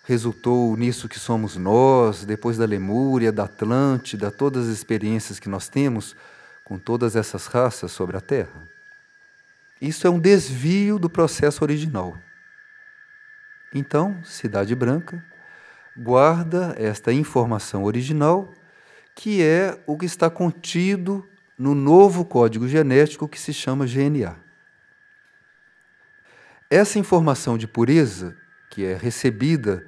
resultou 0.05 0.77
nisso 0.77 1.09
que 1.09 1.19
somos 1.19 1.57
nós, 1.57 2.25
depois 2.25 2.57
da 2.57 2.65
Lemúria, 2.65 3.33
da 3.33 3.43
Atlântida, 3.43 4.31
todas 4.31 4.69
as 4.69 4.77
experiências 4.77 5.41
que 5.41 5.49
nós 5.49 5.69
temos 5.69 6.15
com 6.63 6.79
todas 6.79 7.17
essas 7.17 7.47
raças 7.47 7.91
sobre 7.91 8.17
a 8.17 8.21
Terra. 8.21 8.69
Isso 9.83 10.07
é 10.07 10.11
um 10.11 10.21
desvio 10.21 10.97
do 10.97 11.11
processo 11.11 11.65
original. 11.65 12.17
Então, 13.75 14.23
Cidade 14.23 14.77
Branca 14.77 15.21
guarda 15.99 16.77
esta 16.79 17.13
informação 17.13 17.83
original, 17.83 18.55
que 19.17 19.43
é 19.43 19.83
o 19.85 19.99
que 19.99 20.07
está 20.07 20.31
contido 20.31 21.29
no 21.59 21.75
novo 21.75 22.25
código 22.25 22.69
genético 22.69 23.27
que 23.27 23.41
se 23.41 23.53
chama 23.53 23.85
GNA. 23.85 24.37
Essa 26.71 27.01
informação 27.01 27.59
de 27.59 27.67
pureza, 27.67 28.37
que 28.71 28.85
é 28.85 28.95
recebida 28.95 29.85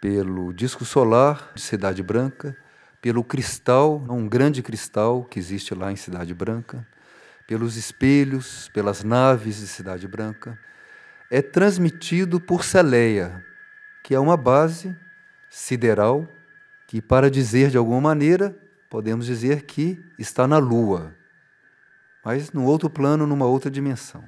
pelo 0.00 0.52
disco 0.52 0.84
solar 0.84 1.50
de 1.54 1.60
Cidade 1.60 2.02
Branca, 2.02 2.56
pelo 3.00 3.24
cristal, 3.24 4.04
um 4.08 4.28
grande 4.28 4.62
cristal 4.62 5.24
que 5.24 5.40
existe 5.40 5.74
lá 5.74 5.90
em 5.90 5.96
Cidade 5.96 6.32
Branca, 6.32 6.86
pelos 7.48 7.76
espelhos, 7.76 8.68
pelas 8.72 9.02
naves 9.02 9.56
de 9.56 9.66
Cidade 9.66 10.06
Branca, 10.06 10.56
é 11.28 11.42
transmitido 11.42 12.38
por 12.38 12.62
Celeia, 12.62 13.44
que 14.04 14.14
é 14.14 14.20
uma 14.20 14.36
base 14.36 14.94
sideral, 15.52 16.26
que, 16.86 17.02
para 17.02 17.30
dizer 17.30 17.68
de 17.68 17.76
alguma 17.76 18.00
maneira, 18.00 18.56
podemos 18.88 19.26
dizer 19.26 19.66
que 19.66 20.02
está 20.18 20.48
na 20.48 20.56
Lua, 20.56 21.14
mas 22.24 22.50
num 22.52 22.64
outro 22.64 22.88
plano, 22.88 23.26
numa 23.26 23.44
outra 23.44 23.70
dimensão. 23.70 24.24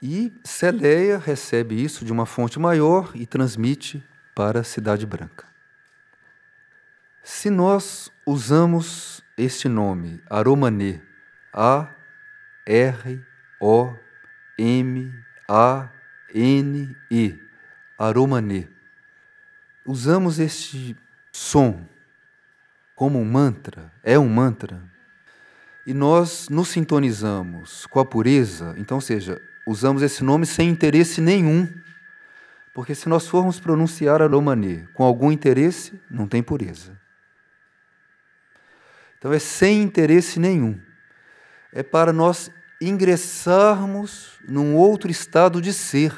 E 0.00 0.32
Celeia 0.42 1.18
recebe 1.18 1.74
isso 1.82 2.06
de 2.06 2.12
uma 2.12 2.24
fonte 2.24 2.58
maior 2.58 3.12
e 3.14 3.26
transmite 3.26 4.02
para 4.34 4.60
a 4.60 4.64
Cidade 4.64 5.04
Branca. 5.04 5.46
Se 7.22 7.50
nós 7.50 8.10
usamos 8.26 9.22
este 9.36 9.68
nome, 9.68 10.22
Aromanê, 10.30 11.02
A, 11.52 11.90
R, 12.64 13.22
O, 13.60 13.94
M, 14.58 15.12
A, 15.46 15.90
N, 16.34 16.96
E, 17.10 17.38
Aromanê, 17.98 18.68
usamos 19.86 20.38
este 20.38 20.96
som 21.32 21.86
como 22.94 23.20
um 23.20 23.24
mantra, 23.24 23.92
é 24.02 24.18
um 24.18 24.28
mantra, 24.28 24.82
e 25.86 25.94
nós 25.94 26.48
nos 26.48 26.68
sintonizamos 26.68 27.86
com 27.86 28.00
a 28.00 28.04
pureza, 28.04 28.74
então, 28.76 29.00
seja, 29.00 29.40
usamos 29.66 30.02
esse 30.02 30.24
nome 30.24 30.44
sem 30.44 30.68
interesse 30.68 31.20
nenhum, 31.20 31.68
porque 32.74 32.94
se 32.94 33.08
nós 33.08 33.28
formos 33.28 33.60
pronunciar 33.60 34.20
Aromanê 34.20 34.86
com 34.94 35.04
algum 35.04 35.30
interesse, 35.30 35.98
não 36.10 36.26
tem 36.26 36.42
pureza. 36.42 36.98
Então 39.18 39.32
é 39.32 39.38
sem 39.38 39.82
interesse 39.82 40.38
nenhum. 40.38 40.78
É 41.72 41.82
para 41.82 42.12
nós 42.12 42.50
ingressarmos 42.80 44.38
num 44.46 44.76
outro 44.76 45.10
estado 45.10 45.60
de 45.62 45.72
ser 45.72 46.14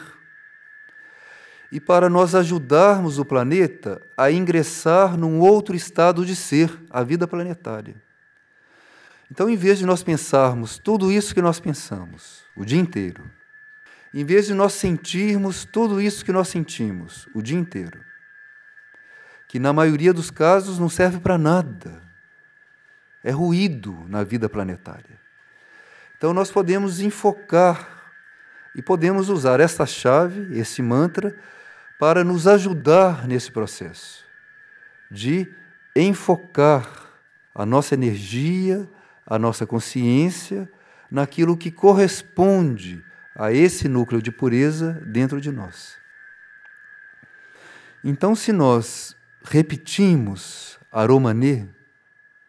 e 1.70 1.78
para 1.78 2.08
nós 2.08 2.34
ajudarmos 2.34 3.18
o 3.18 3.24
planeta 3.24 4.00
a 4.16 4.30
ingressar 4.30 5.16
num 5.16 5.40
outro 5.40 5.76
estado 5.76 6.24
de 6.24 6.34
ser, 6.34 6.70
a 6.88 7.02
vida 7.02 7.28
planetária. 7.28 7.94
Então, 9.30 9.50
em 9.50 9.56
vez 9.56 9.78
de 9.78 9.84
nós 9.84 10.02
pensarmos 10.02 10.78
tudo 10.78 11.12
isso 11.12 11.34
que 11.34 11.42
nós 11.42 11.60
pensamos 11.60 12.42
o 12.56 12.64
dia 12.64 12.78
inteiro, 12.78 13.30
em 14.14 14.24
vez 14.24 14.46
de 14.46 14.54
nós 14.54 14.72
sentirmos 14.72 15.66
tudo 15.66 16.00
isso 16.00 16.24
que 16.24 16.32
nós 16.32 16.48
sentimos 16.48 17.28
o 17.34 17.42
dia 17.42 17.58
inteiro, 17.58 18.00
que 19.46 19.58
na 19.58 19.72
maioria 19.72 20.14
dos 20.14 20.30
casos 20.30 20.78
não 20.78 20.88
serve 20.88 21.20
para 21.20 21.36
nada, 21.36 22.02
é 23.22 23.30
ruído 23.30 24.06
na 24.08 24.24
vida 24.24 24.48
planetária. 24.48 25.18
Então, 26.16 26.32
nós 26.32 26.50
podemos 26.50 27.00
enfocar 27.00 27.98
e 28.74 28.80
podemos 28.80 29.28
usar 29.28 29.60
essa 29.60 29.84
chave, 29.84 30.58
esse 30.58 30.80
mantra, 30.80 31.36
para 31.98 32.22
nos 32.22 32.46
ajudar 32.46 33.26
nesse 33.26 33.50
processo 33.50 34.24
de 35.10 35.52
enfocar 35.96 37.08
a 37.54 37.66
nossa 37.66 37.94
energia, 37.94 38.88
a 39.26 39.38
nossa 39.38 39.66
consciência 39.66 40.70
naquilo 41.10 41.56
que 41.56 41.70
corresponde 41.70 43.02
a 43.34 43.52
esse 43.52 43.88
núcleo 43.88 44.22
de 44.22 44.30
pureza 44.30 44.92
dentro 45.06 45.40
de 45.40 45.50
nós. 45.50 45.96
Então, 48.04 48.34
se 48.34 48.52
nós 48.52 49.16
repetimos 49.42 50.78
aromanê, 50.92 51.66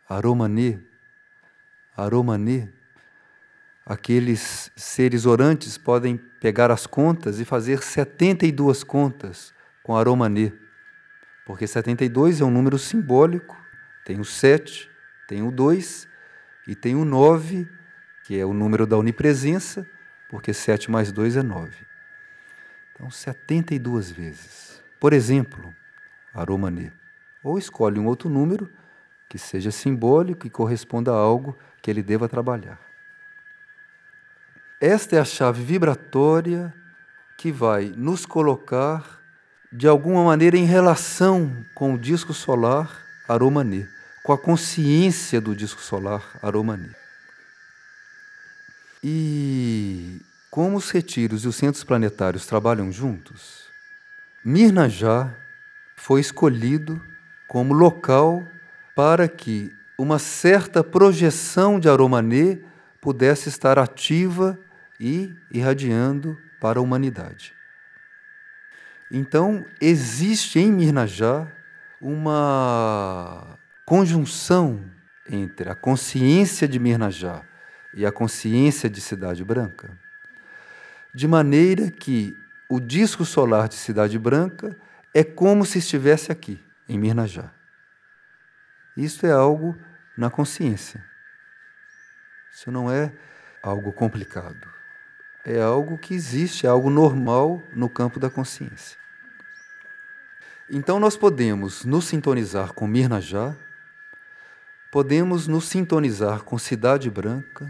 aromanê, 0.07 0.79
aromanê, 1.95 2.69
aqueles 3.85 4.71
seres 4.75 5.25
orantes 5.25 5.77
podem 5.77 6.19
pegar 6.39 6.71
as 6.71 6.87
contas 6.87 7.39
e 7.39 7.45
fazer 7.45 7.83
72 7.83 8.83
contas 8.83 9.53
com 9.83 9.95
Aromanê. 9.95 10.53
Porque 11.45 11.67
72 11.67 12.41
é 12.41 12.45
um 12.45 12.51
número 12.51 12.77
simbólico, 12.77 13.57
tem 14.05 14.19
o 14.19 14.25
7, 14.25 14.89
tem 15.27 15.41
o 15.41 15.51
2 15.51 16.07
e 16.67 16.75
tem 16.75 16.95
o 16.95 17.03
9, 17.03 17.67
que 18.23 18.39
é 18.39 18.45
o 18.45 18.53
número 18.53 18.85
da 18.85 18.97
onipresença, 18.97 19.87
porque 20.29 20.53
7 20.53 20.91
mais 20.91 21.11
2 21.11 21.37
é 21.37 21.43
9. 21.43 21.75
Então, 22.93 23.09
72 23.09 24.11
vezes. 24.11 24.83
Por 24.99 25.13
exemplo, 25.13 25.73
Aromanê. 26.33 26.91
Ou 27.43 27.57
escolhe 27.57 27.99
um 27.99 28.05
outro 28.05 28.29
número 28.29 28.69
que 29.27 29.37
seja 29.37 29.71
simbólico 29.71 30.45
e 30.45 30.49
corresponda 30.49 31.11
a 31.11 31.15
algo 31.15 31.57
que 31.81 31.89
ele 31.89 32.03
deva 32.03 32.27
trabalhar. 32.27 32.88
Esta 34.81 35.17
é 35.17 35.19
a 35.19 35.25
chave 35.25 35.61
vibratória 35.61 36.73
que 37.37 37.51
vai 37.51 37.91
nos 37.97 38.25
colocar 38.25 39.19
de 39.69 39.85
alguma 39.89 40.23
maneira 40.23 40.55
em 40.55 40.63
relação 40.63 41.65
com 41.75 41.95
o 41.95 41.97
disco 41.97 42.33
solar 42.33 42.89
Aromanê, 43.27 43.85
com 44.23 44.31
a 44.31 44.37
consciência 44.37 45.41
do 45.41 45.53
disco 45.53 45.81
solar 45.81 46.23
Aromanê. 46.41 46.91
E 49.03 50.21
como 50.49 50.77
os 50.77 50.89
retiros 50.91 51.43
e 51.43 51.49
os 51.49 51.57
centros 51.57 51.83
planetários 51.83 52.45
trabalham 52.45 52.89
juntos, 52.89 53.65
Mirnajá 54.45 55.29
foi 55.97 56.21
escolhido 56.21 57.01
como 57.49 57.73
local 57.73 58.47
para 58.95 59.27
que 59.27 59.75
uma 59.97 60.19
certa 60.19 60.81
projeção 60.85 61.81
de 61.81 61.89
Aromanê 61.89 62.59
pudesse 63.01 63.49
estar 63.49 63.77
ativa 63.77 64.57
e 64.99 65.33
irradiando 65.51 66.37
para 66.59 66.79
a 66.79 66.81
humanidade. 66.81 67.53
Então, 69.09 69.65
existe 69.79 70.59
em 70.59 70.71
Mirnajá 70.71 71.47
uma 72.01 73.57
conjunção 73.85 74.83
entre 75.27 75.69
a 75.69 75.75
consciência 75.75 76.67
de 76.67 76.77
Mirnajá 76.77 77.43
e 77.93 78.05
a 78.05 78.11
consciência 78.11 78.89
de 78.89 79.01
Cidade 79.01 79.43
Branca, 79.43 79.89
de 81.13 81.27
maneira 81.27 81.89
que 81.89 82.35
o 82.69 82.79
disco 82.79 83.25
solar 83.25 83.67
de 83.67 83.75
Cidade 83.75 84.19
Branca 84.19 84.77
é 85.13 85.23
como 85.23 85.65
se 85.65 85.79
estivesse 85.79 86.31
aqui, 86.31 86.63
em 86.87 86.99
Mirnajá. 86.99 87.51
Isso 88.95 89.25
é 89.25 89.31
algo 89.31 89.75
na 90.15 90.29
consciência. 90.29 91.03
Isso 92.53 92.71
não 92.71 92.91
é 92.91 93.11
algo 93.63 93.91
complicado 93.91 94.78
é 95.45 95.61
algo 95.61 95.97
que 95.97 96.13
existe, 96.13 96.65
é 96.65 96.69
algo 96.69 96.89
normal 96.89 97.63
no 97.73 97.89
campo 97.89 98.19
da 98.19 98.29
consciência. 98.29 98.97
Então 100.69 100.99
nós 100.99 101.17
podemos 101.17 101.83
nos 101.83 102.05
sintonizar 102.05 102.73
com 102.73 102.85
Mirnajá, 102.85 103.55
podemos 104.91 105.47
nos 105.47 105.65
sintonizar 105.65 106.43
com 106.43 106.57
Cidade 106.57 107.09
Branca, 107.09 107.69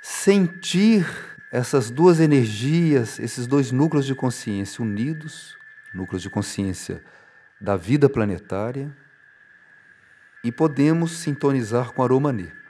sentir 0.00 1.06
essas 1.50 1.90
duas 1.90 2.20
energias, 2.20 3.18
esses 3.18 3.46
dois 3.46 3.72
núcleos 3.72 4.06
de 4.06 4.14
consciência 4.14 4.82
unidos, 4.82 5.56
núcleos 5.92 6.22
de 6.22 6.30
consciência 6.30 7.02
da 7.60 7.76
vida 7.76 8.08
planetária, 8.08 8.96
e 10.44 10.50
podemos 10.50 11.12
sintonizar 11.12 11.92
com 11.92 12.02
Aromanê. 12.02 12.61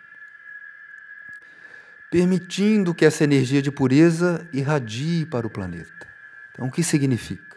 Permitindo 2.13 2.95
que 2.95 3.07
essa 3.07 3.25
energia 3.25 3.63
de 3.63 3.71
pureza 3.71 4.47
irradie 4.53 5.25
para 5.25 5.47
o 5.47 5.51
planeta. 5.51 6.07
Então, 6.53 6.67
o 6.67 6.71
que 6.71 6.83
significa? 6.83 7.57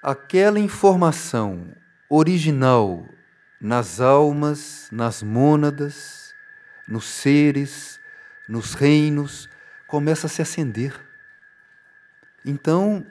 Aquela 0.00 0.60
informação 0.60 1.74
original 2.08 3.04
nas 3.60 4.00
almas, 4.00 4.88
nas 4.92 5.20
mônadas, 5.20 6.32
nos 6.86 7.04
seres, 7.06 7.98
nos 8.48 8.74
reinos, 8.74 9.48
começa 9.88 10.28
a 10.28 10.30
se 10.30 10.40
acender. 10.40 10.94
Então, 12.44 13.04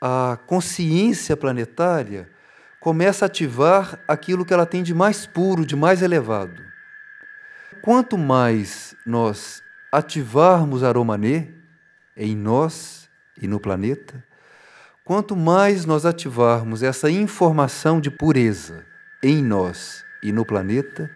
a 0.00 0.38
consciência 0.46 1.36
planetária 1.36 2.30
começa 2.78 3.24
a 3.24 3.26
ativar 3.26 3.98
aquilo 4.06 4.44
que 4.44 4.54
ela 4.54 4.66
tem 4.66 4.84
de 4.84 4.94
mais 4.94 5.26
puro, 5.26 5.66
de 5.66 5.74
mais 5.74 6.00
elevado. 6.00 6.65
Quanto 7.86 8.18
mais 8.18 8.96
nós 9.06 9.62
ativarmos 9.92 10.82
Aromanê 10.82 11.50
em 12.16 12.34
nós 12.34 13.08
e 13.40 13.46
no 13.46 13.60
planeta, 13.60 14.24
quanto 15.04 15.36
mais 15.36 15.86
nós 15.86 16.04
ativarmos 16.04 16.82
essa 16.82 17.08
informação 17.08 18.00
de 18.00 18.10
pureza 18.10 18.84
em 19.22 19.40
nós 19.40 20.04
e 20.20 20.32
no 20.32 20.44
planeta, 20.44 21.08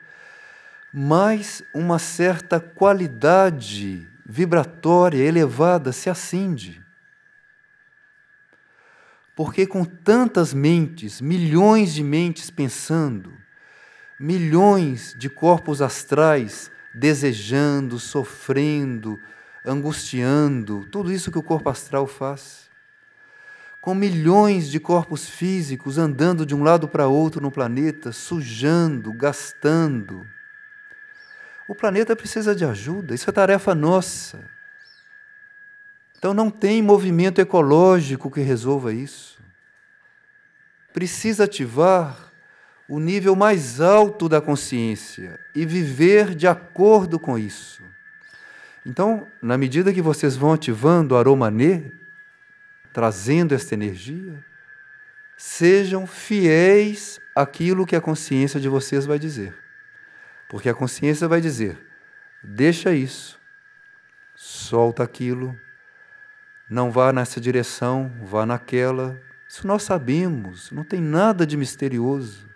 mais 0.94 1.60
uma 1.74 1.98
certa 1.98 2.60
qualidade 2.60 4.08
vibratória 4.24 5.24
elevada 5.24 5.90
se 5.90 6.08
acende. 6.08 6.80
Porque 9.34 9.66
com 9.66 9.84
tantas 9.84 10.54
mentes, 10.54 11.20
milhões 11.20 11.92
de 11.92 12.04
mentes 12.04 12.48
pensando, 12.48 13.40
milhões 14.20 15.14
de 15.16 15.30
corpos 15.30 15.80
astrais 15.80 16.70
desejando, 16.92 17.98
sofrendo, 17.98 19.18
angustiando, 19.64 20.86
tudo 20.90 21.10
isso 21.10 21.32
que 21.32 21.38
o 21.38 21.42
corpo 21.42 21.70
astral 21.70 22.06
faz. 22.06 22.68
Com 23.80 23.94
milhões 23.94 24.70
de 24.70 24.78
corpos 24.78 25.26
físicos 25.26 25.96
andando 25.96 26.44
de 26.44 26.54
um 26.54 26.62
lado 26.62 26.86
para 26.86 27.06
outro 27.06 27.40
no 27.40 27.50
planeta, 27.50 28.12
sujando, 28.12 29.10
gastando. 29.10 30.26
O 31.66 31.74
planeta 31.74 32.14
precisa 32.14 32.54
de 32.54 32.62
ajuda, 32.62 33.14
isso 33.14 33.30
é 33.30 33.32
tarefa 33.32 33.74
nossa. 33.74 34.38
Então 36.18 36.34
não 36.34 36.50
tem 36.50 36.82
movimento 36.82 37.40
ecológico 37.40 38.30
que 38.30 38.42
resolva 38.42 38.92
isso. 38.92 39.40
Precisa 40.92 41.44
ativar 41.44 42.29
o 42.90 42.98
nível 42.98 43.36
mais 43.36 43.80
alto 43.80 44.28
da 44.28 44.40
consciência 44.40 45.38
e 45.54 45.64
viver 45.64 46.34
de 46.34 46.48
acordo 46.48 47.20
com 47.20 47.38
isso. 47.38 47.84
Então, 48.84 49.28
na 49.40 49.56
medida 49.56 49.92
que 49.92 50.02
vocês 50.02 50.34
vão 50.34 50.52
ativando 50.52 51.14
o 51.14 51.16
aromanê, 51.16 51.92
trazendo 52.92 53.54
esta 53.54 53.74
energia, 53.74 54.44
sejam 55.36 56.04
fiéis 56.04 57.20
àquilo 57.32 57.86
que 57.86 57.94
a 57.94 58.00
consciência 58.00 58.58
de 58.58 58.68
vocês 58.68 59.06
vai 59.06 59.20
dizer. 59.20 59.54
Porque 60.48 60.68
a 60.68 60.74
consciência 60.74 61.28
vai 61.28 61.40
dizer: 61.40 61.78
deixa 62.42 62.92
isso, 62.92 63.38
solta 64.34 65.04
aquilo, 65.04 65.56
não 66.68 66.90
vá 66.90 67.12
nessa 67.12 67.40
direção, 67.40 68.10
vá 68.20 68.44
naquela. 68.44 69.16
Isso 69.48 69.64
nós 69.64 69.84
sabemos, 69.84 70.72
não 70.72 70.82
tem 70.82 71.00
nada 71.00 71.46
de 71.46 71.56
misterioso. 71.56 72.49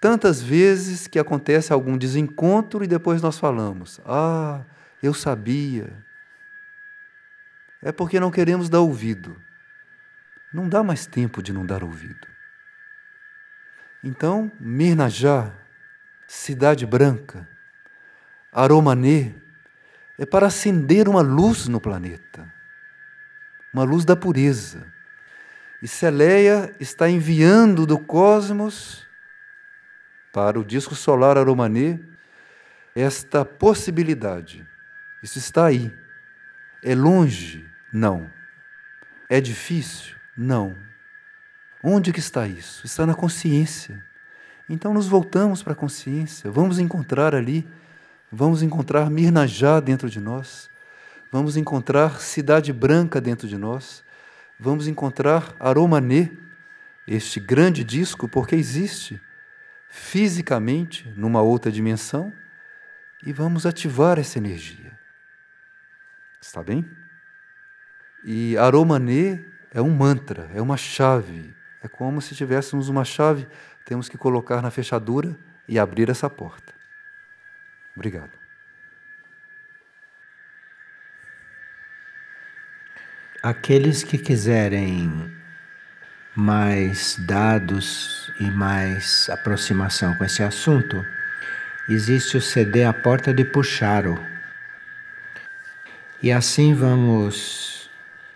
Tantas 0.00 0.40
vezes 0.42 1.06
que 1.06 1.18
acontece 1.18 1.72
algum 1.72 1.98
desencontro 1.98 2.84
e 2.84 2.86
depois 2.86 3.20
nós 3.20 3.38
falamos: 3.38 4.00
Ah, 4.04 4.64
eu 5.02 5.12
sabia. 5.12 5.92
É 7.82 7.92
porque 7.92 8.18
não 8.20 8.30
queremos 8.30 8.68
dar 8.68 8.80
ouvido. 8.80 9.40
Não 10.52 10.68
dá 10.68 10.82
mais 10.82 11.06
tempo 11.06 11.42
de 11.42 11.52
não 11.52 11.64
dar 11.64 11.82
ouvido. 11.82 12.26
Então, 14.02 14.50
Mirnajá, 14.58 15.52
Cidade 16.26 16.86
Branca, 16.86 17.48
Aromanê, 18.52 19.34
é 20.18 20.24
para 20.24 20.46
acender 20.46 21.08
uma 21.08 21.20
luz 21.20 21.68
no 21.68 21.80
planeta 21.80 22.58
uma 23.72 23.84
luz 23.84 24.04
da 24.04 24.16
pureza. 24.16 24.86
E 25.80 25.86
Celeia 25.86 26.74
está 26.80 27.08
enviando 27.08 27.86
do 27.86 27.98
cosmos 27.98 29.06
para 30.32 30.58
o 30.58 30.64
disco 30.64 30.94
solar 30.94 31.36
Aromanê 31.36 31.98
esta 32.94 33.44
possibilidade. 33.44 34.66
Isso 35.22 35.38
está 35.38 35.66
aí. 35.66 35.92
É 36.82 36.94
longe? 36.94 37.64
Não. 37.92 38.30
É 39.28 39.40
difícil? 39.40 40.16
Não. 40.36 40.76
Onde 41.82 42.12
que 42.12 42.20
está 42.20 42.46
isso? 42.46 42.84
Está 42.84 43.06
na 43.06 43.14
consciência. 43.14 44.04
Então 44.68 44.92
nos 44.92 45.08
voltamos 45.08 45.62
para 45.62 45.72
a 45.72 45.76
consciência, 45.76 46.50
vamos 46.50 46.78
encontrar 46.78 47.34
ali, 47.34 47.66
vamos 48.30 48.62
encontrar 48.62 49.08
Mirnajá 49.08 49.80
dentro 49.80 50.10
de 50.10 50.20
nós, 50.20 50.68
vamos 51.32 51.56
encontrar 51.56 52.20
Cidade 52.20 52.70
Branca 52.70 53.18
dentro 53.18 53.48
de 53.48 53.56
nós, 53.56 54.04
vamos 54.60 54.86
encontrar 54.86 55.54
Aromanê, 55.58 56.30
este 57.06 57.40
grande 57.40 57.82
disco, 57.82 58.28
porque 58.28 58.54
existe 58.54 59.18
fisicamente 59.88 61.08
numa 61.16 61.40
outra 61.40 61.72
dimensão, 61.72 62.32
e 63.24 63.32
vamos 63.32 63.66
ativar 63.66 64.18
essa 64.18 64.38
energia. 64.38 64.96
Está 66.40 66.62
bem? 66.62 66.88
E 68.24 68.56
Aromanê 68.56 69.44
é 69.72 69.82
um 69.82 69.90
mantra, 69.90 70.50
é 70.54 70.60
uma 70.60 70.76
chave. 70.76 71.54
É 71.82 71.88
como 71.88 72.20
se 72.20 72.34
tivéssemos 72.34 72.88
uma 72.88 73.04
chave, 73.04 73.46
temos 73.84 74.08
que 74.08 74.18
colocar 74.18 74.62
na 74.62 74.70
fechadura 74.70 75.36
e 75.66 75.78
abrir 75.78 76.08
essa 76.08 76.28
porta. 76.28 76.72
Obrigado. 77.94 78.32
Aqueles 83.42 84.02
que 84.02 84.18
quiserem 84.18 85.37
mais 86.38 87.16
dados 87.18 88.32
e 88.38 88.48
mais 88.48 89.28
aproximação 89.28 90.14
com 90.14 90.24
esse 90.24 90.40
assunto, 90.40 91.04
existe 91.88 92.36
o 92.36 92.40
CD 92.40 92.84
A 92.84 92.92
Porta 92.92 93.34
de 93.34 93.44
Puxaro. 93.44 94.16
E 96.22 96.30
assim 96.30 96.74
vamos 96.74 97.90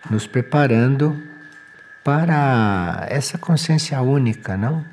nos 0.09 0.27
preparando 0.27 1.25
para 2.03 3.07
essa 3.07 3.37
consciência 3.37 4.01
única, 4.01 4.57
não? 4.57 4.83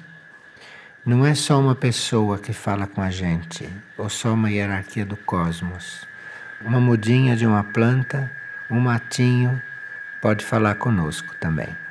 Não 1.04 1.26
é 1.26 1.34
só 1.34 1.58
uma 1.58 1.74
pessoa 1.74 2.38
que 2.38 2.52
fala 2.52 2.86
com 2.86 3.02
a 3.02 3.10
gente, 3.10 3.68
ou 3.98 4.08
só 4.08 4.34
uma 4.34 4.52
hierarquia 4.52 5.04
do 5.04 5.16
cosmos. 5.16 6.06
Uma 6.64 6.78
mudinha 6.78 7.34
de 7.34 7.44
uma 7.44 7.64
planta, 7.64 8.30
um 8.70 8.78
matinho, 8.78 9.60
pode 10.22 10.44
falar 10.44 10.76
conosco 10.76 11.34
também. 11.40 11.89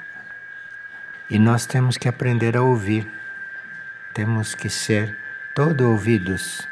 E 1.30 1.38
nós 1.38 1.66
temos 1.66 1.96
que 1.96 2.10
aprender 2.10 2.58
a 2.58 2.62
ouvir, 2.62 3.08
temos 4.14 4.56
que 4.56 4.70
ser 4.70 5.16
todo 5.54 5.90
ouvidos, 5.90 6.68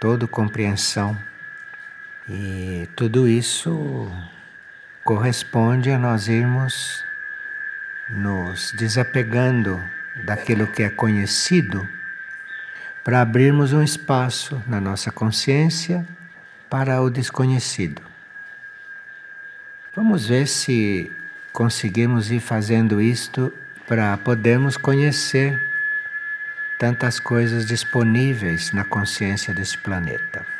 todo 0.00 0.26
compreensão. 0.26 1.16
E 2.28 2.88
tudo 2.96 3.28
isso 3.28 4.10
corresponde 5.04 5.90
a 5.90 5.98
nós 5.98 6.26
irmos 6.26 7.04
nos 8.10 8.72
desapegando 8.72 9.80
daquilo 10.24 10.66
que 10.66 10.82
é 10.82 10.90
conhecido 10.90 11.88
para 13.04 13.20
abrirmos 13.20 13.72
um 13.72 13.82
espaço 13.82 14.62
na 14.66 14.80
nossa 14.80 15.10
consciência 15.10 16.06
para 16.68 17.00
o 17.00 17.10
desconhecido. 17.10 18.02
Vamos 19.94 20.26
ver 20.26 20.46
se 20.46 21.12
conseguimos 21.52 22.30
ir 22.30 22.40
fazendo 22.40 23.00
isto 23.00 23.52
para 23.86 24.16
podermos 24.16 24.76
conhecer 24.76 25.60
tantas 26.78 27.20
coisas 27.20 27.66
disponíveis 27.66 28.72
na 28.72 28.84
consciência 28.84 29.54
deste 29.54 29.78
planeta. 29.78 30.51